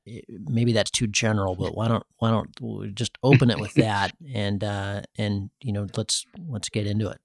maybe 0.47 0.73
that's 0.73 0.91
too 0.91 1.07
general, 1.07 1.55
but 1.55 1.75
why 1.75 1.87
don't 1.87 2.05
why 2.19 2.29
don't 2.29 2.49
we 2.61 2.91
just 2.91 3.17
open 3.23 3.49
it 3.49 3.59
with 3.59 3.73
that 3.75 4.13
and 4.33 4.63
uh, 4.63 5.01
and 5.17 5.49
you 5.61 5.71
know 5.71 5.87
let's 5.95 6.25
let's 6.47 6.69
get 6.69 6.85
into 6.85 7.09
it. 7.09 7.19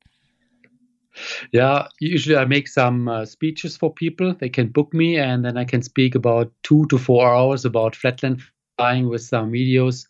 Yeah, 1.52 1.88
usually 2.00 2.37
I 2.37 2.46
make 2.46 2.68
some 2.68 3.09
uh, 3.09 3.26
speeches 3.26 3.76
for 3.76 3.92
people. 3.92 4.35
They 4.35 4.48
can 4.48 4.68
book 4.68 4.94
me, 4.94 5.18
and 5.18 5.44
then 5.44 5.59
I 5.59 5.64
can 5.64 5.83
speak 5.83 6.14
about 6.14 6.50
two 6.62 6.87
to 6.87 6.96
four 6.96 7.28
hours 7.28 7.66
about 7.66 7.94
flatland 7.94 8.42
flying 8.78 9.09
with 9.09 9.20
some 9.20 9.52
videos 9.52 10.07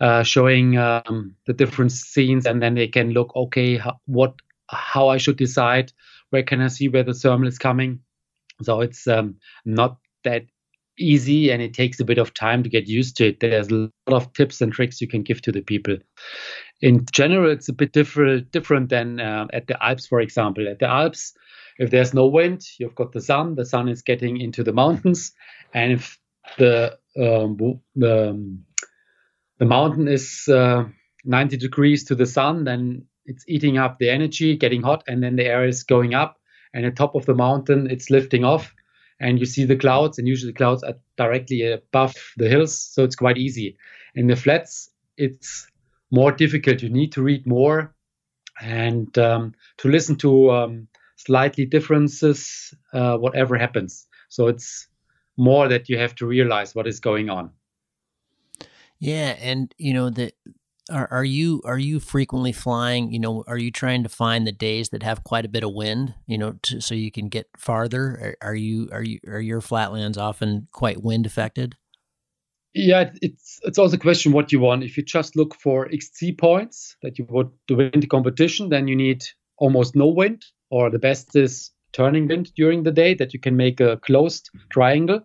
uh, 0.00 0.22
showing 0.22 0.76
um, 0.76 1.34
the 1.46 1.54
different 1.54 1.92
scenes, 1.92 2.46
and 2.46 2.62
then 2.62 2.74
they 2.74 2.88
can 2.88 3.12
look 3.12 3.34
okay 3.34 3.78
how, 3.78 3.98
what 4.06 4.34
how 4.68 5.08
I 5.08 5.16
should 5.16 5.36
decide 5.36 5.92
where 6.30 6.42
can 6.42 6.60
I 6.60 6.68
see 6.68 6.88
where 6.88 7.02
the 7.02 7.14
thermal 7.14 7.48
is 7.48 7.58
coming. 7.58 8.00
So 8.62 8.80
it's 8.80 9.06
um, 9.06 9.36
not 9.64 9.98
that 10.24 10.44
easy 11.00 11.50
and 11.50 11.62
it 11.62 11.74
takes 11.74 11.98
a 12.00 12.04
bit 12.04 12.18
of 12.18 12.34
time 12.34 12.62
to 12.62 12.68
get 12.68 12.86
used 12.86 13.16
to 13.16 13.28
it. 13.28 13.40
There's 13.40 13.68
a 13.68 13.74
lot 13.74 13.90
of 14.08 14.32
tips 14.34 14.60
and 14.60 14.72
tricks 14.72 15.00
you 15.00 15.08
can 15.08 15.22
give 15.22 15.42
to 15.42 15.52
the 15.52 15.62
people. 15.62 15.96
In 16.80 17.04
general, 17.12 17.50
it's 17.50 17.68
a 17.68 17.72
bit 17.72 17.92
different 17.92 18.50
different 18.52 18.88
than 18.88 19.20
uh, 19.20 19.46
at 19.52 19.66
the 19.66 19.82
Alps, 19.84 20.06
for 20.06 20.20
example. 20.20 20.68
At 20.68 20.78
the 20.78 20.88
Alps, 20.88 21.32
if 21.78 21.90
there's 21.90 22.14
no 22.14 22.26
wind, 22.26 22.62
you've 22.78 22.94
got 22.94 23.12
the 23.12 23.20
sun. 23.20 23.54
The 23.54 23.64
sun 23.64 23.88
is 23.88 24.02
getting 24.02 24.40
into 24.40 24.62
the 24.62 24.72
mountains, 24.72 25.32
and 25.74 25.92
if 25.92 26.18
the 26.58 26.98
um, 27.18 27.56
the, 27.96 28.30
um, 28.30 28.64
the 29.58 29.66
mountain 29.66 30.08
is 30.08 30.48
uh, 30.48 30.84
90 31.24 31.56
degrees 31.56 32.04
to 32.04 32.14
the 32.14 32.26
sun, 32.26 32.64
then 32.64 33.06
it's 33.26 33.44
eating 33.46 33.78
up 33.78 33.98
the 33.98 34.10
energy, 34.10 34.56
getting 34.56 34.82
hot, 34.82 35.04
and 35.06 35.22
then 35.22 35.36
the 35.36 35.44
air 35.44 35.66
is 35.66 35.82
going 35.82 36.14
up. 36.14 36.38
And 36.72 36.86
at 36.86 36.96
top 36.96 37.14
of 37.14 37.26
the 37.26 37.34
mountain, 37.34 37.90
it's 37.90 38.10
lifting 38.10 38.44
off 38.44 38.72
and 39.20 39.38
you 39.38 39.46
see 39.46 39.64
the 39.64 39.76
clouds, 39.76 40.18
and 40.18 40.26
usually 40.26 40.52
clouds 40.52 40.82
are 40.82 40.94
directly 41.16 41.70
above 41.70 42.14
the 42.36 42.48
hills, 42.48 42.78
so 42.78 43.04
it's 43.04 43.16
quite 43.16 43.38
easy. 43.38 43.76
In 44.14 44.26
the 44.26 44.36
flats, 44.36 44.90
it's 45.16 45.66
more 46.10 46.32
difficult. 46.32 46.82
You 46.82 46.88
need 46.88 47.12
to 47.12 47.22
read 47.22 47.46
more 47.46 47.94
and 48.60 49.16
um, 49.18 49.54
to 49.78 49.88
listen 49.88 50.16
to 50.16 50.50
um, 50.50 50.88
slightly 51.16 51.66
differences, 51.66 52.74
uh, 52.92 53.16
whatever 53.16 53.56
happens. 53.56 54.06
So 54.28 54.48
it's 54.48 54.88
more 55.36 55.68
that 55.68 55.88
you 55.88 55.98
have 55.98 56.14
to 56.16 56.26
realize 56.26 56.74
what 56.74 56.86
is 56.86 57.00
going 57.00 57.30
on. 57.30 57.50
Yeah, 58.98 59.36
and 59.40 59.74
you 59.78 59.94
know 59.94 60.10
the 60.10 60.32
are, 60.90 61.08
are 61.10 61.24
you 61.24 61.60
are 61.64 61.78
you 61.78 62.00
frequently 62.00 62.52
flying? 62.52 63.12
You 63.12 63.18
know, 63.18 63.44
are 63.46 63.58
you 63.58 63.70
trying 63.70 64.02
to 64.02 64.08
find 64.08 64.46
the 64.46 64.52
days 64.52 64.90
that 64.90 65.02
have 65.02 65.24
quite 65.24 65.44
a 65.44 65.48
bit 65.48 65.64
of 65.64 65.72
wind? 65.72 66.14
You 66.26 66.38
know, 66.38 66.52
to, 66.62 66.80
so 66.80 66.94
you 66.94 67.10
can 67.10 67.28
get 67.28 67.48
farther. 67.56 68.36
Are, 68.42 68.48
are 68.48 68.54
you 68.54 68.88
are 68.92 69.02
you 69.02 69.20
are 69.26 69.40
your 69.40 69.60
flatlands 69.60 70.18
often 70.18 70.68
quite 70.72 71.02
wind 71.02 71.26
affected? 71.26 71.76
Yeah, 72.72 73.10
it's 73.20 73.58
it's 73.62 73.78
also 73.78 73.96
a 73.96 74.00
question 74.00 74.32
what 74.32 74.52
you 74.52 74.60
want. 74.60 74.84
If 74.84 74.96
you 74.96 75.02
just 75.02 75.36
look 75.36 75.54
for 75.54 75.88
XC 75.92 76.32
points 76.32 76.96
that 77.02 77.18
you 77.18 77.26
would 77.28 77.50
to 77.68 77.76
win 77.76 77.90
the 77.94 78.06
competition, 78.06 78.68
then 78.68 78.88
you 78.88 78.96
need 78.96 79.24
almost 79.58 79.96
no 79.96 80.06
wind, 80.06 80.44
or 80.70 80.90
the 80.90 80.98
best 80.98 81.34
is 81.34 81.72
turning 81.92 82.28
wind 82.28 82.52
during 82.54 82.84
the 82.84 82.92
day 82.92 83.14
that 83.14 83.34
you 83.34 83.40
can 83.40 83.56
make 83.56 83.80
a 83.80 83.96
closed 83.96 84.50
triangle. 84.70 85.20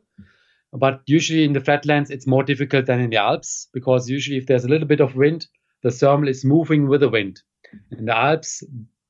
But 0.75 1.01
usually 1.05 1.45
in 1.45 1.53
the 1.53 1.61
flatlands, 1.61 2.11
it's 2.11 2.27
more 2.27 2.43
difficult 2.43 2.85
than 2.85 2.99
in 2.99 3.09
the 3.09 3.17
Alps 3.17 3.69
because 3.73 4.09
usually 4.09 4.37
if 4.37 4.47
there's 4.47 4.65
a 4.65 4.67
little 4.67 4.87
bit 4.87 4.99
of 4.99 5.15
wind, 5.15 5.47
the 5.83 5.91
thermal 5.91 6.27
is 6.27 6.43
moving 6.43 6.87
with 6.87 7.01
the 7.01 7.09
wind. 7.09 7.41
In 7.97 8.05
the 8.05 8.15
Alps, 8.15 8.63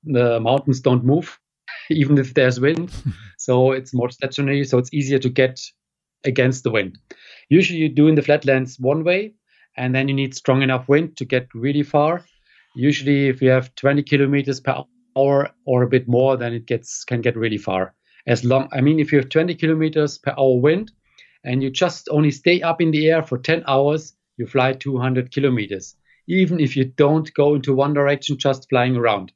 the 0.04 0.40
mountains 0.40 0.80
don't 0.80 1.04
move, 1.04 1.40
even 1.90 2.18
if 2.18 2.34
there's 2.34 2.60
wind. 2.60 2.92
so 3.38 3.72
it's 3.72 3.94
more 3.94 4.10
stationary, 4.10 4.64
so 4.64 4.78
it's 4.78 4.94
easier 4.94 5.20
to 5.20 5.30
get 5.30 5.60
against 6.24 6.64
the 6.64 6.72
wind. 6.72 6.98
Usually 7.50 7.80
you 7.80 7.90
do 7.90 8.08
in 8.08 8.16
the 8.16 8.22
flatlands 8.22 8.80
one 8.80 9.04
way, 9.04 9.34
and 9.78 9.94
then 9.94 10.08
you 10.08 10.14
need 10.14 10.36
strong 10.36 10.62
enough 10.62 10.88
wind 10.88 11.18
to 11.18 11.26
get 11.26 11.48
really 11.54 11.84
far. 11.84 12.26
Usually, 12.76 13.28
if 13.28 13.42
you 13.42 13.50
have 13.50 13.74
20 13.76 14.04
kilometers 14.04 14.60
per 14.60 14.84
hour 15.18 15.50
or 15.66 15.84
a 15.84 15.88
bit 15.88 16.08
more, 16.08 16.38
then 16.38 16.54
it 16.54 16.66
gets 16.66 17.04
can 17.04 17.22
get 17.22 17.36
really 17.36 17.58
far. 17.58 17.94
As 18.28 18.44
long, 18.44 18.70
I 18.74 18.82
mean, 18.82 19.00
if 19.00 19.12
you 19.12 19.20
have 19.20 19.30
20 19.30 19.56
kilometers 19.56 20.18
per 20.18 20.34
hour 20.38 20.60
wind, 20.60 20.92
and 21.46 21.64
you 21.64 21.70
just 21.70 22.10
only 22.12 22.32
stay 22.32 22.62
up 22.62 22.82
in 22.82 22.92
the 22.92 23.08
air 23.08 23.24
for 23.24 23.38
10 23.38 23.64
hours, 23.68 24.16
you 24.38 24.48
fly 24.48 24.74
200 24.74 25.32
kilometers, 25.32 25.96
even 26.28 26.60
if 26.60 26.76
you 26.76 26.86
don't 26.86 27.34
go 27.34 27.56
into 27.56 27.74
one 27.74 27.94
direction, 27.94 28.38
just 28.38 28.68
flying 28.70 28.98
around. 28.98 29.32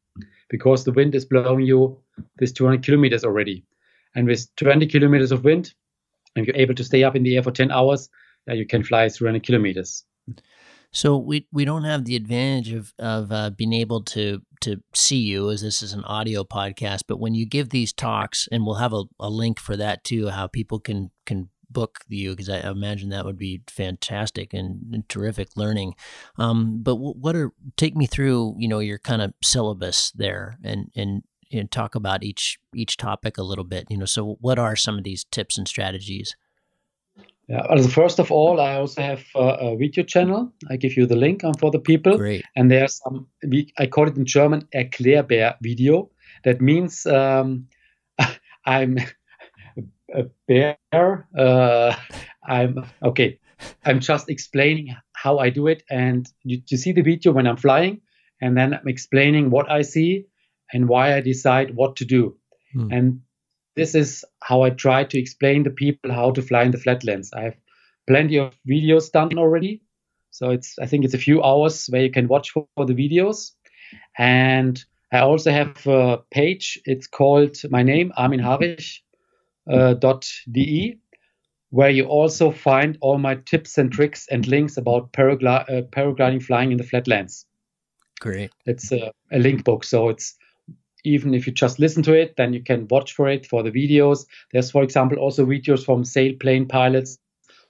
because 0.50 0.84
the 0.84 0.92
wind 0.92 1.16
is 1.16 1.26
blowing 1.26 1.66
you 1.66 1.98
this 2.38 2.52
200 2.52 2.84
kilometers 2.84 3.24
already. 3.24 3.64
And 4.16 4.28
with 4.28 4.54
20 4.56 4.88
kilometers 4.88 5.32
of 5.32 5.44
wind, 5.44 5.74
and 6.36 6.46
you're 6.46 6.56
able 6.56 6.76
to 6.76 6.84
stay 6.84 7.04
up 7.04 7.16
in 7.16 7.24
the 7.24 7.36
air 7.36 7.44
for 7.44 7.52
10 7.52 7.72
hours, 7.72 8.10
yeah, 8.48 8.56
you 8.56 8.66
can 8.66 8.84
fly 8.84 9.08
300 9.10 9.44
kilometers. 9.44 10.04
So 10.92 11.18
we 11.18 11.48
we 11.52 11.66
don't 11.66 11.84
have 11.84 12.06
the 12.06 12.16
advantage 12.16 12.72
of 12.72 12.94
of 12.98 13.32
uh, 13.32 13.52
being 13.52 13.74
able 13.74 14.02
to 14.06 14.42
to 14.62 14.82
see 14.94 15.18
you 15.18 15.52
as 15.52 15.62
this 15.62 15.84
is 15.84 15.94
an 15.94 16.04
audio 16.04 16.44
podcast. 16.44 17.02
But 17.08 17.20
when 17.20 17.36
you 17.36 17.46
give 17.46 17.70
these 17.70 17.94
talks, 17.94 18.48
and 18.52 18.66
we'll 18.66 18.76
have 18.76 18.94
a, 18.94 19.04
a 19.20 19.30
link 19.30 19.60
for 19.60 19.78
that 19.78 20.04
too, 20.04 20.30
how 20.30 20.48
people 20.48 20.80
can 20.80 21.12
can 21.28 21.50
book 21.70 22.00
you 22.08 22.32
because 22.32 22.50
I 22.50 22.60
imagine 22.70 23.10
that 23.10 23.26
would 23.26 23.38
be 23.38 23.62
fantastic 23.68 24.54
and, 24.54 25.04
terrific 25.08 25.50
learning. 25.56 25.96
Um, 26.38 26.82
but 26.82 26.96
what 26.96 27.36
are 27.36 27.52
take 27.78 27.96
me 27.96 28.06
through 28.06 28.56
you 28.58 28.68
know 28.68 28.80
your 28.80 29.00
kind 29.00 29.22
of 29.22 29.34
syllabus 29.42 30.12
there 30.12 30.58
and 30.64 30.92
and 30.96 31.24
and 31.52 31.72
talk 31.72 31.96
about 31.96 32.24
each 32.24 32.60
each 32.74 32.98
topic 32.98 33.38
a 33.38 33.44
little 33.44 33.64
bit. 33.64 33.88
You 33.90 33.98
know, 33.98 34.06
so 34.06 34.38
what 34.42 34.60
are 34.60 34.76
some 34.76 34.98
of 34.98 35.04
these 35.04 35.24
tips 35.26 35.58
and 35.58 35.68
strategies? 35.68 36.36
Yeah, 37.48 37.66
well, 37.68 37.82
first 37.88 38.20
of 38.20 38.32
all, 38.32 38.62
I 38.62 38.76
also 38.76 39.02
have 39.02 39.26
a 39.34 39.76
video 39.76 40.04
channel. 40.04 40.54
I 40.70 40.78
give 40.78 40.96
you 40.96 41.08
the 41.08 41.16
link 41.16 41.44
um, 41.44 41.56
for 41.56 41.72
the 41.72 41.80
people. 41.80 42.16
Great. 42.16 42.44
And 42.56 42.70
there's 42.70 43.02
some, 43.04 43.26
I 43.80 43.88
call 43.88 44.08
it 44.08 44.18
in 44.18 44.26
German, 44.26 44.68
Erklärbär 44.76 45.56
video. 45.60 46.12
That 46.44 46.62
means 46.62 47.08
um, 47.08 47.68
I'm 48.66 49.00
a 50.14 50.24
bear. 50.48 51.28
Uh, 51.38 51.96
I'm 52.44 52.86
okay. 53.04 53.40
I'm 53.86 54.00
just 54.00 54.30
explaining 54.30 54.96
how 55.14 55.40
I 55.40 55.50
do 55.50 55.68
it, 55.68 55.84
and 55.90 56.28
you, 56.44 56.62
you 56.68 56.78
see 56.78 56.94
the 56.94 57.02
video 57.02 57.32
when 57.34 57.48
I'm 57.48 57.58
flying, 57.58 58.02
and 58.42 58.58
then 58.58 58.74
I'm 58.74 58.88
explaining 58.88 59.50
what 59.50 59.70
I 59.70 59.82
see 59.82 60.26
and 60.72 60.88
why 60.88 61.16
I 61.16 61.22
decide 61.22 61.76
what 61.76 61.96
to 61.98 62.06
do. 62.06 62.38
Hmm. 62.74 62.92
And 62.92 63.22
this 63.76 63.96
is 63.96 64.26
how 64.42 64.62
I 64.62 64.70
try 64.70 65.04
to 65.04 65.20
explain 65.20 65.64
to 65.64 65.70
people 65.70 66.12
how 66.12 66.32
to 66.32 66.42
fly 66.42 66.64
in 66.64 66.72
the 66.72 66.78
flatlands. 66.78 67.32
I 67.34 67.42
have 67.42 67.58
plenty 68.08 68.38
of 68.38 68.54
videos 68.68 69.12
done 69.12 69.38
already. 69.38 69.82
So 70.32 70.52
it's 70.52 70.78
I 70.80 70.86
think 70.86 71.06
it's 71.06 71.14
a 71.14 71.20
few 71.20 71.44
hours 71.44 71.88
where 71.88 72.04
you 72.04 72.12
can 72.12 72.28
watch 72.28 72.52
for, 72.52 72.68
for 72.76 72.86
the 72.86 72.94
videos. 72.94 73.52
And 74.18 74.84
I 75.12 75.20
also 75.20 75.52
have 75.52 75.86
a 75.88 76.20
page. 76.32 76.80
It's 76.86 77.08
called 77.08 77.58
my 77.70 77.84
name, 77.84 78.12
Armin 78.16 78.40
Harich, 78.40 79.00
uh, 79.00 79.09
.de, 79.68 81.00
where 81.72 81.90
you 81.90 82.06
also 82.06 82.52
find 82.52 82.98
all 83.02 83.18
my 83.18 83.36
tips 83.36 83.78
and 83.78 83.92
tricks 83.92 84.28
and 84.30 84.48
links 84.48 84.78
about 84.78 85.12
paragl- 85.12 85.70
uh, 85.70 85.82
paragliding 85.84 86.42
flying 86.42 86.72
in 86.72 86.78
the 86.78 86.84
flatlands. 86.84 87.46
Great. 88.20 88.52
It's 88.66 88.92
a, 88.92 89.12
a 89.32 89.40
link 89.40 89.64
book. 89.64 89.84
So 89.84 90.10
it's 90.10 90.36
even 91.06 91.34
if 91.34 91.48
you 91.48 91.54
just 91.54 91.80
listen 91.80 92.04
to 92.04 92.14
it, 92.14 92.36
then 92.36 92.54
you 92.54 92.62
can 92.64 92.88
watch 92.90 93.14
for 93.14 93.30
it 93.30 93.46
for 93.46 93.64
the 93.64 93.72
videos. 93.72 94.26
There's, 94.52 94.72
for 94.72 94.84
example, 94.84 95.18
also 95.18 95.46
videos 95.46 95.86
from 95.86 96.04
sailplane 96.04 96.68
pilots 96.68 97.18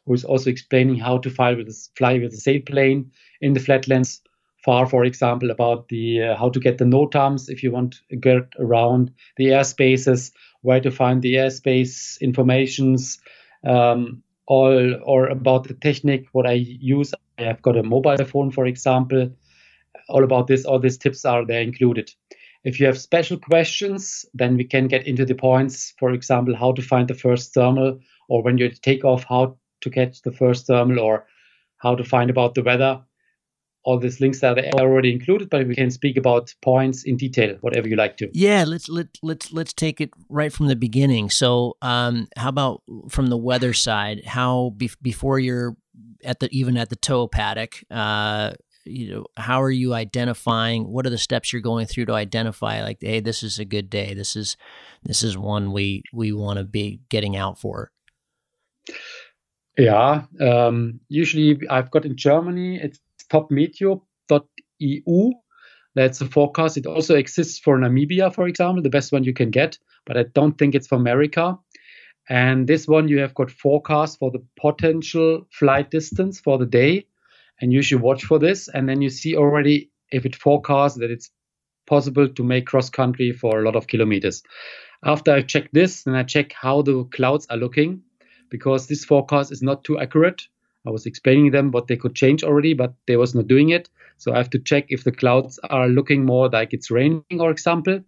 who 0.05 0.13
is 0.13 0.25
also 0.25 0.49
explaining 0.49 0.97
how 0.97 1.19
to 1.19 1.29
fly 1.29 1.53
with 1.53 1.67
a, 1.67 1.89
fly 1.95 2.17
with 2.17 2.33
a 2.33 2.37
sailplane 2.37 3.09
in 3.41 3.53
the 3.53 3.59
flatlands. 3.59 4.21
Far, 4.65 4.87
for 4.87 5.05
example, 5.05 5.51
about 5.51 5.87
the 5.87 6.21
uh, 6.21 6.35
how 6.35 6.49
to 6.49 6.59
get 6.59 6.79
the 6.79 6.85
NOTAMs 6.85 7.49
if 7.49 7.63
you 7.63 7.71
want 7.71 8.01
to 8.09 8.17
get 8.17 8.43
around 8.59 9.13
the 9.37 9.45
airspaces, 9.47 10.31
where 10.61 10.81
to 10.81 10.91
find 10.91 11.21
the 11.21 11.35
airspace 11.35 12.19
informations, 12.21 13.19
um, 13.65 14.21
all 14.47 14.95
or 15.03 15.27
about 15.27 15.67
the 15.67 15.73
technique 15.75 16.27
what 16.31 16.47
I 16.47 16.53
use. 16.53 17.13
I 17.37 17.43
have 17.43 17.61
got 17.61 17.77
a 17.77 17.83
mobile 17.83 18.23
phone, 18.25 18.51
for 18.51 18.65
example. 18.65 19.31
All 20.09 20.23
about 20.23 20.47
this, 20.47 20.65
all 20.65 20.79
these 20.79 20.97
tips 20.97 21.23
are 21.25 21.45
there 21.45 21.61
included. 21.61 22.11
If 22.63 22.79
you 22.79 22.85
have 22.87 22.97
special 22.97 23.37
questions, 23.37 24.25
then 24.33 24.57
we 24.57 24.65
can 24.65 24.87
get 24.87 25.07
into 25.07 25.25
the 25.25 25.35
points, 25.35 25.93
for 25.97 26.11
example, 26.11 26.55
how 26.55 26.73
to 26.73 26.81
find 26.81 27.07
the 27.07 27.13
first 27.13 27.53
thermal, 27.53 27.99
or 28.27 28.43
when 28.43 28.57
you 28.57 28.69
take 28.69 29.05
off, 29.05 29.23
how 29.23 29.57
to 29.81 29.89
catch 29.89 30.21
the 30.23 30.31
first 30.31 30.67
thermal, 30.67 30.99
or 30.99 31.25
how 31.77 31.95
to 31.95 32.03
find 32.03 32.29
about 32.29 32.55
the 32.55 32.63
weather. 32.63 33.01
All 33.83 33.97
these 33.97 34.19
links 34.19 34.43
are 34.43 34.57
already 34.75 35.11
included, 35.11 35.49
but 35.49 35.67
we 35.67 35.75
can 35.75 35.89
speak 35.89 36.17
about 36.17 36.53
points 36.61 37.03
in 37.03 37.17
detail, 37.17 37.57
whatever 37.61 37.87
you 37.87 37.95
like 37.95 38.17
to. 38.17 38.29
Yeah, 38.33 38.65
let's 38.67 38.89
let 38.89 39.07
let's 39.23 39.51
let's 39.51 39.73
take 39.73 40.01
it 40.01 40.11
right 40.27 40.51
from 40.51 40.67
the 40.67 40.75
beginning. 40.75 41.29
So, 41.29 41.77
um, 41.81 42.27
how 42.35 42.49
about 42.49 42.83
from 43.09 43.27
the 43.27 43.37
weather 43.37 43.73
side? 43.73 44.25
How 44.25 44.73
be- 44.75 44.91
before 45.01 45.39
you're 45.39 45.77
at 46.23 46.39
the 46.39 46.49
even 46.51 46.77
at 46.77 46.89
the 46.89 46.97
tow 46.97 47.27
paddock, 47.27 47.81
uh, 47.89 48.51
you 48.89 49.13
know 49.13 49.25
how 49.37 49.61
are 49.61 49.71
you 49.71 49.93
identifying 49.93 50.87
what 50.91 51.05
are 51.05 51.09
the 51.09 51.17
steps 51.17 51.53
you're 51.53 51.61
going 51.61 51.85
through 51.85 52.05
to 52.05 52.13
identify 52.13 52.81
like 52.81 52.97
hey 53.01 53.19
this 53.19 53.43
is 53.43 53.59
a 53.59 53.65
good 53.65 53.89
day 53.89 54.13
this 54.13 54.35
is 54.35 54.57
this 55.03 55.23
is 55.23 55.37
one 55.37 55.71
we 55.71 56.03
we 56.13 56.31
want 56.31 56.57
to 56.57 56.65
be 56.65 56.99
getting 57.09 57.35
out 57.35 57.59
for 57.59 57.91
yeah 59.77 60.23
um, 60.41 60.99
usually 61.07 61.59
i've 61.69 61.91
got 61.91 62.05
in 62.05 62.15
germany 62.15 62.79
it's 62.81 62.99
topmeteo.eu 63.29 65.31
that's 65.95 66.21
a 66.21 66.25
forecast 66.25 66.77
it 66.77 66.85
also 66.85 67.15
exists 67.15 67.59
for 67.59 67.77
namibia 67.77 68.33
for 68.33 68.47
example 68.47 68.81
the 68.81 68.89
best 68.89 69.11
one 69.11 69.23
you 69.23 69.33
can 69.33 69.49
get 69.49 69.77
but 70.05 70.17
i 70.17 70.23
don't 70.33 70.57
think 70.57 70.75
it's 70.75 70.87
for 70.87 70.95
america 70.95 71.57
and 72.29 72.67
this 72.67 72.87
one 72.87 73.07
you 73.07 73.19
have 73.19 73.33
got 73.33 73.49
forecast 73.49 74.19
for 74.19 74.29
the 74.29 74.43
potential 74.55 75.47
flight 75.51 75.89
distance 75.89 76.39
for 76.39 76.59
the 76.59 76.65
day 76.65 77.07
and 77.59 77.73
you 77.73 77.81
should 77.81 78.01
watch 78.01 78.23
for 78.23 78.39
this. 78.39 78.67
And 78.67 78.87
then 78.87 79.01
you 79.01 79.09
see 79.09 79.35
already 79.35 79.91
if 80.11 80.25
it 80.25 80.35
forecasts 80.35 80.97
that 80.99 81.11
it's 81.11 81.31
possible 81.87 82.29
to 82.29 82.43
make 82.43 82.67
cross 82.67 82.89
country 82.89 83.31
for 83.31 83.59
a 83.59 83.63
lot 83.63 83.75
of 83.75 83.87
kilometers. 83.87 84.43
After 85.03 85.31
I 85.31 85.41
check 85.41 85.71
this, 85.71 86.03
then 86.03 86.15
I 86.15 86.23
check 86.23 86.53
how 86.53 86.83
the 86.83 87.03
clouds 87.05 87.47
are 87.49 87.57
looking 87.57 88.01
because 88.49 88.87
this 88.87 89.05
forecast 89.05 89.51
is 89.51 89.63
not 89.63 89.83
too 89.83 89.99
accurate. 89.99 90.43
I 90.85 90.91
was 90.91 91.05
explaining 91.05 91.51
them 91.51 91.71
what 91.71 91.87
they 91.87 91.97
could 91.97 92.15
change 92.15 92.43
already, 92.43 92.73
but 92.73 92.93
they 93.05 93.17
was 93.17 93.35
not 93.35 93.47
doing 93.47 93.69
it. 93.69 93.89
So 94.17 94.33
I 94.33 94.37
have 94.37 94.49
to 94.51 94.59
check 94.59 94.85
if 94.89 95.03
the 95.03 95.11
clouds 95.11 95.59
are 95.69 95.87
looking 95.87 96.25
more 96.25 96.49
like 96.49 96.73
it's 96.73 96.89
raining, 96.91 97.23
for 97.29 97.51
example. 97.51 98.01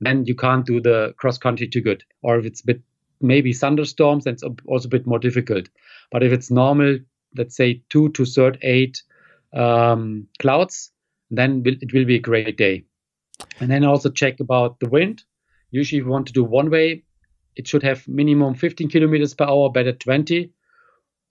Then 0.00 0.24
you 0.26 0.34
can't 0.34 0.66
do 0.66 0.80
the 0.80 1.14
cross 1.16 1.38
country 1.38 1.68
too 1.68 1.80
good. 1.80 2.04
Or 2.22 2.38
if 2.38 2.44
it's 2.44 2.60
a 2.60 2.66
bit 2.66 2.82
maybe 3.20 3.52
thunderstorms, 3.52 4.24
then 4.24 4.34
it's 4.34 4.42
also 4.66 4.86
a 4.86 4.90
bit 4.90 5.06
more 5.06 5.18
difficult. 5.18 5.68
But 6.10 6.22
if 6.22 6.32
it's 6.32 6.50
normal 6.50 6.98
let's 7.36 7.56
say 7.56 7.82
two 7.88 8.10
to 8.10 8.24
third 8.24 8.58
eight 8.62 9.02
um, 9.54 10.26
clouds, 10.38 10.90
then 11.30 11.62
it 11.64 11.92
will 11.92 12.04
be 12.04 12.16
a 12.16 12.20
great 12.20 12.56
day. 12.56 12.84
And 13.60 13.70
then 13.70 13.84
also 13.84 14.10
check 14.10 14.40
about 14.40 14.80
the 14.80 14.88
wind. 14.88 15.24
Usually, 15.70 16.00
if 16.00 16.04
you 16.04 16.10
want 16.10 16.26
to 16.26 16.32
do 16.32 16.44
one 16.44 16.70
way, 16.70 17.04
it 17.56 17.66
should 17.66 17.82
have 17.82 18.06
minimum 18.06 18.54
15 18.54 18.88
kilometers 18.88 19.34
per 19.34 19.44
hour, 19.44 19.70
better 19.70 19.92
20, 19.92 20.50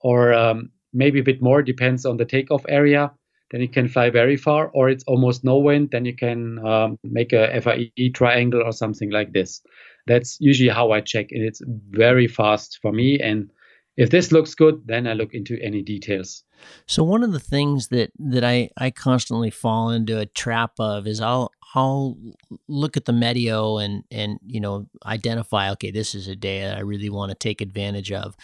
or 0.02 0.32
um, 0.34 0.70
maybe 0.92 1.20
a 1.20 1.24
bit 1.24 1.42
more, 1.42 1.62
depends 1.62 2.04
on 2.04 2.16
the 2.16 2.24
takeoff 2.24 2.64
area. 2.68 3.12
Then 3.50 3.60
you 3.60 3.68
can 3.68 3.88
fly 3.88 4.08
very 4.10 4.36
far, 4.36 4.68
or 4.68 4.88
it's 4.88 5.04
almost 5.04 5.44
no 5.44 5.58
wind. 5.58 5.90
Then 5.90 6.06
you 6.06 6.16
can 6.16 6.58
um, 6.66 6.98
make 7.04 7.32
a 7.34 7.60
FAI 7.60 7.90
triangle 8.14 8.62
or 8.64 8.72
something 8.72 9.10
like 9.10 9.32
this. 9.32 9.60
That's 10.06 10.38
usually 10.40 10.70
how 10.70 10.90
I 10.92 11.00
check, 11.00 11.26
and 11.30 11.44
it's 11.44 11.60
very 11.90 12.26
fast 12.26 12.78
for 12.80 12.92
me. 12.92 13.20
And 13.20 13.50
if 13.96 14.10
this 14.10 14.32
looks 14.32 14.54
good, 14.54 14.80
then 14.86 15.06
I 15.06 15.12
look 15.12 15.34
into 15.34 15.58
any 15.62 15.82
details. 15.82 16.44
So 16.86 17.04
one 17.04 17.22
of 17.22 17.32
the 17.32 17.40
things 17.40 17.88
that 17.88 18.10
that 18.18 18.42
I 18.42 18.70
I 18.78 18.90
constantly 18.90 19.50
fall 19.50 19.90
into 19.90 20.18
a 20.18 20.26
trap 20.26 20.72
of 20.78 21.06
is 21.06 21.20
I'll 21.20 21.52
I'll 21.74 22.16
look 22.68 22.96
at 22.96 23.04
the 23.04 23.12
Meteo 23.12 23.82
and 23.82 24.04
and 24.10 24.38
you 24.46 24.60
know 24.60 24.86
identify 25.04 25.70
okay 25.72 25.90
this 25.90 26.14
is 26.14 26.28
a 26.28 26.36
day 26.36 26.62
that 26.62 26.76
I 26.76 26.80
really 26.80 27.10
want 27.10 27.30
to 27.30 27.34
take 27.34 27.60
advantage 27.60 28.12
of, 28.12 28.36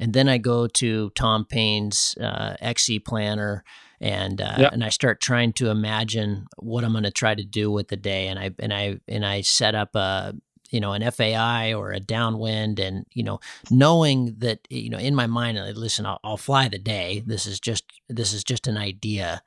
and 0.00 0.12
then 0.12 0.28
I 0.28 0.38
go 0.38 0.66
to 0.66 1.10
Tom 1.10 1.44
Payne's 1.44 2.16
uh, 2.20 2.56
XC 2.60 3.00
planner 3.00 3.64
and 4.02 4.40
uh, 4.40 4.56
yep. 4.58 4.72
and 4.72 4.82
I 4.82 4.88
start 4.88 5.20
trying 5.20 5.52
to 5.54 5.70
imagine 5.70 6.48
what 6.58 6.82
I'm 6.82 6.90
going 6.90 7.04
to 7.04 7.12
try 7.12 7.36
to 7.36 7.44
do 7.44 7.70
with 7.70 7.86
the 7.86 7.96
day, 7.96 8.26
and 8.26 8.38
I 8.38 8.50
and 8.58 8.74
I 8.74 8.98
and 9.06 9.24
I 9.24 9.42
set 9.42 9.76
up 9.76 9.94
a 9.94 10.34
you 10.70 10.80
know 10.80 10.92
an 10.92 11.08
FAI 11.08 11.72
or 11.72 11.92
a 11.92 12.00
downwind, 12.00 12.80
and 12.80 13.06
you 13.12 13.22
know 13.22 13.38
knowing 13.70 14.34
that 14.38 14.66
you 14.68 14.90
know 14.90 14.98
in 14.98 15.14
my 15.14 15.28
mind, 15.28 15.56
listen, 15.76 16.04
I'll, 16.04 16.18
I'll 16.24 16.36
fly 16.36 16.68
the 16.68 16.80
day. 16.80 17.22
This 17.24 17.46
is 17.46 17.60
just 17.60 17.84
this 18.08 18.32
is 18.32 18.42
just 18.42 18.66
an 18.66 18.76
idea 18.76 19.42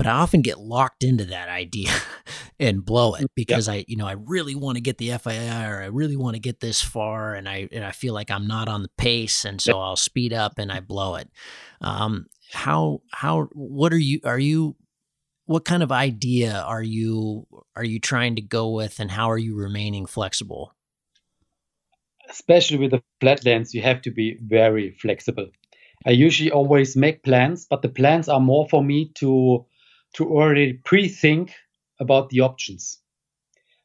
but 0.00 0.06
I 0.06 0.12
often 0.12 0.40
get 0.40 0.58
locked 0.58 1.04
into 1.04 1.26
that 1.26 1.50
idea 1.50 1.90
and 2.58 2.82
blow 2.82 3.16
it 3.16 3.30
because 3.34 3.68
yep. 3.68 3.76
I, 3.76 3.84
you 3.86 3.98
know, 3.98 4.06
I 4.06 4.12
really 4.12 4.54
want 4.54 4.76
to 4.76 4.80
get 4.80 4.96
the 4.96 5.10
FAI 5.10 5.68
or 5.68 5.82
I 5.82 5.88
really 5.88 6.16
want 6.16 6.36
to 6.36 6.40
get 6.40 6.58
this 6.58 6.80
far, 6.80 7.34
and 7.34 7.46
I 7.46 7.68
and 7.70 7.84
I 7.84 7.90
feel 7.90 8.14
like 8.14 8.30
I'm 8.30 8.46
not 8.46 8.66
on 8.66 8.80
the 8.80 8.88
pace, 8.96 9.44
and 9.44 9.60
so 9.60 9.72
yep. 9.72 9.76
I'll 9.76 9.96
speed 9.96 10.32
up 10.32 10.58
and 10.58 10.72
I 10.72 10.80
blow 10.80 11.16
it. 11.16 11.28
Um, 11.82 12.28
how 12.50 13.02
how 13.12 13.50
what 13.52 13.92
are 13.92 13.98
you 13.98 14.20
are 14.24 14.38
you 14.38 14.74
what 15.44 15.66
kind 15.66 15.82
of 15.82 15.92
idea 15.92 16.54
are 16.54 16.82
you 16.82 17.46
are 17.76 17.84
you 17.84 18.00
trying 18.00 18.36
to 18.36 18.42
go 18.42 18.70
with 18.70 19.00
and 19.00 19.10
how 19.10 19.30
are 19.30 19.36
you 19.36 19.54
remaining 19.54 20.06
flexible 20.06 20.72
especially 22.30 22.78
with 22.78 22.92
the 22.92 23.02
flatlands 23.20 23.74
you 23.74 23.82
have 23.82 24.00
to 24.00 24.10
be 24.10 24.38
very 24.40 24.92
flexible 24.92 25.48
i 26.06 26.10
usually 26.10 26.50
always 26.50 26.96
make 26.96 27.22
plans 27.22 27.66
but 27.68 27.82
the 27.82 27.88
plans 27.90 28.30
are 28.30 28.40
more 28.40 28.66
for 28.70 28.82
me 28.82 29.12
to 29.14 29.66
to 30.14 30.28
already 30.28 30.74
pre-think 30.74 31.54
about 32.00 32.30
the 32.30 32.40
options 32.40 32.98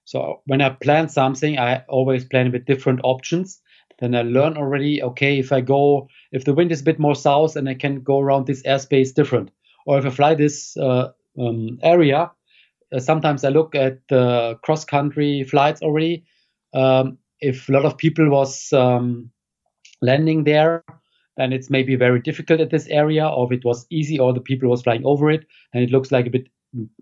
So 0.05 0.41
when 0.45 0.61
I 0.61 0.69
plan 0.69 1.09
something, 1.09 1.57
I 1.57 1.83
always 1.89 2.25
plan 2.25 2.51
with 2.51 2.65
different 2.65 3.01
options. 3.03 3.59
Then 3.99 4.15
I 4.15 4.21
learn 4.21 4.57
already, 4.57 5.01
okay, 5.01 5.39
if 5.39 5.51
I 5.51 5.61
go, 5.61 6.07
if 6.31 6.45
the 6.45 6.53
wind 6.53 6.71
is 6.71 6.81
a 6.81 6.83
bit 6.83 6.99
more 6.99 7.15
south 7.15 7.55
and 7.55 7.67
I 7.69 7.73
can 7.75 8.01
go 8.01 8.19
around 8.19 8.45
this 8.45 8.61
airspace 8.63 9.13
different. 9.13 9.51
Or 9.85 9.97
if 9.97 10.05
I 10.05 10.09
fly 10.09 10.35
this 10.35 10.77
uh, 10.77 11.09
um, 11.39 11.79
area, 11.81 12.31
uh, 12.93 12.99
sometimes 12.99 13.43
I 13.43 13.49
look 13.49 13.75
at 13.75 13.99
the 14.09 14.59
cross 14.63 14.85
country 14.85 15.43
flights 15.43 15.81
already. 15.81 16.25
Um, 16.73 17.17
if 17.39 17.69
a 17.69 17.71
lot 17.71 17.85
of 17.85 17.97
people 17.97 18.29
was 18.29 18.71
um, 18.73 19.31
landing 20.01 20.43
there, 20.43 20.83
then 21.37 21.53
it's 21.53 21.69
maybe 21.69 21.95
very 21.95 22.21
difficult 22.21 22.61
at 22.61 22.69
this 22.69 22.87
area. 22.87 23.27
Or 23.27 23.45
if 23.45 23.59
it 23.59 23.65
was 23.65 23.85
easy, 23.89 24.19
or 24.19 24.33
the 24.33 24.41
people 24.41 24.69
was 24.69 24.83
flying 24.83 25.05
over 25.05 25.29
it, 25.29 25.45
and 25.73 25.83
it 25.83 25.91
looks 25.91 26.11
like 26.11 26.27
a 26.27 26.31
bit 26.31 26.47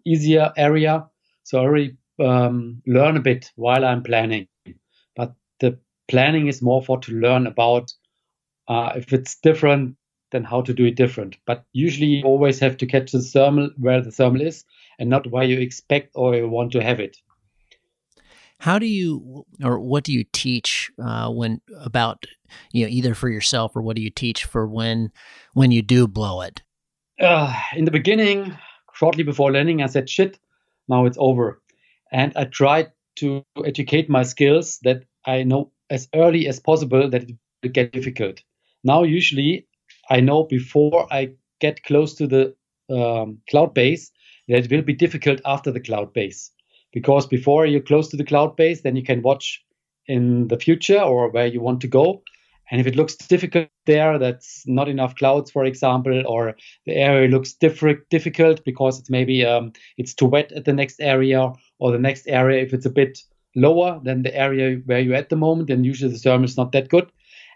easier 0.05 0.51
area. 0.57 1.07
So 1.43 1.59
I 1.59 1.61
already 1.61 1.97
um, 2.19 2.81
learn 2.85 3.17
a 3.17 3.21
bit 3.21 3.51
while 3.55 3.85
I'm 3.85 4.03
planning. 4.03 4.47
But 5.15 5.33
the 5.59 5.79
planning 6.07 6.47
is 6.47 6.61
more 6.61 6.81
for 6.81 6.99
to 6.99 7.11
learn 7.13 7.47
about 7.47 7.91
uh, 8.67 8.93
if 8.95 9.13
it's 9.13 9.35
different, 9.39 9.95
then 10.31 10.43
how 10.43 10.61
to 10.61 10.73
do 10.73 10.85
it 10.85 10.95
different. 10.95 11.37
But 11.45 11.65
usually 11.73 12.07
you 12.07 12.23
always 12.23 12.59
have 12.59 12.77
to 12.77 12.85
catch 12.85 13.11
the 13.11 13.21
thermal 13.21 13.69
where 13.77 14.01
the 14.01 14.11
thermal 14.11 14.41
is 14.41 14.65
and 14.99 15.09
not 15.09 15.29
where 15.29 15.43
you 15.43 15.59
expect 15.59 16.11
or 16.15 16.35
you 16.35 16.49
want 16.49 16.71
to 16.73 16.83
have 16.83 16.99
it. 16.99 17.17
How 18.59 18.79
do 18.79 18.85
you, 18.85 19.45
or 19.63 19.79
what 19.79 20.03
do 20.03 20.13
you 20.13 20.25
teach 20.31 20.91
uh, 21.03 21.29
when 21.29 21.61
about, 21.81 22.25
you 22.71 22.85
know, 22.85 22.89
either 22.89 23.13
for 23.13 23.29
yourself 23.29 23.75
or 23.75 23.81
what 23.81 23.95
do 23.95 24.01
you 24.01 24.09
teach 24.09 24.45
for 24.45 24.67
when, 24.67 25.11
when 25.53 25.71
you 25.71 25.81
do 25.81 26.07
blow 26.07 26.41
it? 26.41 26.61
Uh, 27.19 27.53
in 27.75 27.85
the 27.85 27.91
beginning, 27.91 28.57
shortly 28.93 29.23
before 29.23 29.51
landing, 29.51 29.81
I 29.81 29.87
said, 29.87 30.09
"Shit, 30.09 30.39
now 30.87 31.05
it's 31.05 31.17
over," 31.19 31.61
and 32.11 32.33
I 32.35 32.45
tried 32.45 32.91
to 33.17 33.43
educate 33.63 34.09
my 34.09 34.23
skills 34.23 34.79
that 34.83 35.03
I 35.25 35.43
know 35.43 35.71
as 35.89 36.09
early 36.15 36.47
as 36.47 36.59
possible 36.59 37.09
that 37.09 37.23
it 37.23 37.35
will 37.61 37.69
get 37.69 37.91
difficult. 37.91 38.41
Now, 38.83 39.03
usually, 39.03 39.67
I 40.09 40.21
know 40.21 40.43
before 40.43 41.07
I 41.11 41.33
get 41.59 41.83
close 41.83 42.15
to 42.15 42.27
the 42.27 42.55
um, 42.89 43.39
cloud 43.49 43.73
base 43.73 44.11
that 44.47 44.65
it 44.65 44.71
will 44.71 44.81
be 44.81 44.93
difficult 44.93 45.39
after 45.45 45.71
the 45.71 45.79
cloud 45.79 46.13
base 46.13 46.51
because 46.93 47.27
before 47.27 47.65
you're 47.65 47.81
close 47.81 48.07
to 48.09 48.17
the 48.17 48.23
cloud 48.23 48.55
base, 48.55 48.81
then 48.81 48.95
you 48.95 49.03
can 49.03 49.21
watch 49.21 49.63
in 50.07 50.47
the 50.47 50.57
future 50.57 50.99
or 50.99 51.29
where 51.29 51.47
you 51.47 51.61
want 51.61 51.81
to 51.81 51.87
go. 51.87 52.23
And 52.71 52.79
if 52.79 52.87
it 52.87 52.95
looks 52.95 53.15
difficult 53.15 53.67
there, 53.85 54.17
that's 54.17 54.63
not 54.65 54.87
enough 54.87 55.15
clouds, 55.15 55.51
for 55.51 55.65
example, 55.65 56.23
or 56.25 56.55
the 56.85 56.95
area 56.95 57.27
looks 57.27 57.53
diff- 57.53 58.07
difficult 58.09 58.63
because 58.63 58.99
it's 58.99 59.09
maybe 59.09 59.45
um, 59.45 59.73
it's 59.97 60.13
too 60.13 60.25
wet 60.25 60.51
at 60.53 60.65
the 60.65 60.73
next 60.73 61.01
area, 61.01 61.51
or 61.79 61.91
the 61.91 61.99
next 61.99 62.27
area 62.27 62.63
if 62.63 62.73
it's 62.73 62.85
a 62.85 62.89
bit 62.89 63.19
lower 63.55 63.99
than 64.03 64.23
the 64.23 64.35
area 64.35 64.77
where 64.85 64.99
you're 64.99 65.15
at 65.15 65.29
the 65.29 65.35
moment, 65.35 65.67
then 65.67 65.83
usually 65.83 66.11
the 66.11 66.17
thermal 66.17 66.45
is 66.45 66.57
not 66.57 66.71
that 66.71 66.89
good. 66.89 67.11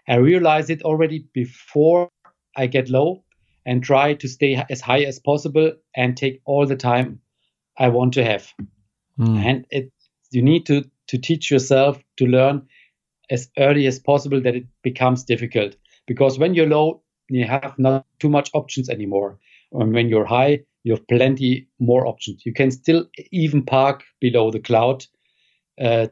I 0.06 0.16
realize 0.16 0.70
it 0.70 0.82
already 0.82 1.26
before 1.32 2.10
I 2.56 2.66
get 2.66 2.88
low 2.88 3.24
and 3.66 3.82
try 3.82 4.14
to 4.14 4.28
stay 4.28 4.62
as 4.70 4.80
high 4.80 5.02
as 5.02 5.18
possible 5.18 5.72
and 5.94 6.16
take 6.16 6.40
all 6.44 6.66
the 6.66 6.76
time 6.76 7.20
I 7.76 7.88
want 7.88 8.14
to 8.14 8.24
have. 8.24 8.52
Mm. 9.18 9.44
And 9.44 9.66
it 9.70 9.92
you 10.30 10.42
need 10.42 10.66
to 10.66 10.84
to 11.08 11.18
teach 11.18 11.50
yourself 11.50 11.98
to 12.18 12.26
learn 12.26 12.68
as 13.30 13.50
early 13.58 13.86
as 13.86 13.98
possible 13.98 14.40
that 14.42 14.56
it 14.56 14.66
becomes 14.82 15.24
difficult. 15.24 15.76
Because 16.06 16.38
when 16.38 16.54
you're 16.54 16.68
low 16.68 17.02
you 17.28 17.44
have 17.44 17.78
not 17.78 18.06
too 18.20 18.28
much 18.28 18.50
options 18.54 18.88
anymore. 18.88 19.38
And 19.72 19.92
when 19.92 20.08
you're 20.08 20.24
high 20.24 20.60
you 20.84 20.94
have 20.94 21.06
plenty 21.08 21.68
more 21.78 22.06
options. 22.06 22.46
You 22.46 22.52
can 22.52 22.70
still 22.70 23.06
even 23.30 23.64
park 23.64 24.04
below 24.20 24.50
the 24.50 24.60
cloud 24.60 25.04
uh, 25.80 26.06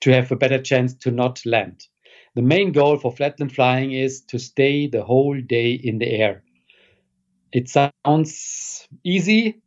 to 0.00 0.12
have 0.12 0.32
a 0.32 0.36
better 0.36 0.60
chance 0.60 0.94
to 0.94 1.10
not 1.10 1.44
land. 1.44 1.86
The 2.34 2.42
main 2.42 2.72
goal 2.72 2.96
for 2.98 3.12
flatland 3.12 3.52
flying 3.52 3.92
is 3.92 4.22
to 4.26 4.38
stay 4.38 4.86
the 4.86 5.04
whole 5.04 5.38
day 5.40 5.72
in 5.72 5.98
the 5.98 6.10
air. 6.10 6.42
It 7.52 7.68
sounds 7.68 8.88
easy 9.04 9.61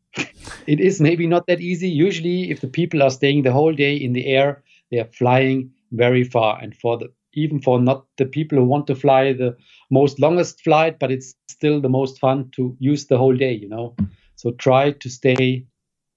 it 0.67 0.79
is 0.79 0.99
maybe 1.01 1.27
not 1.27 1.47
that 1.47 1.61
easy. 1.61 1.89
Usually 1.89 2.51
if 2.51 2.61
the 2.61 2.67
people 2.67 3.03
are 3.03 3.09
staying 3.09 3.43
the 3.43 3.51
whole 3.51 3.73
day 3.73 3.95
in 3.95 4.13
the 4.13 4.25
air 4.27 4.63
they 4.91 4.99
are 4.99 5.11
flying 5.11 5.71
very 5.91 6.23
far. 6.23 6.59
And 6.61 6.75
for 6.75 6.97
the 6.97 7.11
even 7.33 7.59
for 7.61 7.81
not 7.81 8.05
the 8.17 8.25
people 8.25 8.57
who 8.57 8.63
want 8.63 8.87
to 8.87 8.95
fly 8.95 9.33
the 9.33 9.57
most 9.91 10.19
longest 10.19 10.61
flight 10.63 10.99
but 10.99 11.11
it's 11.11 11.35
still 11.49 11.81
the 11.81 11.89
most 11.89 12.19
fun 12.19 12.49
to 12.55 12.75
use 12.79 13.07
the 13.07 13.17
whole 13.17 13.35
day 13.35 13.53
you 13.53 13.69
know? 13.69 13.95
So 14.35 14.51
try 14.51 14.91
to 14.91 15.09
stay 15.09 15.65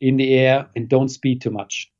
in 0.01 0.17
the 0.17 0.35
air 0.35 0.69
and 0.77 0.89
don't 0.89 1.09
speed 1.09 1.41
too 1.41 1.51
much 1.51 1.91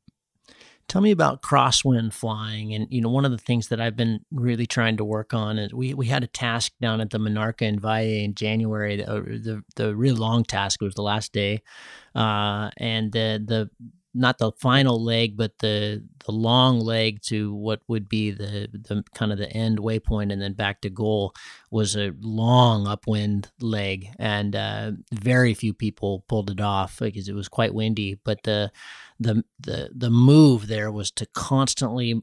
Tell 0.89 1.01
me 1.01 1.11
about 1.11 1.43
crosswind 1.43 2.13
flying. 2.13 2.73
And, 2.73 2.87
you 2.89 2.99
know, 2.99 3.09
one 3.09 3.23
of 3.23 3.31
the 3.31 3.37
things 3.37 3.67
that 3.67 3.79
I've 3.79 3.95
been 3.95 4.25
really 4.31 4.65
trying 4.65 4.97
to 4.97 5.05
work 5.05 5.35
on 5.35 5.59
is 5.59 5.73
we, 5.73 5.93
we 5.93 6.07
had 6.07 6.23
a 6.23 6.27
task 6.27 6.73
down 6.81 6.99
at 6.99 7.11
the 7.11 7.19
Monarca 7.19 7.61
in 7.61 7.79
Valle 7.79 8.23
in 8.23 8.33
January. 8.33 8.97
The, 8.97 9.05
the, 9.05 9.63
the 9.75 9.95
real 9.95 10.15
long 10.15 10.43
task 10.43 10.81
was 10.81 10.95
the 10.95 11.03
last 11.03 11.31
day. 11.31 11.61
Uh, 12.15 12.71
and 12.77 13.11
the, 13.11 13.41
the, 13.45 13.69
not 14.13 14.37
the 14.37 14.51
final 14.53 15.03
leg, 15.03 15.37
but 15.37 15.59
the 15.59 16.03
the 16.25 16.31
long 16.31 16.79
leg 16.79 17.21
to 17.23 17.53
what 17.53 17.81
would 17.87 18.09
be 18.09 18.31
the 18.31 18.67
the 18.71 19.03
kind 19.13 19.31
of 19.31 19.37
the 19.37 19.51
end 19.51 19.79
waypoint 19.79 20.31
and 20.31 20.41
then 20.41 20.53
back 20.53 20.81
to 20.81 20.89
goal 20.89 21.33
was 21.71 21.95
a 21.95 22.13
long 22.19 22.87
upwind 22.87 23.51
leg, 23.59 24.07
and 24.17 24.55
uh, 24.55 24.91
very 25.13 25.53
few 25.53 25.73
people 25.73 26.23
pulled 26.27 26.49
it 26.49 26.61
off 26.61 26.99
because 26.99 27.29
it 27.29 27.35
was 27.35 27.47
quite 27.47 27.73
windy. 27.73 28.19
But 28.23 28.43
the 28.43 28.71
the 29.19 29.43
the 29.59 29.89
the 29.95 30.09
move 30.09 30.67
there 30.67 30.91
was 30.91 31.11
to 31.11 31.25
constantly 31.27 32.21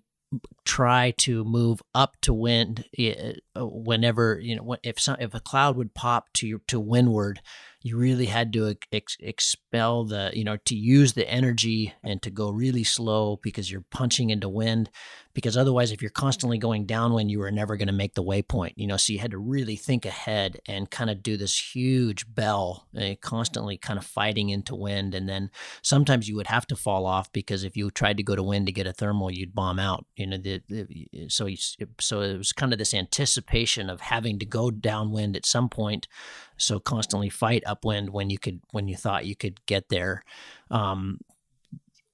try 0.67 1.13
to 1.17 1.45
move 1.45 1.81
up 1.95 2.17
to 2.21 2.35
wind 2.35 2.85
uh, 2.99 3.65
whenever 3.65 4.39
you 4.43 4.57
know 4.57 4.77
if 4.83 5.01
some, 5.01 5.17
if 5.21 5.33
a 5.33 5.41
cloud 5.41 5.77
would 5.77 5.95
pop 5.95 6.27
to 6.35 6.61
to 6.67 6.79
windward 6.79 7.41
you 7.87 7.97
really 7.97 8.27
had 8.27 8.53
to 8.53 8.75
ex- 8.91 9.17
expel 9.21 10.05
the, 10.05 10.33
you 10.35 10.43
know, 10.43 10.57
to 10.65 10.75
use 10.75 11.13
the 11.13 11.29
energy 11.31 11.95
and 12.03 12.21
to 12.21 12.31
go 12.31 12.51
really 12.51 12.83
slow 12.83 13.39
because 13.45 13.71
you're 13.71 13.85
punching 13.93 14.31
into 14.31 14.49
wind. 14.49 14.91
Because 15.35 15.57
otherwise, 15.57 15.93
if 15.93 16.03
you're 16.03 16.11
constantly 16.11 16.59
going 16.59 16.87
downwind, 16.87 17.31
you 17.31 17.39
were 17.39 17.51
never 17.53 17.77
going 17.77 17.87
to 17.87 17.93
make 17.93 18.15
the 18.15 18.25
waypoint, 18.25 18.73
you 18.75 18.87
know. 18.87 18.97
So 18.97 19.13
you 19.13 19.19
had 19.21 19.33
to 19.33 19.39
really 19.39 19.77
think 19.77 20.05
ahead 20.05 20.59
and 20.67 20.91
kind 20.91 21.11
of 21.11 21.23
do 21.23 21.37
this 21.37 21.75
huge 21.75 22.25
bell, 22.35 22.89
uh, 22.99 23.15
constantly 23.21 23.77
kind 23.77 23.99
of 23.99 24.07
fighting 24.07 24.49
into 24.49 24.75
wind. 24.75 25.15
And 25.15 25.29
then 25.29 25.51
sometimes 25.83 26.27
you 26.27 26.37
would 26.37 26.47
have 26.47 26.67
to 26.69 26.77
fall 26.77 27.07
off 27.07 27.31
because 27.33 27.65
if 27.65 27.77
you 27.77 27.91
tried 27.91 28.17
to 28.17 28.23
go 28.23 28.35
to 28.35 28.43
wind 28.43 28.67
to 28.67 28.73
get 28.73 28.87
a 28.87 28.95
thermal, 28.95 29.31
you'd 29.31 29.55
bomb 29.55 29.79
out, 29.79 30.07
you 30.17 30.27
know. 30.27 30.39
The, 30.39 30.56
the, 30.69 31.29
so, 31.29 31.47
you, 31.47 31.57
so 32.01 32.21
it 32.21 32.39
was 32.39 32.53
kind 32.53 32.73
of 32.73 32.79
this 32.79 32.95
anticipation 32.95 33.91
of 33.91 34.01
having 34.01 34.39
to 34.39 34.47
go 34.47 34.71
downwind 34.71 35.37
at 35.37 35.47
some 35.47 35.69
point 35.69 36.09
so 36.57 36.79
constantly 36.79 37.29
fight 37.29 37.63
upwind 37.67 38.11
when 38.11 38.31
you 38.31 38.39
could 38.39 38.61
when 38.71 38.89
you 38.89 38.97
thought 38.97 39.27
you 39.27 39.37
could 39.37 39.65
get 39.67 39.89
there. 39.89 40.23
Um, 40.71 41.21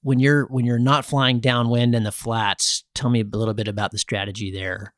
when 0.01 0.19
you're 0.19 0.45
when 0.47 0.65
you're 0.65 0.79
not 0.79 1.05
flying 1.05 1.39
downwind 1.39 1.95
in 1.95 2.03
the 2.03 2.11
flats 2.11 2.83
tell 2.93 3.09
me 3.09 3.21
a 3.21 3.37
little 3.37 3.53
bit 3.53 3.67
about 3.67 3.91
the 3.91 3.97
strategy 3.97 4.51
there. 4.51 4.93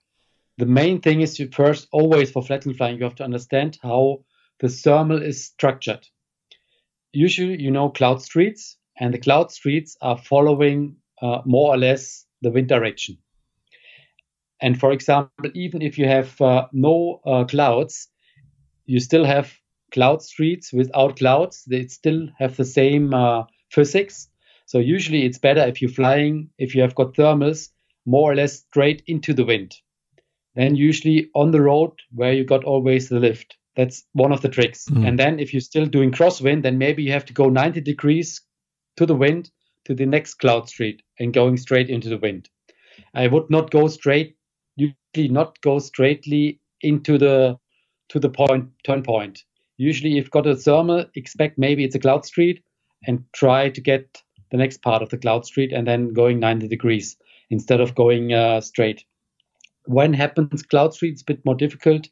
The 0.57 0.65
main 0.65 1.01
thing 1.01 1.21
is 1.21 1.39
you 1.39 1.49
first 1.51 1.87
always 1.91 2.31
for 2.31 2.43
flatland 2.43 2.77
flying 2.77 2.97
you 2.97 3.03
have 3.03 3.15
to 3.15 3.23
understand 3.23 3.77
how 3.81 4.23
the 4.59 4.69
thermal 4.69 5.21
is 5.21 5.45
structured. 5.45 6.07
Usually 7.13 7.61
you 7.61 7.71
know 7.71 7.89
cloud 7.89 8.21
streets 8.21 8.77
and 8.99 9.13
the 9.13 9.19
cloud 9.19 9.51
streets 9.51 9.95
are 10.01 10.17
following 10.17 10.95
uh, 11.21 11.41
more 11.45 11.73
or 11.73 11.77
less 11.77 12.25
the 12.41 12.51
wind 12.51 12.67
direction 12.67 13.17
and 14.61 14.79
for 14.79 14.91
example 14.91 15.49
even 15.53 15.81
if 15.81 15.97
you 15.97 16.07
have 16.07 16.39
uh, 16.41 16.65
no 16.71 17.19
uh, 17.25 17.43
clouds 17.43 18.07
you 18.85 18.99
still 18.99 19.25
have 19.25 19.53
cloud 19.91 20.21
streets 20.21 20.73
without 20.73 21.17
clouds. 21.17 21.63
They 21.65 21.87
still 21.87 22.27
have 22.37 22.55
the 22.55 22.65
same 22.65 23.13
uh, 23.13 23.43
physics. 23.71 24.27
So 24.65 24.79
usually 24.79 25.25
it's 25.25 25.37
better 25.37 25.61
if 25.61 25.81
you're 25.81 25.91
flying, 25.91 26.49
if 26.57 26.75
you 26.75 26.81
have 26.81 26.95
got 26.95 27.13
thermals, 27.13 27.69
more 28.05 28.31
or 28.31 28.35
less 28.35 28.59
straight 28.59 29.03
into 29.07 29.33
the 29.33 29.45
wind. 29.45 29.75
Then 30.55 30.75
usually 30.75 31.29
on 31.33 31.51
the 31.51 31.61
road 31.61 31.91
where 32.13 32.33
you 32.33 32.43
got 32.43 32.63
always 32.63 33.09
the 33.09 33.19
lift. 33.19 33.57
That's 33.75 34.05
one 34.13 34.31
of 34.31 34.41
the 34.41 34.49
tricks. 34.49 34.85
Mm. 34.89 35.07
And 35.07 35.19
then 35.19 35.39
if 35.39 35.53
you're 35.53 35.61
still 35.61 35.85
doing 35.85 36.11
crosswind, 36.11 36.63
then 36.63 36.77
maybe 36.77 37.03
you 37.03 37.11
have 37.11 37.25
to 37.25 37.33
go 37.33 37.49
90 37.49 37.81
degrees 37.81 38.41
to 38.97 39.05
the 39.05 39.15
wind 39.15 39.51
to 39.85 39.93
the 39.93 40.05
next 40.05 40.35
cloud 40.35 40.69
street 40.69 41.03
and 41.19 41.33
going 41.33 41.57
straight 41.57 41.89
into 41.89 42.09
the 42.09 42.17
wind. 42.17 42.49
I 43.13 43.27
would 43.27 43.49
not 43.49 43.71
go 43.71 43.87
straight, 43.87 44.37
usually 44.75 45.29
not 45.29 45.59
go 45.61 45.79
straightly 45.79 46.59
into 46.81 47.17
the 47.17 47.57
to 48.09 48.19
the 48.19 48.29
point 48.29 48.69
turn 48.83 49.03
point. 49.03 49.43
Usually, 49.77 50.11
you've 50.11 50.31
got 50.31 50.47
a 50.47 50.55
thermal, 50.55 51.05
expect 51.15 51.57
maybe 51.57 51.83
it's 51.83 51.95
a 51.95 51.99
cloud 51.99 52.25
street 52.25 52.63
and 53.05 53.25
try 53.33 53.69
to 53.69 53.81
get 53.81 54.21
the 54.51 54.57
next 54.57 54.81
part 54.81 55.01
of 55.01 55.09
the 55.09 55.17
cloud 55.17 55.45
street 55.45 55.73
and 55.73 55.85
then 55.85 56.13
going 56.13 56.39
90 56.39 56.67
degrees 56.67 57.17
instead 57.49 57.81
of 57.81 57.95
going 57.95 58.31
uh, 58.31 58.61
straight. 58.61 59.03
When 59.85 60.13
happens 60.13 60.63
cloud 60.63 60.93
street, 60.93 61.13
it's 61.13 61.21
a 61.23 61.25
bit 61.25 61.45
more 61.45 61.55
difficult. 61.55 62.07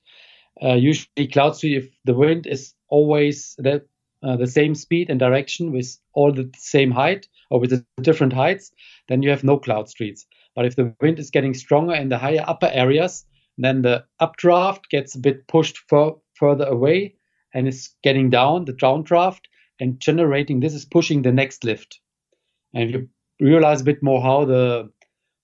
Uh, 0.61 0.73
usually, 0.73 1.27
cloud 1.31 1.55
street, 1.55 1.77
if 1.77 1.89
the 2.05 2.13
wind 2.13 2.45
is 2.47 2.73
always 2.89 3.55
the, 3.57 3.83
uh, 4.21 4.35
the 4.35 4.47
same 4.47 4.75
speed 4.75 5.09
and 5.09 5.19
direction 5.19 5.71
with 5.71 5.97
all 6.13 6.31
the 6.31 6.49
same 6.57 6.91
height, 6.91 7.27
or 7.49 7.59
with 7.59 7.69
the 7.69 7.85
different 8.01 8.33
heights, 8.33 8.71
then 9.07 9.21
you 9.21 9.29
have 9.29 9.43
no 9.43 9.57
cloud 9.57 9.89
streets. 9.89 10.25
But 10.55 10.65
if 10.65 10.75
the 10.75 10.93
wind 11.01 11.19
is 11.19 11.31
getting 11.31 11.53
stronger 11.53 11.95
in 11.95 12.09
the 12.09 12.17
higher 12.17 12.43
upper 12.45 12.69
areas, 12.71 13.25
then 13.57 13.81
the 13.81 14.05
updraft 14.19 14.89
gets 14.89 15.15
a 15.15 15.19
bit 15.19 15.47
pushed 15.47 15.77
for, 15.89 16.19
further 16.35 16.65
away 16.65 17.15
and 17.53 17.67
is 17.67 17.89
getting 18.03 18.29
down 18.29 18.65
the 18.65 18.73
downdraft 18.73 19.45
and 19.79 19.99
generating 19.99 20.59
this 20.59 20.73
is 20.73 20.85
pushing 20.85 21.21
the 21.21 21.31
next 21.31 21.63
lift. 21.63 21.99
And 22.73 22.91
you 22.91 23.09
realize 23.39 23.81
a 23.81 23.85
bit 23.85 24.01
more 24.01 24.21
how 24.21 24.45
the 24.45 24.91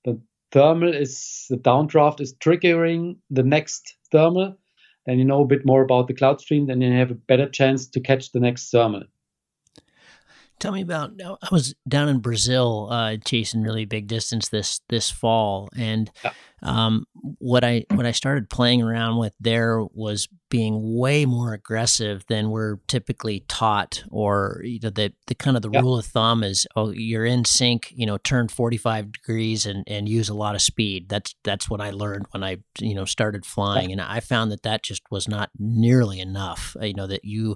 the 0.06 0.20
thermal 0.52 0.94
is 0.94 1.46
the 1.50 1.58
downdraft 1.58 2.22
is 2.22 2.34
triggering 2.36 3.18
the 3.30 3.44
next 3.44 3.96
thermal, 4.12 4.58
then 5.06 5.20
you 5.20 5.26
know 5.26 5.44
a 5.44 5.48
bit 5.48 5.66
more 5.66 5.84
about 5.84 6.08
the 6.08 6.14
cloud 6.14 6.42
stream, 6.42 6.68
then 6.68 6.82
you 6.82 6.92
have 6.94 7.12
a 7.12 7.16
better 7.16 7.50
chance 7.50 7.88
to 7.88 8.00
catch 8.00 8.32
the 8.32 8.40
next 8.40 8.70
thermal. 8.72 9.04
Tell 10.60 10.72
me 10.74 10.82
about. 10.82 11.12
I 11.24 11.48
was 11.52 11.74
down 11.88 12.10
in 12.10 12.20
Brazil 12.20 12.90
uh, 12.92 13.18
chasing 13.24 13.64
really 13.64 13.86
big 13.86 14.08
distance 14.08 14.50
this 14.50 14.82
this 14.90 15.10
fall, 15.10 15.70
and 15.76 16.12
yeah. 16.24 16.34
Um, 16.62 17.06
what 17.14 17.64
I 17.64 17.86
what 17.92 18.06
I 18.06 18.12
started 18.12 18.50
playing 18.50 18.82
around 18.82 19.18
with 19.18 19.34
there 19.40 19.84
was 19.94 20.28
being 20.50 20.98
way 20.98 21.26
more 21.26 21.54
aggressive 21.54 22.26
than 22.28 22.50
we're 22.50 22.78
typically 22.88 23.46
taught, 23.48 24.04
or 24.10 24.62
you 24.64 24.80
know 24.82 24.90
the 24.90 25.14
the 25.28 25.36
kind 25.36 25.56
of 25.56 25.62
the 25.62 25.70
yeah. 25.72 25.80
rule 25.80 25.98
of 25.98 26.06
thumb 26.06 26.44
is 26.44 26.68
oh 26.76 26.92
you're 26.92 27.26
in 27.26 27.46
sink, 27.46 27.94
you 27.96 28.06
know 28.06 28.18
turn 28.18 28.48
forty 28.48 28.78
five 28.78 29.12
degrees 29.12 29.66
and 29.66 29.84
and 29.88 30.10
use 30.10 30.30
a 30.30 30.34
lot 30.34 30.56
of 30.56 30.62
speed. 30.62 31.10
That's 31.10 31.36
that's 31.44 31.70
what 31.70 31.82
I 31.82 31.92
learned 31.92 32.26
when 32.32 32.44
I 32.44 32.58
you 32.80 32.96
know 32.96 33.06
started 33.06 33.46
flying, 33.46 33.90
yeah. 33.90 33.94
and 33.94 34.02
I 34.02 34.20
found 34.20 34.52
that 34.52 34.64
that 34.64 34.84
just 34.84 35.04
was 35.12 35.28
not 35.28 35.50
nearly 35.58 36.20
enough. 36.20 36.76
You 36.82 36.94
know 36.94 37.08
that 37.08 37.26
you 37.26 37.56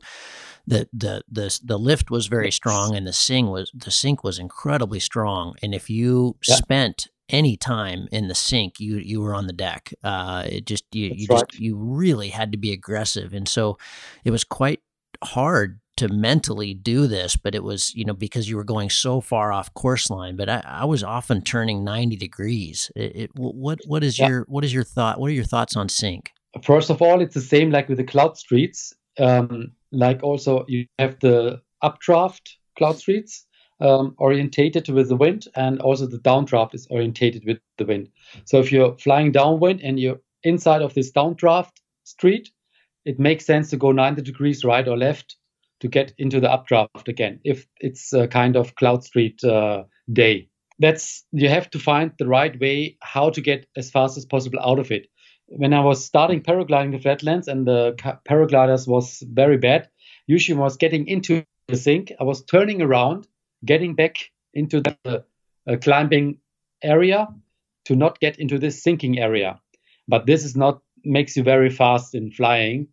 the 0.67 0.87
the 0.93 1.23
the 1.29 1.59
the 1.63 1.77
lift 1.77 2.09
was 2.09 2.27
very 2.27 2.51
strong 2.51 2.95
and 2.95 3.05
the 3.05 3.13
sink 3.13 3.49
was 3.49 3.71
the 3.73 3.91
sink 3.91 4.23
was 4.23 4.39
incredibly 4.39 4.99
strong 4.99 5.55
and 5.61 5.75
if 5.75 5.89
you 5.89 6.37
yeah. 6.47 6.55
spent 6.55 7.07
any 7.29 7.55
time 7.57 8.07
in 8.11 8.27
the 8.27 8.35
sink 8.35 8.79
you 8.79 8.97
you 8.97 9.21
were 9.21 9.33
on 9.33 9.47
the 9.47 9.53
deck. 9.53 9.93
Uh 10.03 10.43
it 10.45 10.65
just 10.65 10.83
you, 10.91 11.11
you 11.15 11.27
right. 11.29 11.39
just 11.39 11.59
you 11.59 11.75
really 11.77 12.29
had 12.29 12.51
to 12.51 12.57
be 12.57 12.71
aggressive. 12.71 13.33
And 13.33 13.47
so 13.47 13.77
it 14.23 14.31
was 14.31 14.43
quite 14.43 14.81
hard 15.23 15.79
to 15.95 16.07
mentally 16.07 16.73
do 16.73 17.05
this 17.05 17.35
but 17.35 17.53
it 17.53 17.63
was 17.63 17.93
you 17.93 18.03
know 18.03 18.15
because 18.15 18.49
you 18.49 18.57
were 18.57 18.63
going 18.63 18.89
so 18.89 19.21
far 19.21 19.51
off 19.51 19.73
course 19.73 20.09
line. 20.09 20.35
But 20.35 20.49
i, 20.49 20.61
I 20.65 20.85
was 20.85 21.03
often 21.03 21.41
turning 21.41 21.83
90 21.83 22.15
degrees. 22.17 22.91
It, 22.95 23.15
it 23.15 23.31
what 23.35 23.79
what 23.85 24.03
is 24.03 24.19
yeah. 24.19 24.27
your 24.29 24.45
what 24.47 24.63
is 24.63 24.73
your 24.73 24.83
thought 24.83 25.19
what 25.19 25.29
are 25.29 25.33
your 25.33 25.45
thoughts 25.45 25.75
on 25.75 25.89
sink? 25.89 26.31
First 26.63 26.89
of 26.89 27.01
all 27.01 27.21
it's 27.21 27.35
the 27.35 27.41
same 27.41 27.71
like 27.71 27.89
with 27.89 27.97
the 27.97 28.03
cloud 28.03 28.37
streets. 28.37 28.93
Um, 29.19 29.73
like 29.91 30.23
also 30.23 30.65
you 30.67 30.87
have 30.97 31.19
the 31.19 31.61
updraft 31.81 32.57
cloud 32.77 32.97
streets 32.97 33.45
um, 33.83 34.15
orientated 34.17 34.89
with 34.89 35.09
the 35.09 35.15
wind, 35.15 35.47
and 35.55 35.79
also 35.81 36.07
the 36.07 36.19
downdraft 36.19 36.73
is 36.73 36.87
orientated 36.89 37.45
with 37.45 37.59
the 37.77 37.85
wind. 37.85 38.09
So 38.45 38.59
if 38.59 38.71
you're 38.71 38.97
flying 38.97 39.31
downwind 39.31 39.81
and 39.81 39.99
you're 39.99 40.19
inside 40.43 40.81
of 40.81 40.93
this 40.93 41.11
downdraft 41.11 41.73
street, 42.03 42.49
it 43.05 43.19
makes 43.19 43.45
sense 43.45 43.69
to 43.69 43.77
go 43.77 43.91
90 43.91 44.21
degrees 44.21 44.63
right 44.63 44.87
or 44.87 44.97
left 44.97 45.35
to 45.81 45.87
get 45.87 46.13
into 46.17 46.39
the 46.39 46.49
updraft 46.49 47.09
again 47.09 47.41
if 47.43 47.67
it's 47.81 48.13
a 48.13 48.27
kind 48.27 48.55
of 48.55 48.75
cloud 48.75 49.03
street 49.03 49.43
uh, 49.43 49.83
day. 50.11 50.47
That's 50.79 51.23
you 51.31 51.49
have 51.49 51.69
to 51.71 51.79
find 51.79 52.11
the 52.17 52.27
right 52.27 52.57
way 52.59 52.97
how 53.01 53.29
to 53.29 53.41
get 53.41 53.67
as 53.75 53.91
fast 53.91 54.17
as 54.17 54.25
possible 54.25 54.59
out 54.59 54.79
of 54.79 54.91
it 54.91 55.07
when 55.47 55.73
I 55.73 55.81
was 55.81 56.03
starting 56.03 56.41
paragliding 56.41 56.91
the 56.91 56.99
flatlands 56.99 57.47
and 57.47 57.67
the 57.67 57.93
paragliders 58.27 58.87
was 58.87 59.23
very 59.27 59.57
bad, 59.57 59.89
usually 60.27 60.57
was 60.57 60.77
getting 60.77 61.07
into 61.07 61.43
the 61.67 61.75
sink. 61.75 62.11
I 62.19 62.23
was 62.23 62.43
turning 62.43 62.81
around, 62.81 63.27
getting 63.65 63.95
back 63.95 64.17
into 64.53 64.81
the 64.81 64.97
uh, 65.67 65.77
climbing 65.81 66.37
area 66.81 67.27
to 67.85 67.95
not 67.95 68.19
get 68.19 68.39
into 68.39 68.59
this 68.59 68.83
sinking 68.83 69.19
area. 69.19 69.59
But 70.07 70.25
this 70.25 70.43
is 70.43 70.55
not 70.55 70.81
makes 71.05 71.35
you 71.35 71.43
very 71.43 71.69
fast 71.69 72.15
in 72.15 72.31
flying, 72.31 72.87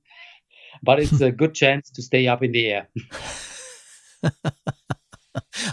but 0.82 1.00
it's 1.00 1.20
a 1.20 1.30
good 1.30 1.54
chance 1.54 1.90
to 1.90 2.02
stay 2.02 2.26
up 2.26 2.42
in 2.42 2.52
the 2.52 2.66
air. 2.68 2.88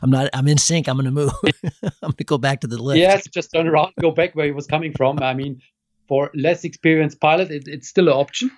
I'm 0.01 0.09
not. 0.09 0.29
I'm 0.33 0.47
in 0.47 0.57
sink. 0.57 0.87
I'm 0.87 0.97
going 0.97 1.05
to 1.05 1.11
move. 1.11 1.31
I'm 1.43 1.91
going 2.01 2.13
to 2.13 2.23
go 2.23 2.37
back 2.37 2.61
to 2.61 2.67
the 2.67 2.81
lift. 2.81 2.99
Yes, 2.99 3.27
just 3.27 3.51
turn 3.51 3.67
around, 3.67 3.93
go 3.99 4.11
back 4.11 4.35
where 4.35 4.45
he 4.45 4.51
was 4.51 4.67
coming 4.67 4.93
from. 4.93 5.19
I 5.19 5.33
mean, 5.33 5.61
for 6.07 6.29
less 6.35 6.63
experienced 6.63 7.19
pilot, 7.19 7.51
it, 7.51 7.67
it's 7.67 7.87
still 7.87 8.07
an 8.07 8.13
option. 8.13 8.51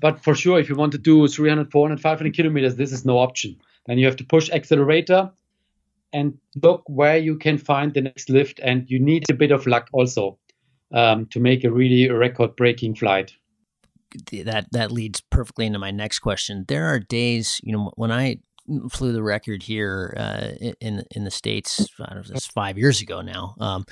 But 0.00 0.22
for 0.24 0.34
sure, 0.34 0.58
if 0.58 0.68
you 0.68 0.74
want 0.74 0.92
to 0.92 0.98
do 0.98 1.28
300, 1.28 1.70
400, 1.70 2.00
500 2.00 2.34
kilometers, 2.34 2.76
this 2.76 2.92
is 2.92 3.04
no 3.04 3.18
option. 3.18 3.56
Then 3.86 3.98
you 3.98 4.06
have 4.06 4.16
to 4.16 4.24
push 4.24 4.50
accelerator 4.50 5.30
and 6.12 6.38
look 6.62 6.82
where 6.86 7.16
you 7.16 7.36
can 7.36 7.58
find 7.58 7.94
the 7.94 8.02
next 8.02 8.28
lift. 8.28 8.60
And 8.62 8.88
you 8.88 8.98
need 8.98 9.24
a 9.30 9.34
bit 9.34 9.50
of 9.50 9.66
luck 9.66 9.88
also 9.92 10.38
um, 10.92 11.26
to 11.26 11.40
make 11.40 11.64
a 11.64 11.70
really 11.70 12.10
record 12.10 12.56
breaking 12.56 12.96
flight. 12.96 13.32
That 14.30 14.66
that 14.72 14.92
leads 14.92 15.22
perfectly 15.22 15.64
into 15.66 15.78
my 15.78 15.90
next 15.90 16.18
question. 16.18 16.66
There 16.68 16.86
are 16.86 16.98
days, 16.98 17.60
you 17.64 17.72
know, 17.72 17.92
when 17.96 18.12
I 18.12 18.40
flew 18.90 19.12
the 19.12 19.22
record 19.22 19.62
here 19.62 20.14
uh, 20.16 20.48
in 20.80 21.04
in 21.10 21.24
the 21.24 21.30
states. 21.30 21.88
I 21.98 22.14
don't 22.14 22.28
know, 22.28 22.36
five 22.40 22.78
years 22.78 23.00
ago 23.00 23.22
now. 23.22 23.54
Um, 23.58 23.84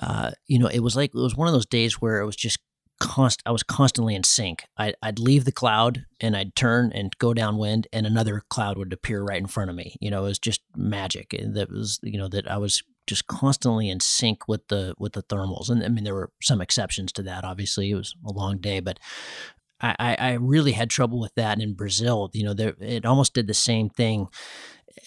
uh, 0.00 0.32
you 0.46 0.58
know, 0.58 0.68
it 0.68 0.80
was 0.80 0.96
like 0.96 1.10
it 1.10 1.18
was 1.18 1.36
one 1.36 1.48
of 1.48 1.54
those 1.54 1.66
days 1.66 2.00
where 2.00 2.20
it 2.20 2.26
was 2.26 2.36
just 2.36 2.58
const. 3.00 3.42
I 3.46 3.50
was 3.50 3.62
constantly 3.62 4.14
in 4.14 4.24
sync. 4.24 4.64
I, 4.76 4.94
I'd 5.02 5.18
leave 5.18 5.44
the 5.44 5.52
cloud 5.52 6.04
and 6.20 6.36
I'd 6.36 6.54
turn 6.54 6.92
and 6.92 7.16
go 7.18 7.34
downwind, 7.34 7.86
and 7.92 8.06
another 8.06 8.42
cloud 8.48 8.78
would 8.78 8.92
appear 8.92 9.22
right 9.22 9.40
in 9.40 9.46
front 9.46 9.70
of 9.70 9.76
me. 9.76 9.96
You 10.00 10.10
know, 10.10 10.24
it 10.24 10.28
was 10.28 10.38
just 10.38 10.62
magic. 10.76 11.34
Eh, 11.34 11.46
that 11.52 11.70
was 11.70 12.00
you 12.02 12.18
know 12.18 12.28
that 12.28 12.50
I 12.50 12.58
was 12.58 12.82
just 13.06 13.26
constantly 13.26 13.88
in 13.88 14.00
sync 14.00 14.48
with 14.48 14.68
the 14.68 14.94
with 14.98 15.14
the 15.14 15.22
thermals. 15.22 15.70
And 15.70 15.82
I 15.82 15.88
mean, 15.88 16.04
there 16.04 16.14
were 16.14 16.30
some 16.42 16.60
exceptions 16.60 17.12
to 17.12 17.22
that. 17.24 17.44
Obviously, 17.44 17.90
it 17.90 17.96
was 17.96 18.14
a 18.24 18.32
long 18.32 18.58
day, 18.58 18.80
but 18.80 18.98
I, 19.80 20.16
I 20.18 20.32
really 20.32 20.72
had 20.72 20.90
trouble 20.90 21.20
with 21.20 21.34
that 21.36 21.60
in 21.60 21.74
Brazil. 21.74 22.30
You 22.32 22.44
know, 22.44 22.54
there, 22.54 22.74
it 22.80 23.06
almost 23.06 23.32
did 23.32 23.46
the 23.46 23.54
same 23.54 23.88
thing 23.88 24.26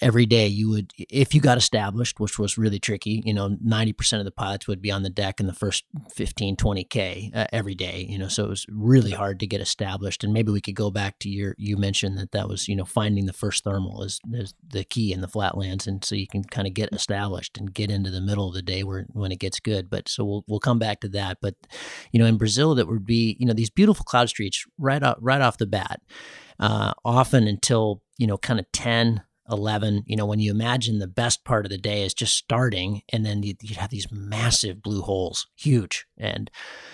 every 0.02 0.26
day 0.26 0.48
you 0.48 0.70
would 0.70 0.92
if 0.98 1.34
you 1.34 1.42
got 1.42 1.58
established 1.58 2.20
which 2.20 2.40
was 2.40 2.58
really 2.58 2.80
tricky 2.80 3.22
you 3.26 3.34
know 3.34 3.50
90% 3.50 4.20
of 4.20 4.26
the 4.26 4.32
pilots 4.32 4.68
would 4.68 4.82
be 4.82 4.92
on 4.92 5.04
the 5.04 5.10
deck 5.10 5.40
in 5.40 5.48
the 5.48 5.54
first 5.54 5.86
15 6.14 6.56
20k 6.56 7.36
uh, 7.36 7.46
every 7.54 7.76
day 7.76 8.06
you 8.10 8.18
know 8.18 8.28
so 8.28 8.46
it 8.46 8.50
was 8.50 8.66
really 8.70 9.12
hard 9.12 9.40
to 9.40 9.48
get 9.48 9.62
established. 9.62 10.24
And 10.24 10.34
maybe 10.34 10.52
we 10.52 10.62
could 10.62 10.76
go 10.76 10.90
back 10.90 11.20
to 11.20 11.30
your 11.30 11.56
you 11.58 11.78
mentioned 11.78 12.18
that 12.18 12.32
that 12.32 12.48
was 12.48 12.68
you 12.68 12.76
know 12.76 12.86
finding 12.86 13.26
the 13.26 13.34
first 13.34 13.64
thermal 13.64 14.04
is, 14.04 14.20
is 14.34 14.54
the 14.68 14.84
key 14.84 15.14
in 15.14 15.22
the 15.22 15.28
flatlands. 15.28 15.88
And 15.88 16.04
so 16.04 16.16
you 16.16 16.28
can 16.28 16.44
kind 16.44 16.68
of 16.68 16.74
get 16.74 16.94
established 16.94 17.58
and 17.58 17.74
get 17.74 17.92
into 17.92 18.10
the 18.10 18.22
middle 18.22 18.48
of 18.48 18.56
the 18.56 18.62
day 18.62 18.84
where 18.84 19.06
when 19.12 19.32
it 19.32 19.40
gets 19.40 19.60
good. 19.60 19.90
But 19.90 20.10
so 20.10 20.24
we'll, 20.24 20.46
we'll 20.48 20.60
come 20.60 20.80
back 20.80 21.02
to 21.02 21.10
that. 21.10 21.38
But 21.42 21.56
you 22.12 22.20
know 22.20 22.26
in 22.26 22.38
brazil 22.38 22.76
that 22.76 22.88
would 22.88 23.06
be 23.06 23.36
you 23.40 23.46
know 23.46 23.54
these 23.54 23.70
beautiful 23.70 24.06
cloud 24.06 24.30
streets 24.30 24.66
right 24.78 25.02
off 25.04 25.18
right 25.20 25.42
off 25.42 25.58
the 25.58 25.68
bat 25.68 26.02
uh, 26.60 26.94
often 27.04 27.48
until 27.48 28.02
you 28.18 28.28
know 28.28 28.38
kind 28.38 28.60
of 28.60 28.72
10 28.72 29.22
11 29.52 30.04
you 30.06 30.16
know 30.16 30.26
when 30.26 30.40
you 30.40 30.52
imagine 30.52 31.00
the 31.00 31.08
best 31.08 31.44
part 31.44 31.66
of 31.66 31.70
the 31.70 31.78
day 31.78 32.04
is 32.04 32.14
just 32.14 32.36
starting 32.36 33.02
and 33.10 33.26
then 33.26 33.44
you, 33.44 33.54
you 33.62 33.76
have 33.76 33.90
these 33.90 34.12
massive 34.12 34.82
blue 34.82 35.02
holes 35.02 35.48
huge 35.56 36.06
and 36.18 36.50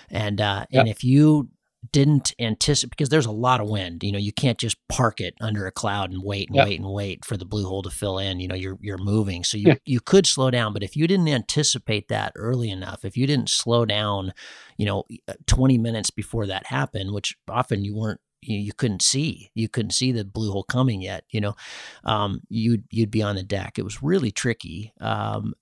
and 0.10 0.42
uh 0.42 0.66
yep. 0.70 0.82
and 0.82 0.90
if 0.90 1.04
you 1.04 1.50
didn't 1.92 2.34
anticipate 2.40 2.90
because 2.90 3.10
there's 3.10 3.26
a 3.26 3.32
lot 3.32 3.62
of 3.62 3.70
wind 3.70 4.04
you 4.04 4.12
know 4.12 4.18
you 4.18 4.34
can't 4.34 4.58
just 4.58 4.78
park 4.90 5.22
it 5.22 5.36
under 5.40 5.68
a 5.68 5.72
cloud 5.72 6.12
and 6.12 6.24
wait 6.24 6.50
and 6.50 6.56
yep. 6.56 6.66
wait 6.66 6.80
and 6.80 6.90
wait 6.90 7.24
for 7.24 7.38
the 7.38 7.46
blue 7.46 7.66
hole 7.68 7.84
to 7.84 7.90
fill 7.90 8.18
in 8.18 8.40
you 8.40 8.48
know 8.48 8.56
you're 8.56 8.78
you're 8.82 8.98
moving 8.98 9.44
so 9.44 9.58
you 9.58 9.68
yeah. 9.68 9.76
you 9.86 10.00
could 10.00 10.26
slow 10.26 10.50
down 10.50 10.74
but 10.74 10.84
if 10.84 10.96
you 10.96 11.08
didn't 11.08 11.28
anticipate 11.28 12.08
that 12.08 12.32
early 12.36 12.70
enough 12.70 13.06
if 13.06 13.16
you 13.16 13.28
didn't 13.28 13.50
slow 13.50 13.86
down 13.86 14.34
you 14.78 14.86
know 14.86 15.04
20 15.46 15.78
minutes 15.78 16.10
before 16.10 16.48
that 16.48 16.66
happened 16.66 17.14
which 17.14 17.38
often 17.48 17.84
you 17.84 17.96
weren't 17.96 18.20
you, 18.42 18.58
you 18.58 18.74
couldn't 18.74 19.02
see. 19.02 19.52
You 19.56 19.70
couldn't 19.70 19.92
see 19.92 20.12
the 20.12 20.26
blue 20.26 20.52
hole 20.52 20.64
coming 20.64 21.02
yet 21.02 21.24
you 21.30 21.42
know? 21.42 21.56
Um, 22.04 22.42
you'd 22.50 22.84
you'd 22.90 23.12
be 23.12 23.22
on 23.22 23.36
the 23.36 23.44
deck. 23.44 23.78
It 23.78 23.84
was 23.84 24.02
really 24.02 24.32
tricky 24.32 24.94
um, 25.02 25.54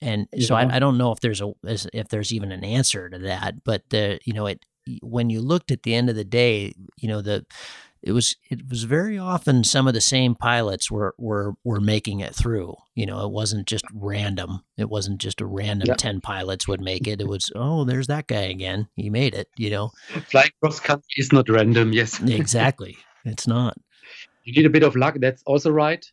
and 0.00 0.28
so 0.40 0.54
I, 0.54 0.76
I, 0.76 0.78
don't 0.78 0.98
know 0.98 1.12
if 1.12 1.20
there's 1.20 1.40
a 1.40 1.52
if 1.64 2.08
there's 2.08 2.32
even 2.32 2.52
an 2.52 2.64
answer 2.64 3.08
to 3.08 3.18
that 3.18 3.64
but 3.64 3.82
the 3.90 4.20
you 4.24 4.32
know 4.32 4.46
it 4.46 4.64
when 5.02 5.30
you 5.30 5.40
looked 5.40 5.70
at 5.70 5.82
the 5.82 5.94
end 5.94 6.10
of 6.10 6.16
the 6.16 6.24
day 6.24 6.74
you 6.96 7.08
know 7.08 7.22
the 7.22 7.44
it 8.04 8.12
was 8.12 8.36
it 8.50 8.68
was 8.68 8.84
very 8.84 9.18
often 9.18 9.64
some 9.64 9.88
of 9.88 9.94
the 9.94 10.00
same 10.00 10.34
pilots 10.34 10.90
were 10.90 11.14
were 11.16 11.54
were 11.64 11.80
making 11.80 12.20
it 12.20 12.34
through. 12.34 12.76
You 12.94 13.06
know, 13.06 13.24
it 13.24 13.32
wasn't 13.32 13.66
just 13.66 13.86
random. 13.94 14.62
It 14.76 14.90
wasn't 14.90 15.18
just 15.18 15.40
a 15.40 15.46
random 15.46 15.96
ten 15.96 16.20
pilots 16.20 16.68
would 16.68 16.82
make 16.82 17.06
it. 17.06 17.22
It 17.22 17.26
was 17.26 17.50
oh, 17.56 17.84
there's 17.84 18.08
that 18.08 18.26
guy 18.26 18.42
again. 18.42 18.88
He 18.94 19.08
made 19.08 19.34
it. 19.34 19.48
You 19.56 19.70
know, 19.70 19.90
flying 20.28 20.50
cross 20.60 20.80
country 20.80 21.06
is 21.16 21.32
not 21.32 21.48
random. 21.48 21.94
Yes, 21.94 22.20
exactly. 22.20 22.98
It's 23.24 23.46
not. 23.46 23.78
You 24.44 24.52
need 24.52 24.66
a 24.66 24.70
bit 24.70 24.82
of 24.82 24.96
luck. 24.96 25.16
That's 25.18 25.42
also 25.46 25.70
right. 25.70 26.04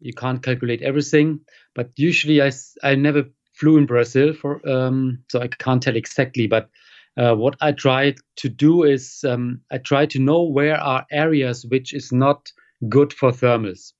You 0.00 0.12
can't 0.12 0.42
calculate 0.42 0.82
everything, 0.82 1.40
but 1.74 1.88
usually 1.96 2.42
I 2.42 2.52
I 2.82 2.96
never 2.96 3.24
flew 3.54 3.78
in 3.78 3.86
Brazil 3.86 4.34
for 4.34 4.60
um, 4.68 5.24
so 5.30 5.40
I 5.40 5.48
can't 5.48 5.82
tell 5.82 5.96
exactly, 5.96 6.46
but 6.46 6.68
uh, 7.16 7.34
what 7.34 7.56
I 7.60 7.72
try 7.72 8.14
to 8.36 8.48
do 8.48 8.84
is 8.84 9.24
um, 9.24 9.60
I 9.70 9.78
try 9.78 10.06
to 10.06 10.18
know 10.18 10.42
where 10.42 10.76
are 10.76 11.06
areas 11.10 11.64
which 11.66 11.92
is 11.94 12.12
not 12.12 12.50
good 12.88 13.12
for 13.12 13.30
thermals. 13.30 13.92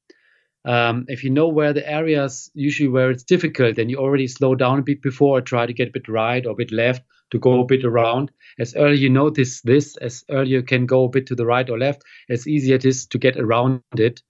um, 0.64 1.04
if 1.08 1.22
you 1.22 1.30
know 1.30 1.48
where 1.48 1.72
the 1.72 1.88
areas 1.88 2.50
usually 2.54 2.88
where 2.88 3.10
it's 3.10 3.22
difficult, 3.22 3.76
then 3.76 3.88
you 3.88 3.98
already 3.98 4.26
slow 4.26 4.54
down 4.54 4.78
a 4.78 4.82
bit 4.82 5.02
before, 5.02 5.40
try 5.40 5.66
to 5.66 5.72
get 5.72 5.88
a 5.88 5.92
bit 5.92 6.08
right 6.08 6.46
or 6.46 6.52
a 6.52 6.56
bit 6.56 6.72
left 6.72 7.02
to 7.30 7.38
go 7.38 7.60
a 7.60 7.66
bit 7.66 7.84
around. 7.84 8.30
As 8.58 8.74
early 8.74 8.96
you 8.96 9.10
notice 9.10 9.60
this, 9.60 9.96
as 9.98 10.24
early 10.30 10.50
you 10.50 10.62
can 10.62 10.86
go 10.86 11.04
a 11.04 11.08
bit 11.08 11.26
to 11.26 11.34
the 11.34 11.46
right 11.46 11.68
or 11.68 11.78
left, 11.78 12.02
as 12.30 12.46
easier 12.48 12.76
it 12.76 12.84
is 12.84 13.06
to 13.08 13.18
get 13.18 13.36
around 13.36 13.82
it. 13.96 14.22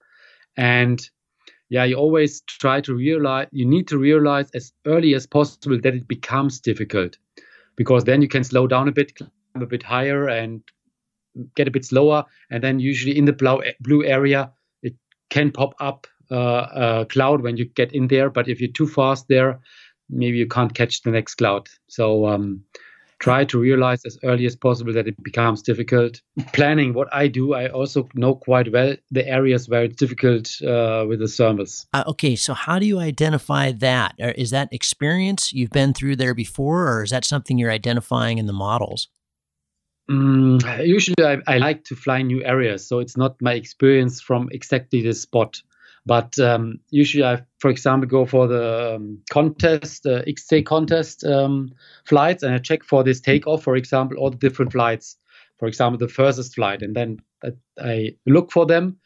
And 0.57 1.09
yeah, 1.69 1.85
you 1.85 1.97
always 1.97 2.41
try 2.43 2.81
to 2.83 2.95
realize, 2.95 3.49
you 3.53 3.67
need 3.67 3.89
to 3.89 3.99
realize 3.99 4.51
as 4.55 4.73
early 4.87 5.15
as 5.15 5.27
possible 5.27 5.79
that 5.81 5.95
it 5.95 6.09
becomes 6.09 6.61
difficult 6.61 7.17
because 7.77 8.05
then 8.05 8.23
you 8.23 8.29
can 8.29 8.45
slow 8.45 8.67
down 8.67 8.89
a 8.89 8.93
bit, 8.93 9.17
climb 9.17 9.31
a 9.55 9.67
bit 9.67 9.83
higher 9.83 10.29
and 10.29 10.63
get 11.57 11.69
a 11.69 11.71
bit 11.71 11.85
slower. 11.85 12.25
And 12.51 12.63
then 12.63 12.81
usually 12.81 13.17
in 13.17 13.25
the 13.25 13.73
blue 13.81 14.05
area, 14.05 14.53
it 14.83 14.95
can 15.31 15.51
pop 15.51 15.75
up 15.81 16.07
uh, 16.31 16.67
a 16.75 17.07
cloud 17.07 17.43
when 17.43 17.57
you 17.57 17.67
get 17.67 17.93
in 17.93 18.09
there. 18.09 18.31
But 18.31 18.49
if 18.49 18.61
you're 18.61 18.73
too 18.73 18.87
fast 18.87 19.29
there, 19.29 19.61
maybe 20.09 20.39
you 20.39 20.47
can't 20.47 20.75
catch 20.75 21.03
the 21.03 21.11
next 21.11 21.37
cloud. 21.37 21.69
So 21.89 22.27
um, 22.27 22.65
try 23.25 23.43
to 23.43 23.59
realize 23.59 24.05
as 24.05 24.19
early 24.23 24.45
as 24.45 24.55
possible 24.55 24.93
that 24.93 25.09
it 25.09 25.17
becomes 25.23 25.63
difficult. 25.63 26.21
Planning 26.53 26.93
what 26.93 27.09
I 27.11 27.27
do, 27.27 27.55
I 27.55 27.69
also 27.69 28.07
know 28.13 28.35
quite 28.35 28.71
well 28.71 28.95
the 29.11 29.27
areas 29.27 29.67
where 29.67 29.85
it's 29.85 29.97
difficult 29.97 30.47
uh, 30.61 31.07
with 31.09 31.21
the 31.21 31.31
thermals. 31.37 31.87
Uh, 31.95 32.05
okay, 32.09 32.37
so 32.37 32.53
how 32.53 32.79
do 32.79 32.85
you 32.85 32.99
identify 32.99 33.73
that? 33.73 34.15
Is 34.19 34.51
that 34.51 34.69
experience 34.73 35.55
you've 35.55 35.71
been 35.71 35.95
through 35.95 36.17
there 36.17 36.35
before, 36.35 36.87
or 36.87 37.03
is 37.03 37.11
that 37.11 37.25
something 37.25 37.57
you're 37.57 37.71
identifying 37.71 38.37
in 38.37 38.45
the 38.45 38.53
models? 38.53 39.09
Mm, 40.11 40.87
usually, 40.87 41.25
I, 41.25 41.39
I, 41.47 41.57
like 41.57 41.85
to 41.85 41.97
fly 41.97 42.21
new 42.21 42.45
areas, 42.45 42.87
so 42.87 42.99
it's 42.99 43.17
not 43.17 43.41
my 43.41 43.55
experience 43.55 44.21
from 44.21 44.51
exactly 44.53 45.01
this 45.01 45.23
spot. 45.23 45.63
But 46.07 46.39
um, 46.39 46.81
usually, 46.91 47.25
I, 47.25 47.43
for 47.61 47.71
example, 47.71 48.09
go 48.09 48.27
for 48.27 48.47
the 48.47 48.97
um, 48.97 49.23
contest, 49.31 50.07
uh, 50.07 50.23
XC 50.27 50.63
contest 50.63 51.25
um, 51.25 51.73
flights, 52.05 52.43
and 52.43 52.55
I 52.55 52.59
check 52.59 52.85
for 52.85 53.03
this 53.03 53.21
takeoff, 53.21 53.63
for 53.63 53.75
example, 53.77 54.19
all 54.19 54.31
the 54.31 54.37
different 54.37 54.73
flights. 54.73 55.17
For 55.59 55.67
example, 55.67 55.99
the 55.99 56.13
furthest 56.13 56.57
flight, 56.57 56.83
and 56.83 56.95
then 56.95 57.21
I 57.79 58.17
look 58.27 58.51
for 58.51 58.67
them 58.67 58.99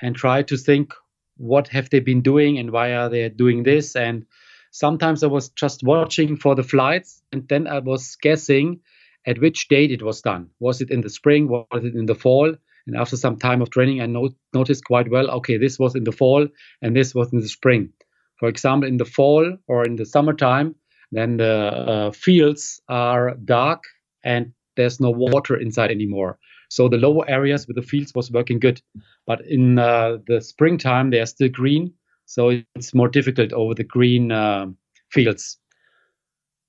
and 0.00 0.14
try 0.14 0.42
to 0.44 0.56
think 0.56 0.94
what 1.36 1.68
have 1.68 1.90
they 1.90 2.00
been 2.00 2.22
doing 2.22 2.58
and 2.58 2.70
why 2.70 2.94
are 2.94 3.08
they 3.08 3.28
doing 3.28 3.62
this. 3.62 3.96
And 3.96 4.24
sometimes 4.70 5.22
I 5.22 5.26
was 5.26 5.50
just 5.50 5.82
watching 5.82 6.36
for 6.36 6.54
the 6.54 6.62
flights, 6.62 7.22
and 7.32 7.46
then 7.48 7.66
I 7.66 7.80
was 7.80 8.16
guessing 8.16 8.80
at 9.26 9.40
which 9.40 9.68
date 9.68 9.90
it 9.90 10.02
was 10.02 10.22
done. 10.22 10.50
Was 10.60 10.80
it 10.80 10.90
in 10.90 11.00
the 11.00 11.10
spring? 11.10 11.48
Was 11.48 11.84
it 11.84 11.94
in 11.94 12.06
the 12.06 12.14
fall? 12.14 12.54
And 12.86 12.96
after 12.96 13.16
some 13.16 13.36
time 13.36 13.62
of 13.62 13.70
training, 13.70 14.00
I 14.00 14.06
not- 14.06 14.34
noticed 14.54 14.84
quite 14.84 15.10
well, 15.10 15.30
okay, 15.30 15.58
this 15.58 15.78
was 15.78 15.94
in 15.94 16.04
the 16.04 16.12
fall 16.12 16.46
and 16.82 16.94
this 16.94 17.14
was 17.14 17.32
in 17.32 17.40
the 17.40 17.48
spring. 17.48 17.92
For 18.38 18.48
example, 18.48 18.88
in 18.88 18.98
the 18.98 19.04
fall 19.04 19.56
or 19.66 19.84
in 19.84 19.96
the 19.96 20.06
summertime, 20.06 20.74
then 21.12 21.38
the 21.38 21.52
uh, 21.52 22.10
fields 22.12 22.80
are 22.88 23.34
dark 23.44 23.82
and 24.24 24.52
there's 24.76 25.00
no 25.00 25.10
water 25.10 25.56
inside 25.56 25.90
anymore. 25.90 26.38
So 26.68 26.88
the 26.88 26.98
lower 26.98 27.28
areas 27.28 27.66
with 27.66 27.76
the 27.76 27.82
fields 27.82 28.12
was 28.14 28.30
working 28.30 28.58
good. 28.58 28.80
But 29.26 29.40
in 29.46 29.78
uh, 29.78 30.18
the 30.26 30.40
springtime, 30.40 31.10
they 31.10 31.20
are 31.20 31.26
still 31.26 31.48
green. 31.48 31.94
So 32.26 32.60
it's 32.74 32.92
more 32.92 33.08
difficult 33.08 33.52
over 33.52 33.74
the 33.74 33.84
green 33.84 34.32
uh, 34.32 34.66
fields. 35.10 35.58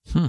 Hmm 0.10 0.28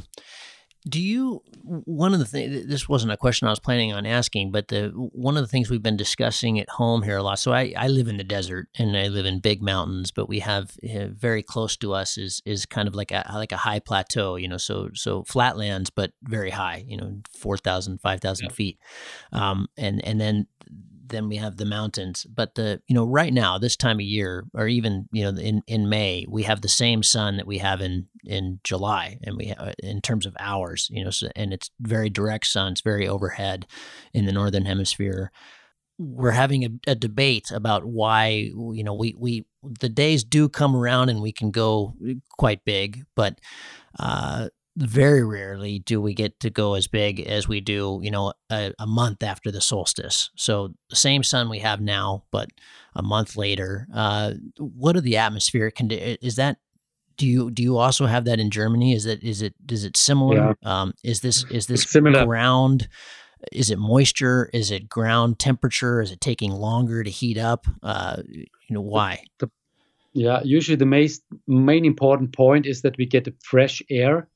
do 0.88 1.00
you 1.00 1.42
one 1.64 2.12
of 2.12 2.18
the 2.18 2.24
things 2.24 2.66
this 2.66 2.88
wasn't 2.88 3.10
a 3.10 3.16
question 3.16 3.48
i 3.48 3.50
was 3.50 3.58
planning 3.58 3.92
on 3.92 4.06
asking 4.06 4.52
but 4.52 4.68
the 4.68 4.88
one 5.12 5.36
of 5.36 5.42
the 5.42 5.48
things 5.48 5.70
we've 5.70 5.82
been 5.82 5.96
discussing 5.96 6.60
at 6.60 6.68
home 6.68 7.02
here 7.02 7.16
a 7.16 7.22
lot 7.22 7.38
so 7.38 7.52
i, 7.52 7.72
I 7.76 7.88
live 7.88 8.06
in 8.06 8.16
the 8.16 8.24
desert 8.24 8.68
and 8.78 8.96
i 8.96 9.08
live 9.08 9.26
in 9.26 9.40
big 9.40 9.60
mountains 9.60 10.10
but 10.10 10.28
we 10.28 10.38
have 10.40 10.76
uh, 10.84 11.06
very 11.08 11.42
close 11.42 11.76
to 11.78 11.94
us 11.94 12.16
is 12.16 12.40
is 12.46 12.64
kind 12.64 12.86
of 12.86 12.94
like 12.94 13.10
a 13.10 13.24
like 13.34 13.52
a 13.52 13.56
high 13.56 13.80
plateau 13.80 14.36
you 14.36 14.46
know 14.46 14.56
so 14.56 14.90
so 14.94 15.24
flatlands 15.24 15.90
but 15.90 16.12
very 16.22 16.50
high 16.50 16.84
you 16.86 16.96
know 16.96 17.18
4000 17.36 18.00
5000 18.00 18.44
yeah. 18.44 18.52
feet 18.52 18.78
um, 19.32 19.66
and 19.76 20.04
and 20.04 20.20
then 20.20 20.46
then 21.08 21.28
we 21.28 21.36
have 21.36 21.56
the 21.56 21.64
mountains. 21.64 22.24
But 22.24 22.54
the 22.54 22.80
you 22.86 22.94
know 22.94 23.04
right 23.04 23.32
now 23.32 23.58
this 23.58 23.76
time 23.76 23.96
of 23.96 24.02
year, 24.02 24.44
or 24.54 24.68
even 24.68 25.08
you 25.12 25.24
know 25.24 25.38
in 25.40 25.62
in 25.66 25.88
May, 25.88 26.26
we 26.28 26.42
have 26.44 26.60
the 26.60 26.68
same 26.68 27.02
sun 27.02 27.36
that 27.36 27.46
we 27.46 27.58
have 27.58 27.80
in 27.80 28.06
in 28.24 28.60
July, 28.64 29.18
and 29.22 29.36
we 29.36 29.52
uh, 29.52 29.72
in 29.82 30.00
terms 30.00 30.26
of 30.26 30.36
hours, 30.38 30.88
you 30.90 31.04
know, 31.04 31.10
so, 31.10 31.28
and 31.36 31.52
it's 31.52 31.70
very 31.80 32.10
direct 32.10 32.46
sun. 32.46 32.72
It's 32.72 32.80
very 32.80 33.08
overhead 33.08 33.66
in 34.12 34.26
the 34.26 34.32
northern 34.32 34.64
hemisphere. 34.64 35.30
We're 35.98 36.30
having 36.30 36.64
a, 36.64 36.68
a 36.86 36.94
debate 36.94 37.50
about 37.50 37.84
why 37.84 38.50
you 38.54 38.84
know 38.84 38.94
we 38.94 39.14
we 39.18 39.46
the 39.62 39.88
days 39.88 40.24
do 40.24 40.48
come 40.48 40.76
around 40.76 41.08
and 41.08 41.20
we 41.20 41.32
can 41.32 41.50
go 41.50 41.94
quite 42.38 42.64
big, 42.64 43.04
but 43.14 43.40
uh, 43.98 44.48
very 44.86 45.24
rarely 45.24 45.80
do 45.80 46.00
we 46.00 46.14
get 46.14 46.38
to 46.40 46.50
go 46.50 46.74
as 46.74 46.86
big 46.86 47.20
as 47.20 47.48
we 47.48 47.60
do, 47.60 47.98
you 48.02 48.10
know, 48.10 48.32
a, 48.50 48.72
a, 48.78 48.86
month 48.86 49.22
after 49.22 49.50
the 49.50 49.60
solstice. 49.60 50.30
So 50.36 50.74
the 50.88 50.96
same 50.96 51.22
sun 51.24 51.50
we 51.50 51.58
have 51.58 51.80
now, 51.80 52.24
but 52.30 52.48
a 52.94 53.02
month 53.02 53.36
later. 53.36 53.88
Uh, 53.92 54.34
what 54.58 54.96
are 54.96 55.00
the 55.00 55.16
atmospheric 55.16 55.74
conditions? 55.74 56.18
Is 56.22 56.36
that 56.36 56.58
do 57.16 57.26
you 57.26 57.50
do 57.50 57.62
you 57.62 57.76
also 57.76 58.06
have 58.06 58.24
that 58.26 58.38
in 58.38 58.50
Germany? 58.50 58.94
Is 58.94 59.04
it 59.04 59.22
is 59.24 59.42
it 59.42 59.54
is 59.68 59.84
it 59.84 59.96
similar? 59.96 60.56
Yeah. 60.62 60.80
Um, 60.80 60.94
is 61.02 61.20
this 61.20 61.44
is 61.50 61.66
this 61.66 61.82
similar. 61.82 62.24
ground? 62.24 62.88
Is 63.52 63.70
it 63.70 63.78
moisture? 63.78 64.48
Is 64.52 64.70
it 64.70 64.88
ground 64.88 65.40
temperature? 65.40 66.00
Is 66.00 66.12
it 66.12 66.20
taking 66.20 66.52
longer 66.52 67.02
to 67.02 67.10
heat 67.10 67.36
up? 67.36 67.66
Uh, 67.82 68.22
you 68.26 68.46
know 68.70 68.80
why? 68.80 69.24
The, 69.40 69.50
yeah, 70.12 70.40
usually 70.44 70.76
the 70.76 70.86
main 70.86 71.08
main 71.48 71.84
important 71.84 72.32
point 72.32 72.66
is 72.66 72.82
that 72.82 72.96
we 72.96 73.06
get 73.06 73.28
fresh 73.42 73.82
air 73.90 74.28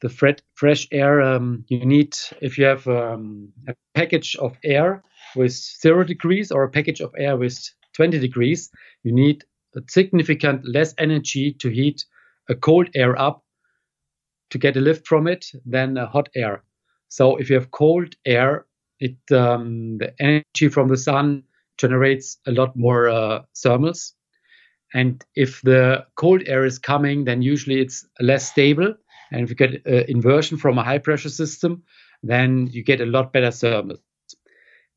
the 0.00 0.36
fresh 0.54 0.86
air 0.92 1.20
um, 1.20 1.64
you 1.68 1.84
need 1.84 2.16
if 2.40 2.56
you 2.56 2.64
have 2.64 2.86
um, 2.86 3.52
a 3.66 3.74
package 3.94 4.36
of 4.36 4.56
air 4.64 5.02
with 5.36 5.52
zero 5.52 6.04
degrees 6.04 6.50
or 6.50 6.62
a 6.62 6.70
package 6.70 7.00
of 7.00 7.12
air 7.18 7.36
with 7.36 7.58
20 7.94 8.18
degrees 8.18 8.70
you 9.02 9.12
need 9.12 9.44
a 9.76 9.80
significant 9.88 10.62
less 10.66 10.94
energy 10.98 11.52
to 11.52 11.68
heat 11.68 12.04
a 12.48 12.54
cold 12.54 12.88
air 12.94 13.18
up 13.20 13.44
to 14.50 14.58
get 14.58 14.76
a 14.76 14.80
lift 14.80 15.06
from 15.06 15.26
it 15.26 15.46
than 15.66 15.96
a 15.96 16.06
hot 16.06 16.28
air. 16.34 16.62
So 17.08 17.36
if 17.36 17.50
you 17.50 17.56
have 17.56 17.70
cold 17.70 18.14
air 18.24 18.66
it 19.00 19.16
um, 19.30 19.98
the 19.98 20.12
energy 20.20 20.68
from 20.68 20.88
the 20.88 20.96
sun 20.96 21.44
generates 21.76 22.38
a 22.46 22.52
lot 22.52 22.74
more 22.76 23.08
uh, 23.08 23.42
thermals. 23.54 24.12
And 24.94 25.24
if 25.36 25.60
the 25.62 26.06
cold 26.16 26.42
air 26.46 26.64
is 26.64 26.78
coming 26.78 27.24
then 27.24 27.42
usually 27.42 27.80
it's 27.80 28.06
less 28.20 28.50
stable 28.50 28.94
and 29.30 29.42
if 29.42 29.50
you 29.50 29.56
get 29.56 29.86
uh, 29.86 30.04
inversion 30.08 30.58
from 30.58 30.78
a 30.78 30.84
high 30.84 30.98
pressure 30.98 31.28
system, 31.28 31.82
then 32.22 32.68
you 32.70 32.82
get 32.82 33.00
a 33.00 33.06
lot 33.06 33.32
better 33.32 33.48
thermals. 33.48 34.00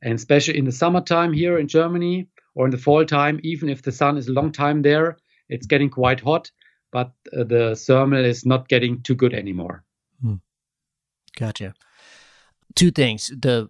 And 0.01 0.13
especially 0.13 0.57
in 0.57 0.65
the 0.65 0.71
summertime 0.71 1.34
here 1.34 1.59
in 1.59 1.67
Germany 1.67 2.27
or 2.55 2.65
in 2.65 2.71
the 2.71 2.77
fall 2.77 3.05
time, 3.05 3.39
even 3.43 3.69
if 3.69 3.82
the 3.82 3.91
sun 3.91 4.17
is 4.17 4.27
a 4.27 4.34
long 4.34 4.51
time 4.51 4.82
there, 4.82 5.17
it's 5.47 5.67
getting 5.67 5.89
quite 5.89 6.19
hot, 6.19 6.51
but 6.91 7.11
uh, 7.38 7.43
the 7.43 7.75
thermal 7.75 8.25
is 8.25 8.45
not 8.45 8.67
getting 8.67 9.01
too 9.01 9.15
good 9.15 9.34
anymore. 9.34 9.84
Hmm. 10.21 10.36
Gotcha. 11.38 11.73
Two 12.75 12.91
things. 12.91 13.27
The 13.27 13.69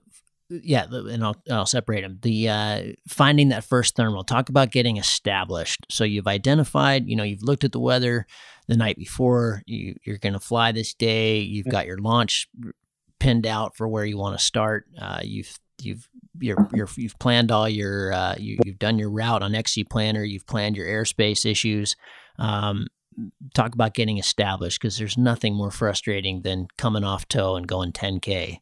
yeah, 0.64 0.86
and 0.92 1.24
I'll 1.24 1.36
I'll 1.50 1.66
separate 1.66 2.02
them. 2.02 2.20
The 2.22 2.50
uh, 2.50 2.84
finding 3.08 3.50
that 3.50 3.64
first 3.64 3.96
thermal. 3.96 4.24
Talk 4.24 4.50
about 4.50 4.72
getting 4.72 4.98
established. 4.98 5.86
So 5.90 6.04
you've 6.04 6.28
identified, 6.28 7.08
you 7.08 7.16
know, 7.16 7.24
you've 7.24 7.44
looked 7.44 7.64
at 7.64 7.72
the 7.72 7.80
weather 7.80 8.28
the 8.68 8.78
night 8.78 8.98
before. 8.98 9.64
You, 9.66 9.96
you're 10.04 10.18
going 10.18 10.34
to 10.34 10.40
fly 10.40 10.72
this 10.72 10.94
day. 10.94 11.40
You've 11.40 11.70
got 11.70 11.88
your 11.88 11.98
launch 11.98 12.50
pinned 13.20 13.48
out 13.48 13.76
for 13.78 13.88
where 13.88 14.06
you 14.06 14.18
want 14.18 14.38
to 14.38 14.44
start. 14.44 14.86
Uh, 15.00 15.22
you've 15.24 15.58
you've 15.82 16.10
you're, 16.40 16.68
you're, 16.74 16.90
you've 16.96 17.20
planned 17.20 17.52
all 17.52 17.70
your 17.70 18.14
uh, 18.14 18.36
you, 18.38 18.58
have 18.66 18.80
done 18.80 19.00
your 19.00 19.10
route 19.10 19.44
on 19.44 19.56
XC 19.56 19.86
Planner. 19.86 20.24
You've 20.24 20.48
planned 20.48 20.76
your 20.76 20.88
airspace 20.88 21.50
issues. 21.50 21.96
Um, 22.38 22.88
talk 23.54 23.74
about 23.74 23.94
getting 23.94 24.18
established 24.18 24.82
because 24.82 24.98
there's 24.98 25.18
nothing 25.18 25.54
more 25.54 25.72
frustrating 25.72 26.42
than 26.42 26.68
coming 26.78 27.04
off 27.04 27.28
tow 27.28 27.56
and 27.56 27.68
going 27.68 27.92
10k. 27.92 28.60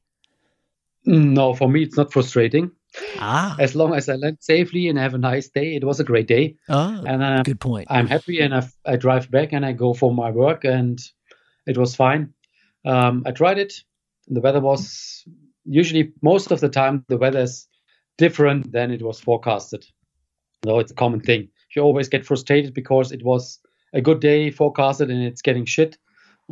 No, 1.10 1.55
for 1.55 1.68
me, 1.68 1.82
it's 1.82 1.97
not 1.97 2.14
frustrating. 2.14 2.70
Ah. 3.18 3.55
As 3.60 3.76
long 3.76 3.95
as 3.95 4.07
I 4.10 4.16
land 4.16 4.38
safely 4.41 4.88
and 4.89 4.97
have 4.99 5.16
a 5.16 5.18
nice 5.18 5.49
day, 5.49 5.76
it 5.76 5.84
was 5.84 5.99
a 5.99 6.03
great 6.03 6.28
day. 6.28 6.55
Oh, 6.70 7.03
and 7.03 7.24
uh, 7.24 7.41
good 7.41 7.60
point. 7.60 7.88
I'm 7.89 8.05
happy, 8.05 8.39
and 8.41 8.53
I, 8.53 8.68
I 8.86 8.95
drive 8.95 9.32
back 9.32 9.51
and 9.51 9.66
I 9.66 9.72
go 9.72 9.95
for 9.95 10.14
my 10.14 10.30
work, 10.30 10.66
and 10.66 10.99
it 11.66 11.80
was 11.80 11.95
fine. 11.95 12.34
Um, 12.86 13.24
I 13.26 13.32
tried 13.32 13.57
it. 13.57 13.74
The 14.28 14.39
weather 14.39 14.60
was 14.60 15.26
usually 15.66 16.14
most 16.22 16.51
of 16.51 16.60
the 16.60 16.70
time 16.70 17.05
the 17.07 17.18
weather 17.18 17.39
is 17.39 17.68
different 18.20 18.72
than 18.72 18.91
it 18.91 19.01
was 19.01 19.20
forecasted. 19.20 19.86
So 20.64 20.78
it's 20.78 20.91
a 20.91 20.95
common 20.95 21.22
thing. 21.22 21.49
You 21.76 21.82
always 21.82 22.10
get 22.10 22.26
frustrated 22.26 22.76
because 22.76 23.12
it 23.12 23.24
was 23.24 23.60
a 23.93 24.01
good 24.01 24.20
day 24.20 24.51
forecasted 24.51 25.10
and 25.10 25.24
it's 25.24 25.41
getting 25.41 25.66
shit. 25.66 25.97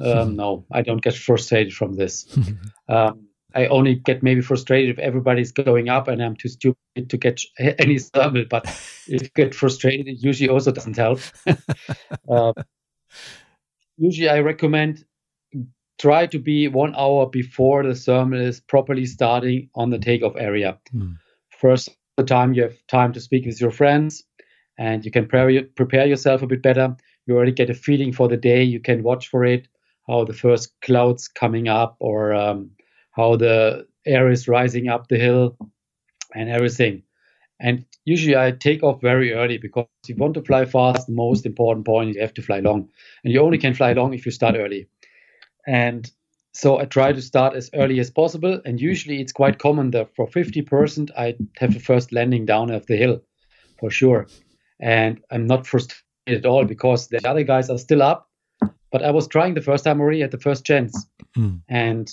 Um, 0.03 0.35
no, 0.43 0.65
I 0.71 0.81
don't 0.81 1.03
get 1.03 1.15
frustrated 1.15 1.73
from 1.73 1.93
this. 1.95 2.25
um, 2.89 3.27
I 3.57 3.65
only 3.67 3.95
get 3.95 4.21
maybe 4.21 4.41
frustrated 4.41 4.91
if 4.91 4.99
everybody's 4.99 5.51
going 5.51 5.89
up 5.89 6.07
and 6.07 6.21
I'm 6.21 6.35
too 6.35 6.47
stupid 6.47 7.09
to 7.09 7.17
catch 7.17 7.47
any 7.59 7.97
thermal. 7.97 8.45
But 8.47 8.67
if 9.07 9.23
you 9.23 9.29
get 9.35 9.55
frustrated, 9.55 10.07
it 10.07 10.17
usually 10.23 10.49
also 10.49 10.71
doesn't 10.71 10.95
help. 10.95 11.19
uh, 12.29 12.53
usually, 13.97 14.29
I 14.29 14.41
recommend 14.41 15.03
try 15.99 16.27
to 16.27 16.37
be 16.37 16.67
one 16.67 16.93
hour 16.95 17.25
before 17.25 17.81
the 17.81 17.95
thermal 17.95 18.39
is 18.39 18.59
properly 18.59 19.07
starting 19.07 19.69
on 19.73 19.89
the 19.89 19.97
takeoff 19.97 20.35
area. 20.37 20.77
Hmm. 20.91 21.13
First, 21.49 21.89
the 22.17 22.23
time 22.23 22.53
you 22.53 22.61
have 22.61 22.75
time 22.87 23.11
to 23.13 23.19
speak 23.19 23.47
with 23.47 23.59
your 23.59 23.71
friends, 23.71 24.23
and 24.77 25.03
you 25.03 25.09
can 25.09 25.27
pre- 25.27 25.63
prepare 25.63 26.05
yourself 26.05 26.43
a 26.43 26.47
bit 26.47 26.61
better. 26.61 26.95
You 27.25 27.35
already 27.35 27.53
get 27.53 27.71
a 27.71 27.73
feeling 27.73 28.13
for 28.13 28.27
the 28.27 28.37
day. 28.37 28.61
You 28.61 28.79
can 28.79 29.01
watch 29.01 29.29
for 29.29 29.43
it, 29.43 29.67
how 30.07 30.25
the 30.25 30.33
first 30.33 30.71
clouds 30.83 31.27
coming 31.27 31.67
up, 31.67 31.95
or 31.99 32.35
um, 32.35 32.69
how 33.17 33.35
the 33.35 33.87
air 34.05 34.29
is 34.31 34.47
rising 34.47 34.87
up 34.87 35.09
the 35.09 35.17
hill, 35.17 35.57
and 36.33 36.49
everything. 36.49 37.03
And 37.59 37.85
usually 38.05 38.37
I 38.37 38.51
take 38.51 38.83
off 38.83 39.01
very 39.01 39.33
early 39.33 39.57
because 39.57 39.87
you 40.07 40.15
want 40.15 40.35
to 40.35 40.43
fly 40.43 40.65
fast, 40.65 41.07
the 41.07 41.13
most 41.13 41.45
important 41.45 41.85
point 41.85 42.11
is 42.11 42.15
you 42.15 42.21
have 42.21 42.33
to 42.35 42.41
fly 42.41 42.59
long. 42.59 42.89
And 43.23 43.33
you 43.33 43.41
only 43.41 43.57
can 43.57 43.73
fly 43.73 43.93
long 43.93 44.13
if 44.13 44.25
you 44.25 44.31
start 44.31 44.55
early. 44.55 44.87
And 45.65 46.09
so 46.53 46.79
I 46.79 46.85
try 46.85 47.13
to 47.13 47.21
start 47.21 47.55
as 47.55 47.69
early 47.73 47.99
as 47.99 48.11
possible. 48.11 48.61
And 48.63 48.79
usually 48.79 49.21
it's 49.21 49.31
quite 49.31 49.59
common 49.59 49.91
that 49.91 50.15
for 50.15 50.27
50%, 50.27 51.09
I 51.17 51.35
have 51.57 51.73
the 51.73 51.79
first 51.79 52.13
landing 52.13 52.45
down 52.45 52.69
of 52.69 52.85
the 52.85 52.95
hill 52.95 53.21
for 53.79 53.89
sure. 53.89 54.27
And 54.79 55.19
I'm 55.31 55.47
not 55.47 55.65
frustrated 55.65 56.03
at 56.27 56.45
all 56.45 56.65
because 56.65 57.07
the 57.07 57.27
other 57.27 57.43
guys 57.43 57.69
are 57.69 57.77
still 57.79 58.03
up. 58.03 58.29
But 58.91 59.03
I 59.03 59.11
was 59.11 59.27
trying 59.27 59.55
the 59.55 59.61
first 59.61 59.83
time 59.83 59.99
already 59.99 60.23
at 60.23 60.31
the 60.31 60.39
first 60.39 60.63
chance. 60.63 61.07
Mm. 61.35 61.61
And 61.67 62.09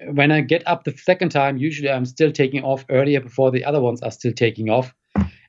when 0.00 0.30
I 0.30 0.40
get 0.40 0.66
up 0.66 0.84
the 0.84 0.96
second 0.96 1.30
time, 1.30 1.56
usually 1.56 1.90
I'm 1.90 2.04
still 2.04 2.32
taking 2.32 2.62
off 2.62 2.84
earlier 2.90 3.20
before 3.20 3.50
the 3.50 3.64
other 3.64 3.80
ones 3.80 4.02
are 4.02 4.10
still 4.10 4.32
taking 4.32 4.70
off. 4.70 4.94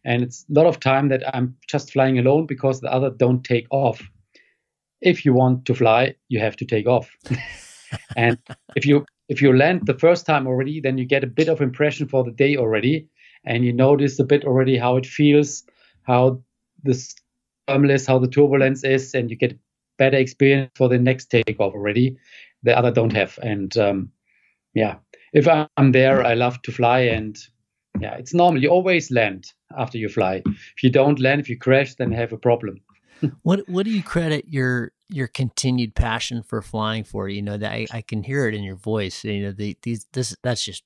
And 0.06 0.24
it's 0.24 0.46
a 0.50 0.54
lot 0.54 0.68
of 0.68 0.80
time 0.80 1.10
that 1.10 1.24
I'm 1.36 1.56
just 1.68 1.92
flying 1.92 2.18
alone 2.18 2.46
because 2.46 2.80
the 2.80 2.92
other 2.92 3.10
don't 3.10 3.44
take 3.44 3.68
off 3.72 4.02
if 5.02 5.26
you 5.26 5.34
want 5.34 5.66
to 5.66 5.76
fly, 5.76 6.16
you 6.30 6.40
have 6.40 6.56
to 6.58 6.66
take 6.66 6.88
off. 6.88 7.10
and 8.16 8.38
if 8.76 8.86
you 8.86 9.06
if 9.30 9.42
you 9.42 9.56
land 9.56 9.86
the 9.86 9.98
first 9.98 10.26
time 10.26 10.48
already, 10.48 10.80
then 10.80 10.98
you 10.98 11.06
get 11.06 11.24
a 11.24 11.28
bit 11.28 11.50
of 11.50 11.62
impression 11.62 12.08
for 12.08 12.24
the 12.24 12.32
day 12.32 12.56
already, 12.56 13.08
and 13.46 13.66
you 13.66 13.74
notice 13.74 14.20
a 14.20 14.24
bit 14.24 14.46
already 14.46 14.78
how 14.78 14.98
it 14.98 15.06
feels, 15.06 15.64
how 16.04 16.42
the 16.84 16.98
thermal 17.68 17.92
is, 17.92 18.06
how 18.06 18.20
the 18.20 18.28
turbulence 18.28 18.84
is, 18.84 19.14
and 19.14 19.30
you 19.30 19.36
get 19.36 19.58
better 19.98 20.18
experience 20.18 20.72
for 20.76 20.88
the 20.88 20.98
next 20.98 21.26
takeoff 21.26 21.74
already. 21.74 22.18
The 22.64 22.78
other 22.78 22.92
don't 22.92 23.14
have, 23.14 23.38
and 23.44 23.78
um, 23.78 24.12
yeah, 24.78 24.96
if 25.34 25.48
I'm 25.48 25.92
there, 25.92 26.26
I 26.26 26.36
love 26.36 26.62
to 26.64 26.72
fly, 26.72 27.00
and 27.00 27.38
yeah, 28.00 28.16
it's 28.16 28.34
normal. 28.34 28.62
You 28.62 28.70
always 28.70 29.10
land 29.12 29.52
after 29.78 29.98
you 29.98 30.10
fly. 30.10 30.44
If 30.46 30.84
you 30.84 30.92
don't 30.92 31.20
land, 31.20 31.42
if 31.42 31.50
you 31.50 31.58
crash, 31.58 31.96
then 31.96 32.12
have 32.12 32.32
a 32.32 32.38
problem 32.38 32.80
what 33.44 33.68
what 33.68 33.86
do 33.86 33.92
you 33.92 34.04
credit 34.04 34.46
your 34.48 34.92
your 35.10 35.28
continued 35.28 35.96
passion 35.96 36.44
for 36.44 36.62
flying 36.62 37.04
for? 37.04 37.30
You 37.30 37.42
know 37.42 37.58
that 37.58 37.72
I, 37.72 37.88
I 37.92 38.02
can 38.02 38.24
hear 38.24 38.48
it 38.48 38.54
in 38.54 38.64
your 38.64 38.76
voice. 38.76 39.24
You 39.24 39.44
know 39.44 39.52
the, 39.52 39.78
these 39.84 40.06
this 40.14 40.36
that's 40.44 40.64
just 40.64 40.84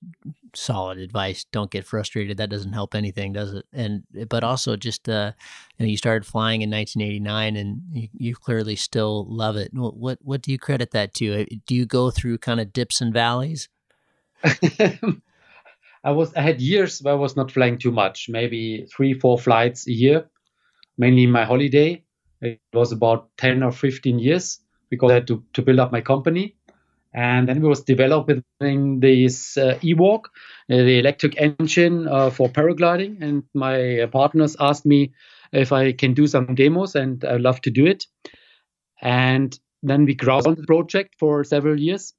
solid 0.56 0.98
advice. 1.00 1.46
Don't 1.52 1.72
get 1.72 1.86
frustrated. 1.86 2.38
That 2.38 2.50
doesn't 2.50 2.74
help 2.74 2.96
anything, 2.96 3.34
does 3.34 3.54
it? 3.54 3.66
And 3.74 4.04
but 4.30 4.44
also 4.44 4.76
just 4.76 5.10
uh, 5.10 5.34
you 5.78 5.86
know 5.86 5.90
you 5.90 5.98
started 5.98 6.26
flying 6.26 6.62
in 6.62 6.70
1989, 6.70 7.56
and 7.56 7.82
you, 7.92 8.08
you 8.14 8.36
clearly 8.36 8.76
still 8.76 9.26
love 9.30 9.56
it. 9.56 9.74
What, 9.74 9.98
what 9.98 10.20
what 10.22 10.42
do 10.42 10.52
you 10.52 10.60
credit 10.60 10.92
that 10.92 11.14
to? 11.16 11.42
Uh, 11.42 11.46
do 11.66 11.76
you 11.76 11.86
go 11.86 12.12
through 12.12 12.38
kind 12.38 12.60
of 12.60 12.74
dips 12.74 13.02
and 13.02 13.14
valleys? 13.14 13.70
I 16.04 16.12
was 16.12 16.34
I 16.34 16.42
had 16.42 16.62
years 16.62 17.00
where 17.02 17.14
I 17.14 17.18
was 17.18 17.36
not 17.36 17.52
flying 17.52 17.78
too 17.78 17.92
much, 17.92 18.28
maybe 18.30 18.88
three 18.96 19.14
four 19.14 19.38
flights 19.38 19.88
a 19.88 19.92
year, 19.92 20.30
mainly 20.98 21.28
my 21.28 21.46
holiday 21.46 22.04
it 22.42 22.60
was 22.74 22.92
about 22.92 23.30
10 23.38 23.64
or 23.64 23.72
15 23.72 24.20
years 24.20 24.60
because 24.90 25.12
I 25.12 25.16
had 25.16 25.28
to, 25.28 25.44
to 25.54 25.62
build 25.62 25.80
up 25.80 25.92
my 25.92 26.02
company. 26.02 26.56
And 27.14 27.48
then 27.48 27.62
we 27.62 27.68
was 27.68 27.84
developing 27.84 28.44
this 29.00 29.58
uh, 29.58 29.78
Ewok, 29.82 30.26
uh, 30.26 30.78
the 30.78 31.00
electric 31.00 31.40
engine 31.40 32.08
uh, 32.08 32.30
for 32.30 32.50
paragliding. 32.50 33.22
And 33.22 33.44
my 33.54 34.08
partners 34.12 34.56
asked 34.60 34.86
me 34.86 35.14
if 35.52 35.74
I 35.74 35.92
can 35.92 36.14
do 36.14 36.26
some 36.26 36.56
demos, 36.56 36.96
and 36.96 37.24
I 37.26 37.36
love 37.36 37.60
to 37.62 37.70
do 37.70 37.86
it. 37.86 38.06
And 39.02 39.58
then 39.84 40.06
we 40.06 40.16
grounded 40.16 40.48
on 40.48 40.56
the 40.56 40.66
project 40.66 41.16
for 41.20 41.44
several 41.44 41.78
years. 41.78 42.14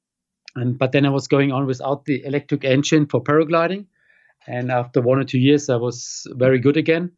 And 0.55 0.77
but 0.77 0.91
then 0.91 1.05
I 1.05 1.09
was 1.09 1.27
going 1.27 1.51
on 1.51 1.65
without 1.65 2.05
the 2.05 2.23
electric 2.23 2.63
engine 2.63 3.07
for 3.07 3.23
paragliding. 3.23 3.85
And 4.47 4.71
after 4.71 5.01
one 5.01 5.19
or 5.19 5.23
two 5.23 5.39
years, 5.39 5.69
I 5.69 5.77
was 5.77 6.27
very 6.31 6.59
good 6.59 6.77
again. 6.77 7.11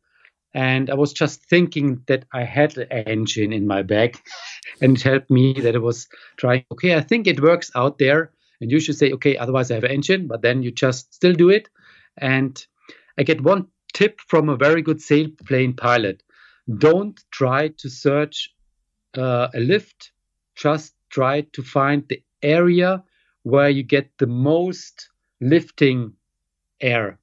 And 0.53 0.89
I 0.89 0.93
was 0.93 1.11
just 1.11 1.43
thinking 1.49 2.03
that 2.07 2.25
I 2.31 2.43
had 2.43 2.77
an 2.77 2.87
engine 2.89 3.51
in 3.51 3.67
my 3.67 3.81
bag, 3.81 4.17
and 4.81 4.95
it 4.95 5.03
helped 5.03 5.29
me 5.29 5.53
that 5.61 5.75
I 5.75 5.79
was 5.79 6.07
trying, 6.37 6.63
okay, 6.71 6.95
I 6.95 7.01
think 7.01 7.27
it 7.27 7.41
works 7.41 7.71
out 7.75 7.97
there. 7.97 8.31
And 8.61 8.71
you 8.71 8.79
should 8.79 8.95
say, 8.95 9.11
okay, 9.11 9.35
otherwise 9.35 9.69
I 9.69 9.75
have 9.75 9.83
an 9.83 9.91
engine, 9.91 10.27
but 10.27 10.41
then 10.41 10.63
you 10.63 10.71
just 10.71 11.13
still 11.13 11.33
do 11.33 11.49
it. 11.49 11.67
And 12.17 12.65
I 13.17 13.23
get 13.23 13.41
one 13.41 13.67
tip 13.93 14.21
from 14.27 14.47
a 14.47 14.55
very 14.55 14.81
good 14.81 14.99
sailplane 14.99 15.75
pilot 15.75 16.23
don't 16.77 17.19
try 17.31 17.69
to 17.77 17.89
search 17.89 18.53
uh, 19.17 19.47
a 19.53 19.59
lift, 19.59 20.11
just 20.55 20.93
try 21.09 21.41
to 21.53 21.63
find 21.63 22.07
the 22.09 22.21
area 22.41 23.03
where 23.45 23.69
you 23.69 23.83
get 23.83 24.09
the 24.17 24.27
most 24.27 25.09
lifting 25.39 26.13
air 26.81 27.19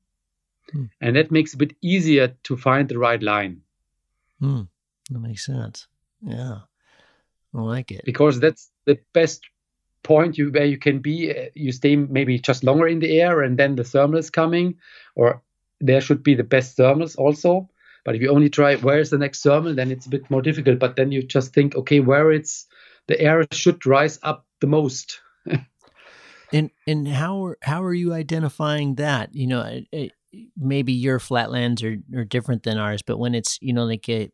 Hmm. 0.73 0.85
And 1.01 1.17
that 1.17 1.31
makes 1.31 1.53
it 1.53 1.57
a 1.57 1.59
bit 1.59 1.77
easier 1.83 2.29
to 2.45 2.57
find 2.57 2.89
the 2.89 2.99
right 2.99 3.23
line. 3.23 3.63
Hmm. 4.41 4.63
That 5.11 5.19
makes 5.19 5.47
sense. 5.47 5.87
Yeah. 6.23 6.61
I 7.55 7.61
like 7.61 7.91
it. 7.91 8.03
Because 8.05 8.41
that's 8.41 8.71
the 8.87 8.99
best 9.13 9.43
point 10.03 10.39
you 10.39 10.51
where 10.51 10.65
you 10.65 10.79
can 10.79 11.01
be. 11.01 11.31
Uh, 11.31 11.51
you 11.55 11.73
stay 11.73 11.97
maybe 11.97 12.39
just 12.39 12.65
longer 12.65 12.89
in 12.89 13.01
the 13.01 13.21
air 13.21 13.43
and 13.43 13.59
then 13.59 13.77
the 13.77 13.85
thermal 13.85 14.19
is 14.19 14.31
coming, 14.31 14.77
or 15.15 15.43
there 15.81 16.01
should 16.01 16.23
be 16.23 16.35
the 16.35 16.45
best 16.45 16.77
thermals 16.77 17.17
also. 17.17 17.69
But 18.05 18.17
if 18.17 18.23
you 18.23 18.31
only 18.31 18.51
try 18.51 18.77
where 18.77 18.99
is 18.99 19.11
the 19.11 19.19
next 19.19 19.43
thermal, 19.43 19.75
then 19.75 19.93
it's 19.93 20.07
a 20.07 20.11
bit 20.11 20.29
more 20.31 20.43
difficult. 20.43 20.79
But 20.79 20.97
then 20.97 21.13
you 21.13 21.23
just 21.23 21.53
think, 21.53 21.77
okay, 21.77 22.01
where 22.01 22.33
it's 22.33 22.67
the 23.07 23.21
air 23.21 23.45
should 23.53 23.85
rise 23.87 24.19
up 24.23 24.47
the 24.61 24.67
most. 24.67 25.21
and 26.53 26.71
and 26.87 27.09
how 27.09 27.55
how 27.63 27.83
are 27.83 27.95
you 27.95 28.13
identifying 28.13 28.97
that? 28.97 29.35
You 29.35 29.47
know, 29.47 29.81
maybe 30.57 30.93
your 30.93 31.19
flatlands 31.19 31.83
are, 31.83 31.97
are 32.15 32.25
different 32.25 32.63
than 32.63 32.79
ours, 32.79 33.03
but 33.03 33.19
when 33.19 33.35
it's 33.35 33.59
you 33.61 33.73
know 33.73 33.85
like 33.85 34.09
a, 34.09 34.31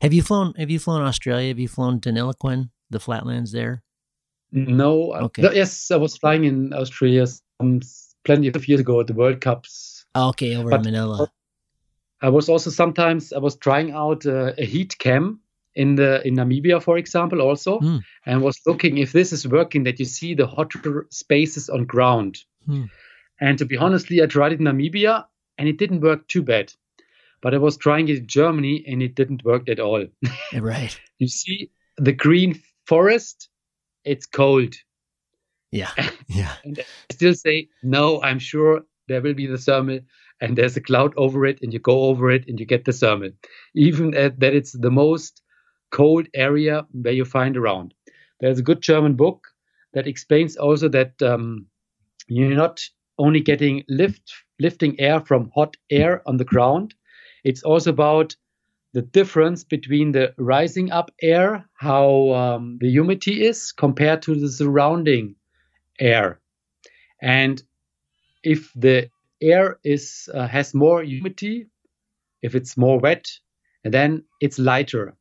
have 0.00 0.12
you 0.12 0.22
flown 0.22 0.54
have 0.56 0.70
you 0.70 0.78
flown 0.78 1.02
Australia? 1.02 1.48
Have 1.48 1.58
you 1.58 1.68
flown 1.68 2.00
Deniliquin, 2.00 2.70
the 2.90 3.00
flatlands 3.00 3.52
there? 3.52 3.82
No. 4.52 5.14
Okay. 5.14 5.54
yes, 5.54 5.90
I 5.90 5.96
was 5.96 6.16
flying 6.16 6.44
in 6.44 6.72
Australia 6.74 7.26
some, 7.26 7.80
plenty 8.24 8.48
of 8.48 8.68
years 8.68 8.80
ago 8.80 9.00
at 9.00 9.06
the 9.06 9.14
World 9.14 9.40
Cups. 9.40 10.04
Oh, 10.14 10.28
okay, 10.28 10.56
over 10.56 10.70
but 10.70 10.86
in 10.86 10.92
Manilla. 10.92 11.28
I 12.20 12.28
was 12.28 12.48
also 12.48 12.70
sometimes 12.70 13.32
I 13.32 13.38
was 13.38 13.56
trying 13.56 13.92
out 13.92 14.26
uh, 14.26 14.52
a 14.58 14.64
heat 14.64 14.96
cam 14.98 15.40
in 15.74 15.94
the 15.94 16.26
in 16.26 16.36
Namibia, 16.36 16.82
for 16.82 16.98
example, 16.98 17.40
also, 17.40 17.80
mm. 17.80 18.00
and 18.26 18.42
was 18.42 18.60
looking 18.66 18.98
if 18.98 19.12
this 19.12 19.32
is 19.32 19.46
working. 19.48 19.84
That 19.84 19.98
you 19.98 20.04
see 20.04 20.34
the 20.34 20.46
hotter 20.46 21.06
spaces 21.10 21.68
on 21.68 21.84
ground. 21.84 22.38
Mm. 22.68 22.90
And 23.40 23.58
to 23.58 23.64
be 23.64 23.76
honestly, 23.76 24.22
I 24.22 24.26
tried 24.26 24.52
it 24.52 24.60
in 24.60 24.66
Namibia, 24.66 25.24
and 25.58 25.68
it 25.68 25.78
didn't 25.78 26.00
work 26.00 26.28
too 26.28 26.42
bad. 26.42 26.72
But 27.40 27.54
I 27.54 27.58
was 27.58 27.76
trying 27.76 28.08
it 28.08 28.18
in 28.18 28.26
Germany 28.26 28.84
and 28.86 29.02
it 29.02 29.16
didn't 29.16 29.44
work 29.44 29.68
at 29.68 29.80
all. 29.80 30.06
right. 30.54 30.98
you 31.18 31.26
see 31.26 31.70
the 31.96 32.12
green 32.12 32.62
forest, 32.86 33.48
it's 34.04 34.26
cold. 34.26 34.74
Yeah. 35.70 35.90
Yeah. 36.28 36.54
and 36.64 36.78
I 36.78 37.12
still 37.12 37.34
say, 37.34 37.68
no, 37.82 38.22
I'm 38.22 38.38
sure 38.38 38.82
there 39.06 39.20
will 39.20 39.34
be 39.34 39.46
the 39.46 39.58
thermal 39.58 40.00
and 40.40 40.56
there's 40.56 40.78
a 40.78 40.80
cloud 40.80 41.12
over 41.18 41.44
it 41.44 41.58
and 41.60 41.74
you 41.74 41.78
go 41.78 42.04
over 42.04 42.30
it 42.30 42.48
and 42.48 42.58
you 42.58 42.64
get 42.64 42.86
the 42.86 42.92
thermal. 42.92 43.30
Even 43.74 44.14
at, 44.14 44.40
that 44.40 44.54
it's 44.54 44.72
the 44.72 44.90
most 44.90 45.41
cold 45.92 46.26
area 46.34 46.86
where 46.92 47.12
you 47.12 47.24
find 47.24 47.56
around. 47.56 47.94
There's 48.40 48.58
a 48.58 48.64
good 48.64 48.82
German 48.82 49.14
book 49.14 49.46
that 49.92 50.08
explains 50.08 50.56
also 50.56 50.88
that 50.88 51.22
um, 51.22 51.66
you're 52.28 52.56
not 52.56 52.82
only 53.18 53.40
getting 53.40 53.84
lift 53.88 54.32
lifting 54.58 54.98
air 55.00 55.20
from 55.20 55.50
hot 55.54 55.76
air 55.90 56.22
on 56.26 56.36
the 56.36 56.44
ground. 56.44 56.94
It's 57.44 57.62
also 57.62 57.90
about 57.90 58.36
the 58.94 59.02
difference 59.02 59.64
between 59.64 60.12
the 60.12 60.34
rising 60.38 60.90
up 60.92 61.10
air, 61.20 61.64
how 61.74 62.32
um, 62.32 62.78
the 62.80 62.90
humidity 62.90 63.44
is 63.44 63.72
compared 63.72 64.22
to 64.22 64.34
the 64.34 64.48
surrounding 64.48 65.36
air. 65.98 66.40
And 67.22 67.62
if 68.42 68.72
the 68.74 69.10
air 69.40 69.78
is 69.84 70.28
uh, 70.32 70.46
has 70.46 70.74
more 70.74 71.02
humidity, 71.02 71.66
if 72.42 72.54
it's 72.54 72.76
more 72.76 72.98
wet, 73.00 73.30
and 73.84 73.92
then 73.94 74.24
it's 74.40 74.58
lighter. 74.58 75.16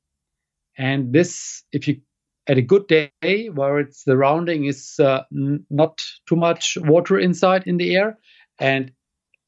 And 0.78 1.14
this, 1.14 1.64
if 1.72 1.88
you 1.88 2.02
at 2.48 2.58
a 2.58 2.62
good 2.62 2.88
day 2.88 3.50
where 3.54 3.80
it's 3.80 4.04
the 4.04 4.18
rounding 4.18 4.66
is 4.66 5.00
uh, 5.00 5.22
n- 5.32 5.66
not 5.70 6.02
too 6.28 6.36
much 6.36 6.78
water 6.82 7.20
inside 7.20 7.64
in 7.68 7.78
the 7.78 7.96
air 7.96 8.18
and 8.60 8.92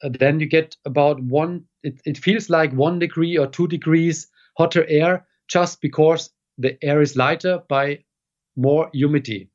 uh, 0.03 0.09
then 0.19 0.39
you 0.39 0.45
get 0.45 0.75
about 0.85 1.19
one 1.21 1.65
it, 1.81 1.99
it 2.05 2.17
feels 2.17 2.49
like 2.49 2.71
one 2.73 2.99
degree 2.99 3.37
or 3.37 3.47
two 3.47 3.67
degrees 3.67 4.27
hotter 4.57 4.85
air 4.87 5.25
just 5.47 5.81
because 5.81 6.29
the 6.57 6.77
air 6.83 7.01
is 7.01 7.15
lighter 7.15 7.61
by 7.67 8.03
more 8.55 8.89
humidity. 8.93 9.49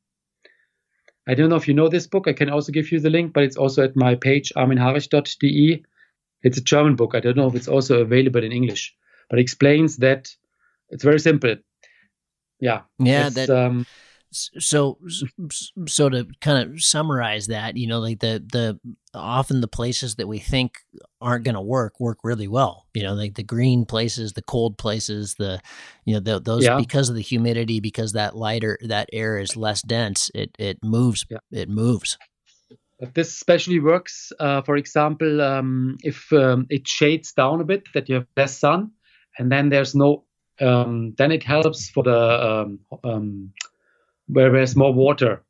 I 1.27 1.33
don't 1.33 1.49
know 1.49 1.55
if 1.55 1.67
you 1.67 1.73
know 1.73 1.87
this 1.87 2.07
book 2.07 2.27
i 2.27 2.33
can 2.33 2.49
also 2.49 2.71
give 2.71 2.91
you 2.91 2.99
the 2.99 3.09
link 3.09 3.33
but 3.33 3.43
it's 3.43 3.57
also 3.57 3.83
at 3.83 3.95
my 3.95 4.15
page 4.15 4.51
arminharich.de 4.57 5.85
it's 6.43 6.57
a 6.57 6.61
german 6.61 6.95
book 6.95 7.15
i 7.15 7.19
don't 7.19 7.37
know 7.37 7.47
if 7.47 7.55
it's 7.55 7.67
also 7.67 8.01
available 8.01 8.43
in 8.43 8.51
english 8.51 8.95
but 9.29 9.39
it 9.39 9.41
explains 9.43 9.97
that 9.97 10.35
it's 10.89 11.03
very 11.03 11.19
simple 11.19 11.55
yeah 12.59 12.81
yeah 12.99 13.29
that 13.29 13.49
um, 13.49 13.85
so 14.31 14.99
so 15.87 16.09
to 16.09 16.27
kind 16.39 16.69
of 16.69 16.81
summarize 16.81 17.47
that 17.47 17.75
you 17.77 17.87
know 17.87 17.99
like 17.99 18.19
the 18.19 18.43
the 18.51 18.79
often 19.13 19.59
the 19.59 19.67
places 19.67 20.15
that 20.15 20.27
we 20.27 20.37
think 20.37 20.77
aren't 21.19 21.43
going 21.43 21.55
to 21.55 21.61
work 21.61 21.99
work 21.99 22.19
really 22.23 22.47
well 22.47 22.85
you 22.93 23.01
know 23.01 23.13
like 23.13 23.33
the 23.35 23.43
green 23.43 23.85
places 23.85 24.33
the 24.33 24.41
cold 24.43 24.77
places 24.77 25.35
the 25.39 25.59
you 26.05 26.13
know 26.13 26.19
the, 26.19 26.39
those 26.39 26.63
yeah. 26.63 26.77
because 26.77 27.09
of 27.09 27.15
the 27.15 27.21
humidity 27.21 27.79
because 27.79 28.13
that 28.13 28.35
lighter 28.35 28.77
that 28.81 29.09
air 29.11 29.39
is 29.39 29.55
less 29.55 29.81
dense 29.81 30.29
it 30.35 30.51
it 30.59 30.77
moves 30.83 31.25
yeah. 31.29 31.37
it 31.51 31.69
moves 31.69 32.17
but 32.99 33.15
this 33.15 33.29
especially 33.29 33.79
works 33.79 34.31
uh, 34.39 34.61
for 34.61 34.77
example 34.77 35.41
um, 35.41 35.97
if 36.03 36.31
um, 36.33 36.67
it 36.69 36.87
shades 36.87 37.33
down 37.33 37.61
a 37.61 37.65
bit 37.65 37.83
that 37.95 38.07
you 38.07 38.15
have 38.15 38.27
less 38.37 38.59
sun 38.59 38.91
and 39.39 39.51
then 39.51 39.69
there's 39.69 39.95
no 39.95 40.23
um, 40.61 41.13
then 41.17 41.31
it 41.31 41.43
helps 41.43 41.89
for 41.89 42.03
the 42.03 42.17
um, 42.17 42.79
um, 43.03 43.53
where 44.27 44.51
there's 44.51 44.75
more 44.75 44.93
water 44.93 45.43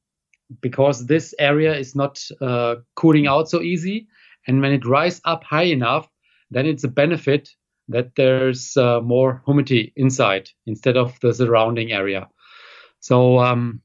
because 0.62 1.06
this 1.06 1.34
area 1.40 1.76
is 1.76 1.96
not 1.96 2.26
uh, 2.42 2.76
cooling 2.96 3.28
out 3.28 3.50
so 3.50 3.62
easy. 3.62 4.08
And 4.48 4.62
when 4.62 4.72
it 4.72 4.86
rises 4.86 5.22
up 5.26 5.44
high 5.44 5.64
enough, 5.64 6.10
then 6.50 6.66
it's 6.66 6.84
a 6.84 6.88
benefit 6.88 7.50
that 7.90 8.16
there's 8.16 8.78
uh, 8.78 9.02
more 9.02 9.42
humidity 9.46 9.94
inside 9.96 10.50
instead 10.66 10.98
of 10.98 11.20
the 11.22 11.34
surrounding 11.34 11.92
area. 11.92 12.28
So, 13.00 13.40
um, 13.40 13.82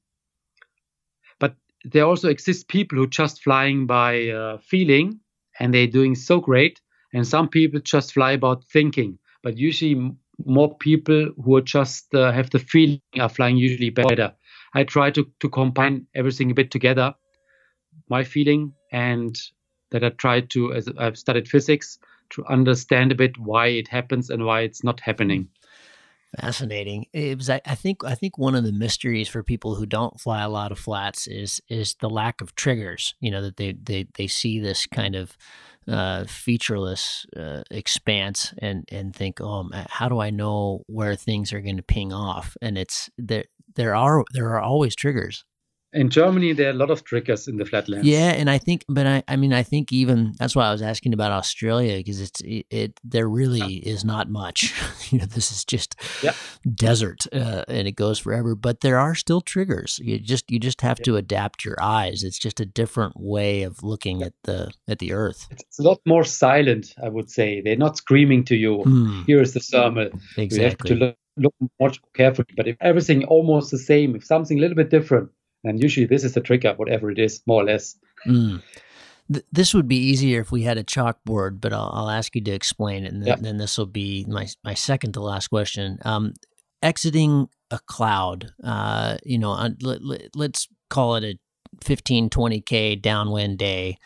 but 1.38 1.54
there 1.84 2.04
also 2.04 2.28
exist 2.28 2.68
people 2.68 2.98
who 2.98 3.06
just 3.06 3.42
flying 3.42 3.86
by 3.86 4.28
uh, 4.28 4.58
feeling 4.58 5.20
and 5.58 5.72
they're 5.72 5.86
doing 5.86 6.14
so 6.14 6.40
great. 6.40 6.80
And 7.12 7.26
some 7.26 7.48
people 7.48 7.80
just 7.80 8.12
fly 8.12 8.32
about 8.32 8.64
thinking. 8.64 9.18
But 9.42 9.56
usually 9.56 10.12
more 10.44 10.76
people 10.78 11.30
who 11.42 11.60
just 11.62 12.14
uh, 12.14 12.32
have 12.32 12.50
the 12.50 12.58
feeling 12.58 13.00
are 13.18 13.28
flying 13.28 13.56
usually 13.56 13.90
better. 13.90 14.34
I 14.74 14.84
try 14.84 15.10
to, 15.12 15.26
to 15.40 15.48
combine 15.48 16.06
everything 16.14 16.50
a 16.50 16.54
bit 16.54 16.70
together, 16.70 17.14
my 18.08 18.24
feeling, 18.24 18.72
and 18.92 19.38
that 19.90 20.04
I 20.04 20.10
try 20.10 20.40
to, 20.40 20.72
as 20.72 20.88
I've 20.98 21.16
studied 21.16 21.48
physics, 21.48 21.98
to 22.30 22.44
understand 22.46 23.12
a 23.12 23.14
bit 23.14 23.38
why 23.38 23.68
it 23.68 23.88
happens 23.88 24.30
and 24.30 24.44
why 24.44 24.62
it's 24.62 24.82
not 24.82 25.00
happening. 25.00 25.48
Fascinating. 26.40 27.06
It 27.12 27.38
was, 27.38 27.50
I, 27.50 27.60
I 27.64 27.74
think, 27.74 28.04
I 28.04 28.14
think 28.14 28.38
one 28.38 28.54
of 28.54 28.64
the 28.64 28.72
mysteries 28.72 29.28
for 29.28 29.42
people 29.42 29.74
who 29.74 29.86
don't 29.86 30.20
fly 30.20 30.42
a 30.42 30.48
lot 30.48 30.72
of 30.72 30.78
flats 30.78 31.26
is 31.26 31.60
is 31.68 31.94
the 32.00 32.10
lack 32.10 32.40
of 32.40 32.54
triggers. 32.54 33.14
You 33.20 33.30
know 33.30 33.42
that 33.42 33.56
they 33.56 33.72
they 33.72 34.06
they 34.14 34.26
see 34.26 34.58
this 34.58 34.86
kind 34.86 35.14
of 35.14 35.36
uh, 35.86 36.24
featureless 36.24 37.26
uh, 37.36 37.62
expanse 37.70 38.52
and 38.58 38.84
and 38.90 39.14
think, 39.14 39.40
oh, 39.40 39.68
how 39.88 40.08
do 40.08 40.18
I 40.18 40.30
know 40.30 40.82
where 40.86 41.14
things 41.14 41.52
are 41.52 41.60
going 41.60 41.76
to 41.76 41.82
ping 41.82 42.12
off? 42.12 42.56
And 42.60 42.78
it's 42.78 43.10
there. 43.18 43.44
There 43.76 43.94
are 43.94 44.24
there 44.32 44.50
are 44.50 44.60
always 44.60 44.94
triggers 44.96 45.44
in 45.94 46.10
Germany, 46.10 46.52
there 46.52 46.68
are 46.68 46.72
a 46.72 46.76
lot 46.76 46.90
of 46.90 47.04
triggers 47.04 47.46
in 47.46 47.56
the 47.56 47.64
flatlands. 47.64 48.06
Yeah, 48.06 48.32
and 48.32 48.50
I 48.50 48.58
think, 48.58 48.84
but 48.88 49.06
I, 49.06 49.22
I 49.28 49.36
mean, 49.36 49.52
I 49.52 49.62
think 49.62 49.92
even 49.92 50.34
that's 50.38 50.56
why 50.56 50.66
I 50.66 50.72
was 50.72 50.82
asking 50.82 51.14
about 51.14 51.30
Australia 51.30 51.96
because 51.96 52.20
it's 52.20 52.40
it, 52.40 52.66
it, 52.68 53.00
there 53.04 53.28
really 53.28 53.60
yeah. 53.60 53.92
is 53.92 54.04
not 54.04 54.28
much. 54.28 54.74
you 55.10 55.18
know, 55.18 55.26
this 55.26 55.52
is 55.52 55.64
just 55.64 55.94
yeah. 56.22 56.32
desert, 56.74 57.26
uh, 57.32 57.64
and 57.68 57.86
it 57.86 57.92
goes 57.92 58.18
forever. 58.18 58.56
But 58.56 58.80
there 58.80 58.98
are 58.98 59.14
still 59.14 59.40
triggers. 59.40 60.00
You 60.02 60.18
just 60.18 60.50
you 60.50 60.58
just 60.58 60.80
have 60.80 60.98
yeah. 60.98 61.04
to 61.04 61.16
adapt 61.16 61.64
your 61.64 61.80
eyes. 61.80 62.24
It's 62.24 62.38
just 62.38 62.58
a 62.58 62.66
different 62.66 63.14
way 63.16 63.62
of 63.62 63.82
looking 63.84 64.22
at 64.22 64.34
the 64.42 64.72
at 64.88 64.98
the 64.98 65.12
Earth. 65.12 65.46
It's 65.50 65.78
a 65.78 65.82
lot 65.82 66.00
more 66.04 66.24
silent, 66.24 66.92
I 67.02 67.08
would 67.08 67.30
say. 67.30 67.60
They're 67.60 67.76
not 67.76 67.96
screaming 67.96 68.44
to 68.46 68.56
you. 68.56 68.78
Mm. 68.84 69.26
Here 69.26 69.40
is 69.40 69.54
the 69.54 69.60
thermal. 69.60 70.10
Exactly. 70.36 70.56
You 70.56 70.62
have 70.64 70.78
to 70.78 70.94
look, 70.94 71.54
look 71.60 71.70
much 71.80 72.00
carefully. 72.14 72.48
But 72.56 72.66
if 72.66 72.76
everything 72.80 73.24
almost 73.26 73.70
the 73.70 73.78
same, 73.78 74.16
if 74.16 74.24
something 74.24 74.58
a 74.58 74.60
little 74.60 74.76
bit 74.76 74.90
different 74.90 75.30
and 75.64 75.82
usually 75.82 76.06
this 76.06 76.24
is 76.24 76.34
the 76.34 76.40
trigger, 76.40 76.74
whatever 76.76 77.10
it 77.10 77.18
is, 77.18 77.42
more 77.46 77.62
or 77.62 77.64
less. 77.64 77.96
Mm. 78.26 78.62
Th- 79.32 79.44
this 79.52 79.74
would 79.74 79.88
be 79.88 79.96
easier 79.96 80.40
if 80.40 80.52
we 80.52 80.62
had 80.62 80.78
a 80.78 80.84
chalkboard, 80.84 81.60
but 81.60 81.72
I'll, 81.72 81.90
I'll 81.92 82.10
ask 82.10 82.34
you 82.34 82.42
to 82.44 82.52
explain 82.52 83.04
it, 83.04 83.12
and 83.12 83.24
then, 83.24 83.42
then 83.42 83.56
this 83.58 83.78
will 83.78 83.86
be 83.86 84.24
my 84.28 84.46
my 84.62 84.74
second 84.74 85.12
to 85.14 85.20
last 85.20 85.48
question. 85.48 85.98
Um, 86.04 86.34
exiting 86.82 87.48
a 87.70 87.78
cloud, 87.86 88.52
uh, 88.62 89.16
you 89.24 89.38
know, 89.38 89.52
let, 89.80 90.54
us 90.54 90.68
call 90.90 91.16
it 91.16 91.24
a 91.24 91.38
15, 91.82 92.30
20k 92.30 93.00
downwind 93.00 93.58
day. 93.58 93.96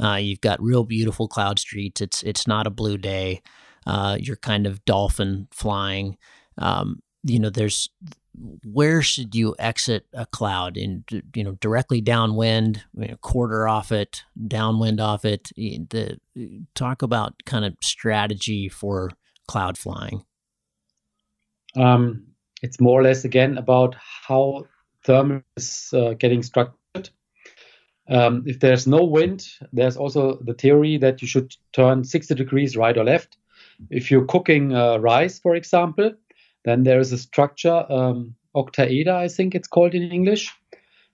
Uh, 0.00 0.14
you've 0.14 0.40
got 0.40 0.62
real 0.62 0.84
beautiful 0.84 1.26
cloud 1.26 1.58
streets. 1.58 2.00
It's 2.00 2.22
it's 2.22 2.46
not 2.46 2.66
a 2.66 2.70
blue 2.70 2.96
day. 2.96 3.42
Uh, 3.86 4.16
you're 4.20 4.36
kind 4.36 4.66
of 4.66 4.84
dolphin 4.84 5.48
flying. 5.50 6.16
Um, 6.56 7.00
you 7.24 7.40
know, 7.40 7.50
there's 7.50 7.90
where 8.64 9.02
should 9.02 9.34
you 9.34 9.54
exit 9.58 10.06
a 10.12 10.26
cloud 10.26 10.76
in 10.76 11.04
you 11.34 11.44
know 11.44 11.52
directly 11.60 12.00
downwind 12.00 12.84
you 12.96 13.08
know, 13.08 13.16
quarter 13.16 13.68
off 13.68 13.92
it 13.92 14.22
downwind 14.46 15.00
off 15.00 15.24
it? 15.24 15.50
The 15.56 16.18
talk 16.74 17.02
about 17.02 17.44
kind 17.44 17.64
of 17.64 17.76
strategy 17.82 18.68
for 18.68 19.10
cloud 19.46 19.78
flying. 19.78 20.24
Um, 21.76 22.26
it's 22.62 22.80
more 22.80 23.00
or 23.00 23.02
less 23.02 23.24
again 23.24 23.58
about 23.58 23.96
how 24.26 24.64
thermal 25.04 25.42
is 25.56 25.90
uh, 25.92 26.14
getting 26.14 26.42
structured. 26.42 26.74
Um, 28.10 28.42
if 28.46 28.60
there's 28.60 28.86
no 28.86 29.04
wind 29.04 29.46
there's 29.70 29.98
also 29.98 30.38
the 30.42 30.54
theory 30.54 30.96
that 30.96 31.20
you 31.20 31.28
should 31.28 31.54
turn 31.74 32.04
60 32.04 32.34
degrees 32.34 32.74
right 32.74 32.96
or 32.96 33.04
left. 33.04 33.36
If 33.90 34.10
you're 34.10 34.24
cooking 34.24 34.74
uh, 34.74 34.96
rice 34.96 35.38
for 35.38 35.54
example 35.54 36.12
then 36.68 36.82
there 36.82 37.00
is 37.00 37.12
a 37.12 37.18
structure, 37.18 37.84
um, 37.90 38.34
I 38.54 39.28
think 39.28 39.54
it's 39.54 39.68
called 39.68 39.94
in 39.94 40.10
English, 40.10 40.52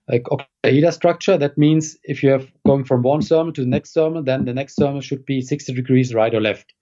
like 0.09 0.23
octaeder 0.23 0.91
structure. 0.91 1.37
That 1.37 1.57
means 1.57 1.97
if 2.03 2.23
you 2.23 2.29
have 2.31 2.47
going 2.65 2.85
from 2.85 3.03
one 3.03 3.21
thermal 3.21 3.53
to 3.53 3.61
the 3.61 3.67
next 3.67 3.93
thermal, 3.93 4.23
then 4.23 4.45
the 4.45 4.53
next 4.53 4.75
thermal 4.75 5.01
should 5.01 5.25
be 5.25 5.41
60 5.41 5.73
degrees 5.73 6.13
right 6.13 6.33
or 6.33 6.41
left. 6.41 6.73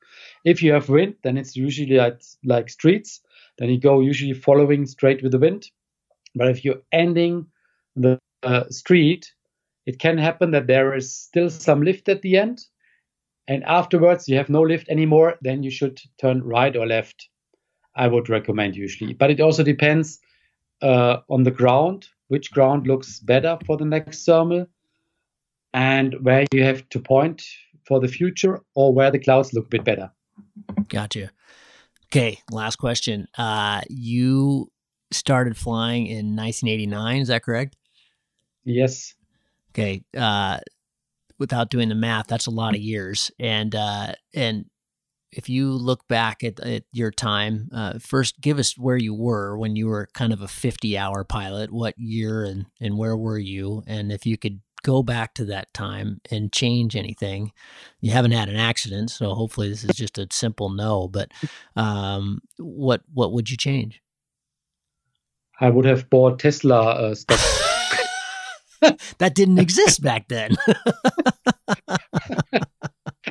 If 0.46 0.62
you 0.62 0.74
have 0.74 0.90
wind, 0.90 1.16
then 1.24 1.38
it's 1.38 1.56
usually 1.56 1.98
like, 1.98 2.22
like 2.44 2.70
streets. 2.70 3.22
Then 3.58 3.70
you 3.70 3.80
go 3.80 4.00
usually 4.00 4.34
following 4.34 4.86
straight 4.86 5.22
with 5.22 5.32
the 5.32 5.40
wind. 5.40 5.70
But 6.36 6.50
if 6.50 6.66
you're 6.66 6.82
ending 6.92 7.46
the 7.96 8.20
uh, 8.42 8.70
street, 8.70 9.32
it 9.86 10.00
can 10.00 10.18
happen 10.18 10.52
that 10.52 10.68
there 10.68 10.96
is 10.96 11.14
still 11.14 11.50
some 11.50 11.82
lift 11.82 12.10
at 12.10 12.22
the 12.22 12.38
end. 12.38 12.66
And 13.48 13.64
afterwards, 13.66 14.28
you 14.28 14.38
have 14.38 14.50
no 14.50 14.62
lift 14.62 14.90
anymore. 14.90 15.36
Then 15.42 15.64
you 15.64 15.70
should 15.72 16.02
turn 16.18 16.42
right 16.44 16.76
or 16.76 16.88
left. 16.88 17.30
I 17.96 18.08
would 18.08 18.30
recommend 18.30 18.76
usually. 18.76 19.14
But 19.14 19.32
it 19.32 19.40
also 19.40 19.64
depends 19.64 20.20
uh, 20.82 21.18
on 21.30 21.44
the 21.44 21.52
ground, 21.52 22.08
which 22.28 22.52
ground 22.52 22.88
looks 22.88 23.20
better 23.20 23.58
for 23.66 23.78
the 23.78 23.86
next 23.86 24.26
thermal, 24.26 24.68
and 25.74 26.16
where 26.22 26.46
you 26.54 26.64
have 26.64 26.88
to 26.90 27.00
point 27.00 27.44
for 27.86 28.00
the 28.00 28.08
future 28.08 28.62
or 28.76 28.94
where 28.94 29.12
the 29.12 29.20
clouds 29.20 29.54
look 29.54 29.66
a 29.66 29.70
bit 29.70 29.84
better. 29.84 30.12
Gotcha. 30.88 31.32
Okay, 32.08 32.40
last 32.52 32.76
question. 32.76 33.28
Uh, 33.38 33.82
you 33.90 34.72
started 35.12 35.58
flying 35.58 36.08
in 36.08 36.36
1989, 36.36 37.22
is 37.22 37.28
that 37.30 37.44
correct? 37.44 37.76
Yes. 38.64 39.16
Okay. 39.72 40.04
Uh, 40.16 40.60
without 41.40 41.70
doing 41.70 41.90
the 41.90 41.96
math, 41.96 42.28
that's 42.28 42.46
a 42.46 42.52
lot 42.52 42.76
of 42.76 42.82
years. 42.82 43.32
And 43.40 43.74
uh, 43.76 44.14
and 44.34 44.66
if 45.36 45.50
you 45.50 45.72
look 45.72 46.08
back 46.08 46.44
at, 46.44 46.60
at 46.60 46.84
your 46.92 47.12
time, 47.12 47.70
uh, 47.74 48.00
first 48.00 48.40
give 48.42 48.60
us 48.60 48.78
where 48.78 48.98
you 48.98 49.14
were 49.14 49.58
when 49.58 49.76
you 49.76 49.88
were 49.88 50.08
kind 50.14 50.34
of 50.34 50.42
a 50.42 50.48
50 50.48 50.98
hour 50.98 51.24
pilot, 51.24 51.72
what 51.72 51.96
year 51.98 52.44
and, 52.44 52.66
and 52.80 52.98
where 52.98 53.18
were 53.18 53.38
you? 53.38 53.84
And 53.88 54.12
if 54.12 54.26
you 54.26 54.38
could 54.38 54.62
go 54.84 55.02
back 55.02 55.34
to 55.36 55.46
that 55.46 55.74
time 55.74 56.20
and 56.30 56.52
change 56.52 56.96
anything, 56.96 57.52
you 58.02 58.12
haven't 58.12 58.32
had 58.32 58.50
an 58.50 58.58
accident. 58.58 59.10
So 59.12 59.34
hopefully 59.34 59.70
this 59.70 59.84
is 59.84 59.96
just 59.96 60.18
a 60.18 60.28
simple 60.32 60.70
no, 60.70 61.08
but 61.08 61.32
um, 61.76 62.42
what, 62.58 63.02
what 63.14 63.32
would 63.34 63.50
you 63.50 63.58
change? 63.58 64.02
I 65.60 65.70
would 65.70 65.86
have 65.86 66.10
bought 66.10 66.40
Tesla 66.40 66.82
uh, 66.82 67.16
stock. 67.16 67.40
that 69.18 69.34
didn't 69.36 69.60
exist 69.60 70.02
back 70.02 70.28
then. 70.28 70.58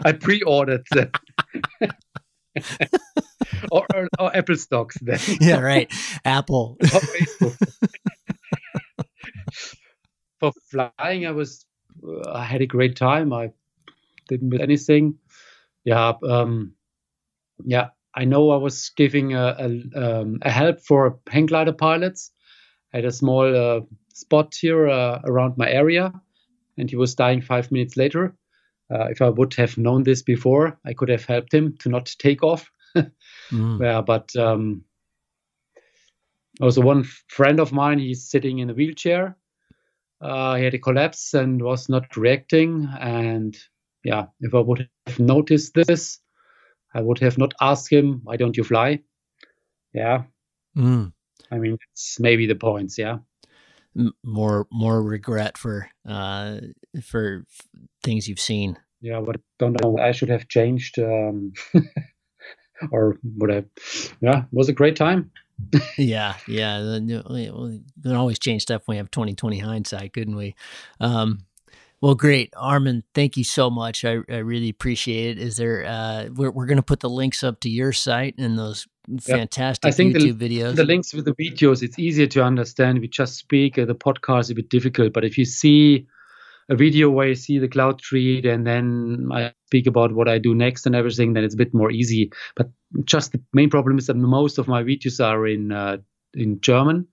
I 0.05 0.12
pre-ordered 0.12 0.86
them. 0.90 1.11
or, 3.70 3.87
or, 3.95 4.09
or, 4.18 4.37
Apple 4.37 4.57
stocks 4.57 4.99
then. 5.01 5.18
yeah, 5.41 5.61
right. 5.61 5.93
Apple. 6.24 6.76
for 10.41 10.53
flying, 10.70 11.26
I 11.26 11.30
was 11.33 11.64
uh, 12.07 12.30
I 12.30 12.45
had 12.45 12.62
a 12.62 12.66
great 12.66 12.97
time. 12.97 13.33
I 13.33 13.53
didn't 14.28 14.49
miss 14.51 14.61
anything. 14.61 15.18
Yeah, 15.85 16.12
um, 16.28 16.74
yeah. 17.64 17.89
I 18.14 18.26
know 18.26 18.51
I 18.51 18.57
was 18.57 18.91
giving 18.95 19.33
a, 19.33 19.57
a, 19.59 19.66
um, 20.20 20.39
a 20.43 20.51
help 20.51 20.80
for 20.83 21.20
hang 21.30 21.47
glider 21.47 21.72
pilots 21.72 22.30
I 22.93 22.99
had 22.99 23.05
a 23.07 23.12
small 23.12 23.57
uh, 23.57 23.80
spot 24.12 24.55
here 24.55 24.89
uh, 24.89 25.20
around 25.24 25.57
my 25.57 25.70
area, 25.70 26.12
and 26.76 26.91
he 26.91 26.97
was 26.97 27.14
dying 27.14 27.41
five 27.41 27.72
minutes 27.72 27.97
later. 27.97 28.37
Uh, 28.93 29.07
if 29.11 29.22
I 29.22 29.28
would 29.28 29.55
have 29.55 29.78
known 29.78 30.03
this 30.03 30.22
before, 30.22 30.78
I 30.84 30.93
could 30.93 31.09
have 31.09 31.24
helped 31.24 31.55
him 31.55 31.76
to 31.78 31.88
not 31.88 32.14
take 32.18 32.43
off. 32.43 32.70
mm. 32.97 33.11
Yeah, 33.80 34.03
but 34.03 34.34
um, 34.36 34.84
also 36.61 36.82
one 36.82 37.05
friend 37.28 37.61
of 37.61 37.72
mine, 37.72 37.99
he's 37.99 38.28
sitting 38.28 38.59
in 38.59 38.70
a 38.70 38.74
wheelchair. 38.74 39.36
Uh, 40.20 40.57
he 40.57 40.64
had 40.64 40.74
a 40.74 40.78
collapse 40.78 41.34
and 41.34 41.62
was 41.62 41.88
not 41.88 42.16
reacting. 42.16 42.88
And 43.01 43.57
yeah, 44.05 44.26
if 44.40 44.55
I 44.55 44.61
would 44.61 44.88
have 45.07 45.18
noticed 45.18 45.74
this, 45.74 46.20
I 46.95 47.01
would 47.01 47.18
have 47.20 47.38
not 47.38 47.55
asked 47.61 47.90
him, 47.90 48.20
"Why 48.24 48.36
don't 48.36 48.57
you 48.57 48.64
fly?" 48.64 49.01
Yeah. 49.95 50.24
Mm. 50.76 51.12
I 51.51 51.59
mean, 51.59 51.78
it's 51.93 52.20
maybe 52.20 52.47
the 52.47 52.55
points. 52.55 52.99
Yeah 52.99 53.18
more 54.24 54.66
more 54.72 55.03
regret 55.03 55.59
for 55.59 55.88
uh 56.09 56.59
for 57.03 57.45
things 58.03 58.28
you've 58.28 58.40
seen 58.40 58.78
yeah 59.01 59.20
but 59.20 59.36
don't 59.59 59.80
know 59.82 59.99
i 59.99 60.12
should 60.12 60.28
have 60.28 60.49
changed 60.49 60.99
um 60.99 61.53
or 62.93 63.18
would 63.36 63.51
i 63.51 63.64
yeah 64.20 64.40
it 64.40 64.49
was 64.53 64.68
a 64.68 64.72
great 64.72 64.97
time 64.97 65.30
yeah 65.99 66.34
yeah 66.49 66.99
we 66.99 67.82
can 68.03 68.14
always 68.14 68.38
change 68.38 68.62
stuff 68.62 68.82
when 68.86 68.95
we 68.95 68.99
have 68.99 69.11
2020 69.11 69.59
hindsight 69.59 70.12
couldn't 70.12 70.36
we 70.36 70.55
um 71.01 71.38
well, 72.03 72.16
great, 72.16 72.53
Armin. 72.57 73.05
Thank 73.14 73.36
you 73.36 73.45
so 73.45 73.70
much. 73.70 74.05
I, 74.05 74.18
I 74.28 74.38
really 74.38 74.68
appreciate 74.68 75.38
it. 75.38 75.40
Is 75.40 75.57
there? 75.57 75.84
Uh, 75.86 76.30
we're 76.34 76.51
we're 76.51 76.66
going 76.66 76.76
to 76.78 76.82
put 76.82 76.99
the 76.99 77.09
links 77.09 77.45
up 77.45 77.61
to 77.61 77.70
your 77.70 77.93
site 77.93 78.34
and 78.38 78.59
those 78.59 78.88
fantastic 79.20 79.88
I 79.88 79.92
think 79.92 80.16
YouTube 80.16 80.38
the, 80.38 80.48
videos. 80.48 80.76
The 80.76 80.84
links 80.84 81.12
with 81.12 81.24
the 81.24 81.34
videos, 81.34 81.82
it's 81.82 81.98
easier 81.98 82.26
to 82.28 82.42
understand. 82.42 83.00
We 83.00 83.09
just 83.09 83.36
speak. 83.36 83.78
Uh, 83.78 83.84
the 83.84 83.94
podcast 83.94 84.40
is 84.40 84.50
a 84.50 84.55
bit 84.55 84.68
difficult, 84.68 85.12
but 85.12 85.24
if 85.24 85.36
you 85.38 85.44
see 85.44 86.07
a 86.68 86.76
video 86.76 87.11
where 87.11 87.28
you 87.28 87.34
see 87.34 87.59
the 87.59 87.68
cloud 87.68 88.00
street 88.00 88.46
and 88.46 88.66
then 88.66 89.28
I 89.32 89.53
speak 89.66 89.86
about 89.86 90.12
what 90.12 90.28
I 90.28 90.38
do 90.38 90.55
next 90.55 90.86
and 90.86 90.94
everything, 90.94 91.32
then 91.32 91.44
it's 91.44 91.55
a 91.55 91.59
bit 91.59 91.74
more 91.74 91.90
easy. 91.90 92.30
But 92.55 92.70
just 93.05 93.32
the 93.32 93.42
main 93.53 93.70
problem 93.70 93.98
is 93.98 94.07
that 94.07 94.16
most 94.16 94.59
of 94.59 94.68
my 94.68 94.82
videos 94.82 95.24
are 95.24 95.46
in 95.46 95.72
uh, 95.72 95.98
in 96.34 96.61
German 96.61 97.09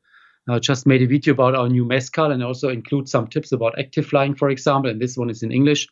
I 0.50 0.60
just 0.60 0.88
made 0.88 1.02
a 1.02 1.08
video 1.08 1.34
about 1.34 1.56
our 1.56 1.70
new 1.70 1.86
Mescal 1.86 2.32
and 2.32 2.44
also 2.44 2.70
include 2.70 3.08
some 3.08 3.28
tips 3.28 3.52
about 3.52 3.78
active 3.78 4.06
flying, 4.06 4.36
for 4.36 4.50
example. 4.50 4.90
And 4.90 5.02
this 5.02 5.18
one 5.18 5.30
is 5.30 5.44
in 5.44 5.52
English. 5.52 5.88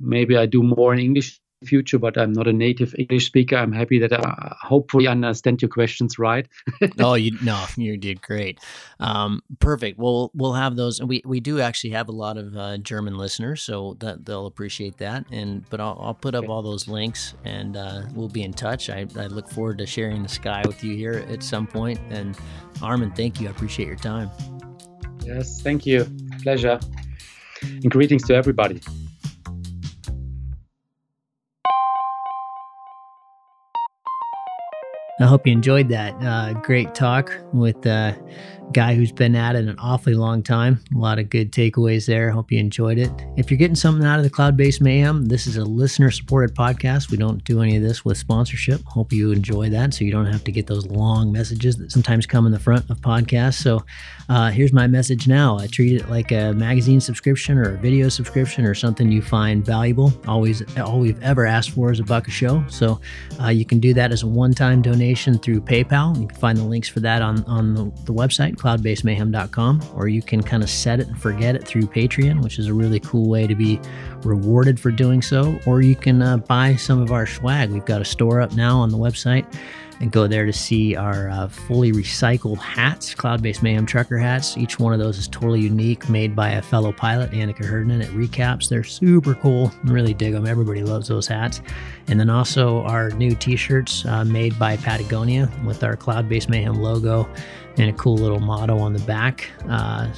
Maybe 0.00 0.36
I 0.36 0.46
do 0.46 0.62
more 0.62 0.94
in 0.94 1.00
English 1.00 1.40
future, 1.64 1.98
but 1.98 2.16
I'm 2.16 2.32
not 2.32 2.46
a 2.46 2.52
native 2.52 2.94
English 2.98 3.26
speaker. 3.26 3.56
I'm 3.56 3.72
happy 3.72 3.98
that 3.98 4.12
I 4.12 4.56
hopefully 4.60 5.06
understand 5.06 5.62
your 5.62 5.68
questions 5.68 6.18
right. 6.18 6.46
oh, 6.98 7.14
you 7.14 7.36
no, 7.42 7.64
you 7.76 7.96
did 7.96 8.22
great. 8.22 8.60
Um, 9.00 9.42
perfect. 9.60 9.98
Well, 9.98 10.30
we'll 10.34 10.54
have 10.54 10.76
those, 10.76 11.00
and 11.00 11.08
we, 11.08 11.22
we 11.24 11.40
do 11.40 11.60
actually 11.60 11.90
have 11.90 12.08
a 12.08 12.12
lot 12.12 12.36
of 12.36 12.56
uh, 12.56 12.78
German 12.78 13.16
listeners, 13.16 13.62
so 13.62 13.96
that 14.00 14.24
they'll 14.24 14.46
appreciate 14.46 14.98
that. 14.98 15.24
And 15.30 15.68
but 15.70 15.80
I'll, 15.80 15.98
I'll 16.00 16.14
put 16.14 16.34
up 16.34 16.44
okay. 16.44 16.52
all 16.52 16.62
those 16.62 16.88
links, 16.88 17.34
and 17.44 17.76
uh, 17.76 18.02
we'll 18.14 18.28
be 18.28 18.42
in 18.42 18.52
touch. 18.52 18.90
I, 18.90 19.06
I 19.16 19.26
look 19.26 19.48
forward 19.48 19.78
to 19.78 19.86
sharing 19.86 20.22
the 20.22 20.28
sky 20.28 20.62
with 20.66 20.82
you 20.84 20.96
here 20.96 21.24
at 21.28 21.42
some 21.42 21.66
point. 21.66 21.98
And 22.10 22.36
Armin, 22.82 23.12
thank 23.12 23.40
you. 23.40 23.48
I 23.48 23.50
appreciate 23.50 23.86
your 23.86 23.96
time. 23.96 24.30
Yes, 25.24 25.60
thank 25.60 25.84
you. 25.84 26.06
Pleasure. 26.42 26.78
And 27.62 27.90
greetings 27.90 28.24
to 28.28 28.34
everybody. 28.34 28.80
I 35.20 35.26
hope 35.26 35.46
you 35.46 35.52
enjoyed 35.52 35.88
that. 35.88 36.14
Uh, 36.22 36.52
great 36.54 36.94
talk 36.94 37.32
with 37.52 37.84
uh, 37.86 38.12
guy 38.72 38.94
who's 38.94 39.12
been 39.12 39.34
at 39.34 39.56
it 39.56 39.66
an 39.66 39.78
awfully 39.78 40.14
long 40.14 40.42
time. 40.42 40.80
A 40.94 40.98
lot 40.98 41.18
of 41.18 41.30
good 41.30 41.52
takeaways 41.52 42.06
there. 42.06 42.30
Hope 42.30 42.52
you 42.52 42.58
enjoyed 42.58 42.98
it. 42.98 43.10
If 43.36 43.50
you're 43.50 43.58
getting 43.58 43.74
something 43.74 44.06
out 44.06 44.18
of 44.18 44.24
the 44.24 44.30
Cloudbase 44.30 44.80
Mayhem, 44.80 45.26
this 45.26 45.46
is 45.46 45.56
a 45.56 45.64
listener 45.64 46.10
supported 46.10 46.54
podcast. 46.54 47.10
We 47.10 47.16
don't 47.16 47.42
do 47.44 47.62
any 47.62 47.76
of 47.76 47.82
this 47.82 48.04
with 48.04 48.18
sponsorship. 48.18 48.82
Hope 48.84 49.12
you 49.12 49.32
enjoy 49.32 49.70
that 49.70 49.94
so 49.94 50.04
you 50.04 50.12
don't 50.12 50.26
have 50.26 50.44
to 50.44 50.52
get 50.52 50.66
those 50.66 50.86
long 50.86 51.32
messages 51.32 51.76
that 51.78 51.90
sometimes 51.90 52.26
come 52.26 52.46
in 52.46 52.52
the 52.52 52.58
front 52.58 52.88
of 52.90 53.00
podcasts. 53.00 53.54
So 53.54 53.84
uh, 54.28 54.50
here's 54.50 54.72
my 54.72 54.86
message 54.86 55.26
now. 55.26 55.58
I 55.58 55.66
treat 55.66 56.00
it 56.00 56.10
like 56.10 56.30
a 56.32 56.52
magazine 56.52 57.00
subscription 57.00 57.56
or 57.56 57.74
a 57.74 57.78
video 57.78 58.08
subscription 58.08 58.66
or 58.66 58.74
something 58.74 59.10
you 59.10 59.22
find 59.22 59.64
valuable. 59.64 60.12
Always, 60.26 60.62
all 60.76 61.00
we've 61.00 61.20
ever 61.22 61.46
asked 61.46 61.70
for 61.70 61.90
is 61.90 62.00
a 62.00 62.04
buck 62.04 62.28
a 62.28 62.30
show. 62.30 62.62
So 62.68 63.00
uh, 63.40 63.48
you 63.48 63.64
can 63.64 63.80
do 63.80 63.94
that 63.94 64.12
as 64.12 64.22
a 64.22 64.26
one 64.26 64.52
time 64.52 64.82
donation 64.82 65.38
through 65.38 65.62
PayPal. 65.62 66.20
You 66.20 66.26
can 66.26 66.36
find 66.36 66.58
the 66.58 66.64
links 66.64 66.88
for 66.88 67.00
that 67.00 67.22
on, 67.22 67.42
on 67.44 67.74
the, 67.74 67.84
the 68.04 68.12
website 68.12 68.57
cloudbasemayhem.com, 68.58 69.82
or 69.94 70.08
you 70.08 70.22
can 70.22 70.42
kind 70.42 70.62
of 70.62 70.70
set 70.70 71.00
it 71.00 71.08
and 71.08 71.20
forget 71.20 71.54
it 71.54 71.66
through 71.66 71.82
Patreon, 71.82 72.42
which 72.42 72.58
is 72.58 72.66
a 72.66 72.74
really 72.74 73.00
cool 73.00 73.28
way 73.28 73.46
to 73.46 73.54
be 73.54 73.80
rewarded 74.22 74.78
for 74.78 74.90
doing 74.90 75.22
so. 75.22 75.58
Or 75.66 75.80
you 75.80 75.94
can 75.96 76.22
uh, 76.22 76.38
buy 76.38 76.76
some 76.76 77.00
of 77.00 77.12
our 77.12 77.26
swag. 77.26 77.70
We've 77.70 77.84
got 77.84 78.00
a 78.00 78.04
store 78.04 78.40
up 78.40 78.52
now 78.54 78.78
on 78.78 78.90
the 78.90 78.98
website 78.98 79.46
and 80.00 80.12
go 80.12 80.26
there 80.26 80.46
to 80.46 80.52
see 80.52 80.94
our 80.94 81.28
uh, 81.30 81.48
fully 81.48 81.92
recycled 81.92 82.58
hats, 82.58 83.14
Cloudbase 83.14 83.62
Mayhem 83.62 83.86
trucker 83.86 84.18
hats. 84.18 84.56
Each 84.56 84.78
one 84.78 84.92
of 84.92 84.98
those 84.98 85.18
is 85.18 85.26
totally 85.26 85.60
unique, 85.60 86.08
made 86.08 86.36
by 86.36 86.50
a 86.50 86.62
fellow 86.62 86.92
pilot, 86.92 87.30
Annika 87.32 87.64
Herden 87.64 88.00
at 88.00 88.08
Recaps. 88.10 88.68
They're 88.68 88.84
super 88.84 89.34
cool. 89.34 89.72
really 89.84 90.14
dig 90.14 90.32
them. 90.32 90.46
Everybody 90.46 90.82
loves 90.84 91.08
those 91.08 91.26
hats. 91.26 91.60
And 92.06 92.18
then 92.18 92.30
also 92.30 92.82
our 92.82 93.10
new 93.10 93.34
t 93.34 93.56
shirts 93.56 94.04
uh, 94.06 94.24
made 94.24 94.58
by 94.58 94.76
Patagonia 94.76 95.50
with 95.64 95.82
our 95.82 95.96
Cloudbase 95.96 96.48
Mayhem 96.48 96.80
logo 96.80 97.28
and 97.78 97.90
a 97.90 97.92
cool 97.92 98.16
little 98.16 98.40
motto 98.40 98.78
on 98.78 98.92
the 98.92 99.00
back. 99.00 99.50
Uh, 99.68 100.12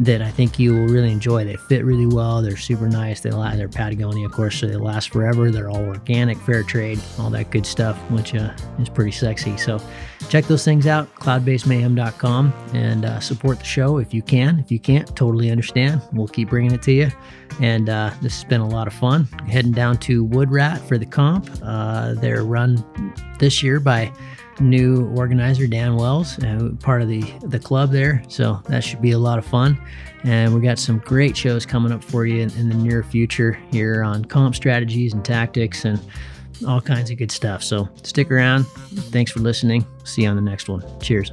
that 0.00 0.20
I 0.20 0.30
think 0.30 0.58
you 0.58 0.74
will 0.74 0.88
really 0.88 1.10
enjoy. 1.10 1.44
They 1.44 1.56
fit 1.56 1.84
really 1.84 2.06
well. 2.06 2.42
They're 2.42 2.56
super 2.56 2.88
nice. 2.88 3.20
They 3.20 3.30
last, 3.30 3.56
they're 3.56 3.68
Patagonia, 3.68 4.26
of 4.26 4.32
course, 4.32 4.58
so 4.58 4.66
they 4.66 4.74
last 4.74 5.10
forever. 5.10 5.50
They're 5.50 5.70
all 5.70 5.84
organic, 5.84 6.36
fair 6.38 6.64
trade, 6.64 7.00
all 7.18 7.30
that 7.30 7.50
good 7.50 7.64
stuff, 7.64 7.96
which 8.10 8.34
uh, 8.34 8.52
is 8.80 8.88
pretty 8.88 9.12
sexy. 9.12 9.56
So 9.56 9.80
check 10.28 10.46
those 10.46 10.64
things 10.64 10.86
out, 10.86 11.14
cloudbasemayhem.com, 11.16 12.52
and 12.72 13.04
uh, 13.04 13.20
support 13.20 13.60
the 13.60 13.64
show 13.64 13.98
if 13.98 14.12
you 14.12 14.22
can. 14.22 14.58
If 14.58 14.72
you 14.72 14.80
can't, 14.80 15.14
totally 15.14 15.50
understand. 15.50 16.02
We'll 16.12 16.28
keep 16.28 16.50
bringing 16.50 16.72
it 16.72 16.82
to 16.82 16.92
you. 16.92 17.10
And 17.60 17.88
uh, 17.88 18.10
this 18.20 18.34
has 18.34 18.44
been 18.44 18.60
a 18.60 18.68
lot 18.68 18.88
of 18.88 18.94
fun. 18.94 19.26
Heading 19.46 19.72
down 19.72 19.98
to 19.98 20.26
Woodrat 20.26 20.80
for 20.88 20.98
the 20.98 21.06
comp. 21.06 21.48
Uh, 21.62 22.14
they're 22.14 22.42
run 22.42 22.84
this 23.38 23.62
year 23.62 23.78
by 23.78 24.12
new 24.60 25.06
organizer, 25.16 25.66
Dan 25.66 25.96
Wells, 25.96 26.38
uh, 26.42 26.70
part 26.80 27.02
of 27.02 27.08
the, 27.08 27.22
the 27.42 27.58
club 27.58 27.90
there. 27.90 28.22
So 28.28 28.60
that 28.68 28.84
should 28.84 29.02
be 29.02 29.12
a 29.12 29.18
lot 29.18 29.38
of 29.38 29.44
fun. 29.44 29.80
And 30.24 30.54
we 30.54 30.60
got 30.60 30.78
some 30.78 30.98
great 30.98 31.36
shows 31.36 31.66
coming 31.66 31.92
up 31.92 32.02
for 32.02 32.24
you 32.24 32.42
in, 32.42 32.50
in 32.52 32.68
the 32.68 32.74
near 32.74 33.02
future 33.02 33.52
here 33.70 34.02
on 34.02 34.24
comp 34.24 34.54
strategies 34.54 35.12
and 35.12 35.24
tactics 35.24 35.84
and 35.84 36.00
all 36.66 36.80
kinds 36.80 37.10
of 37.10 37.18
good 37.18 37.30
stuff. 37.30 37.62
So 37.62 37.88
stick 38.02 38.30
around. 38.30 38.64
Thanks 38.64 39.30
for 39.30 39.40
listening. 39.40 39.86
See 40.04 40.22
you 40.22 40.28
on 40.28 40.36
the 40.36 40.42
next 40.42 40.68
one. 40.68 40.82
Cheers. 41.00 41.32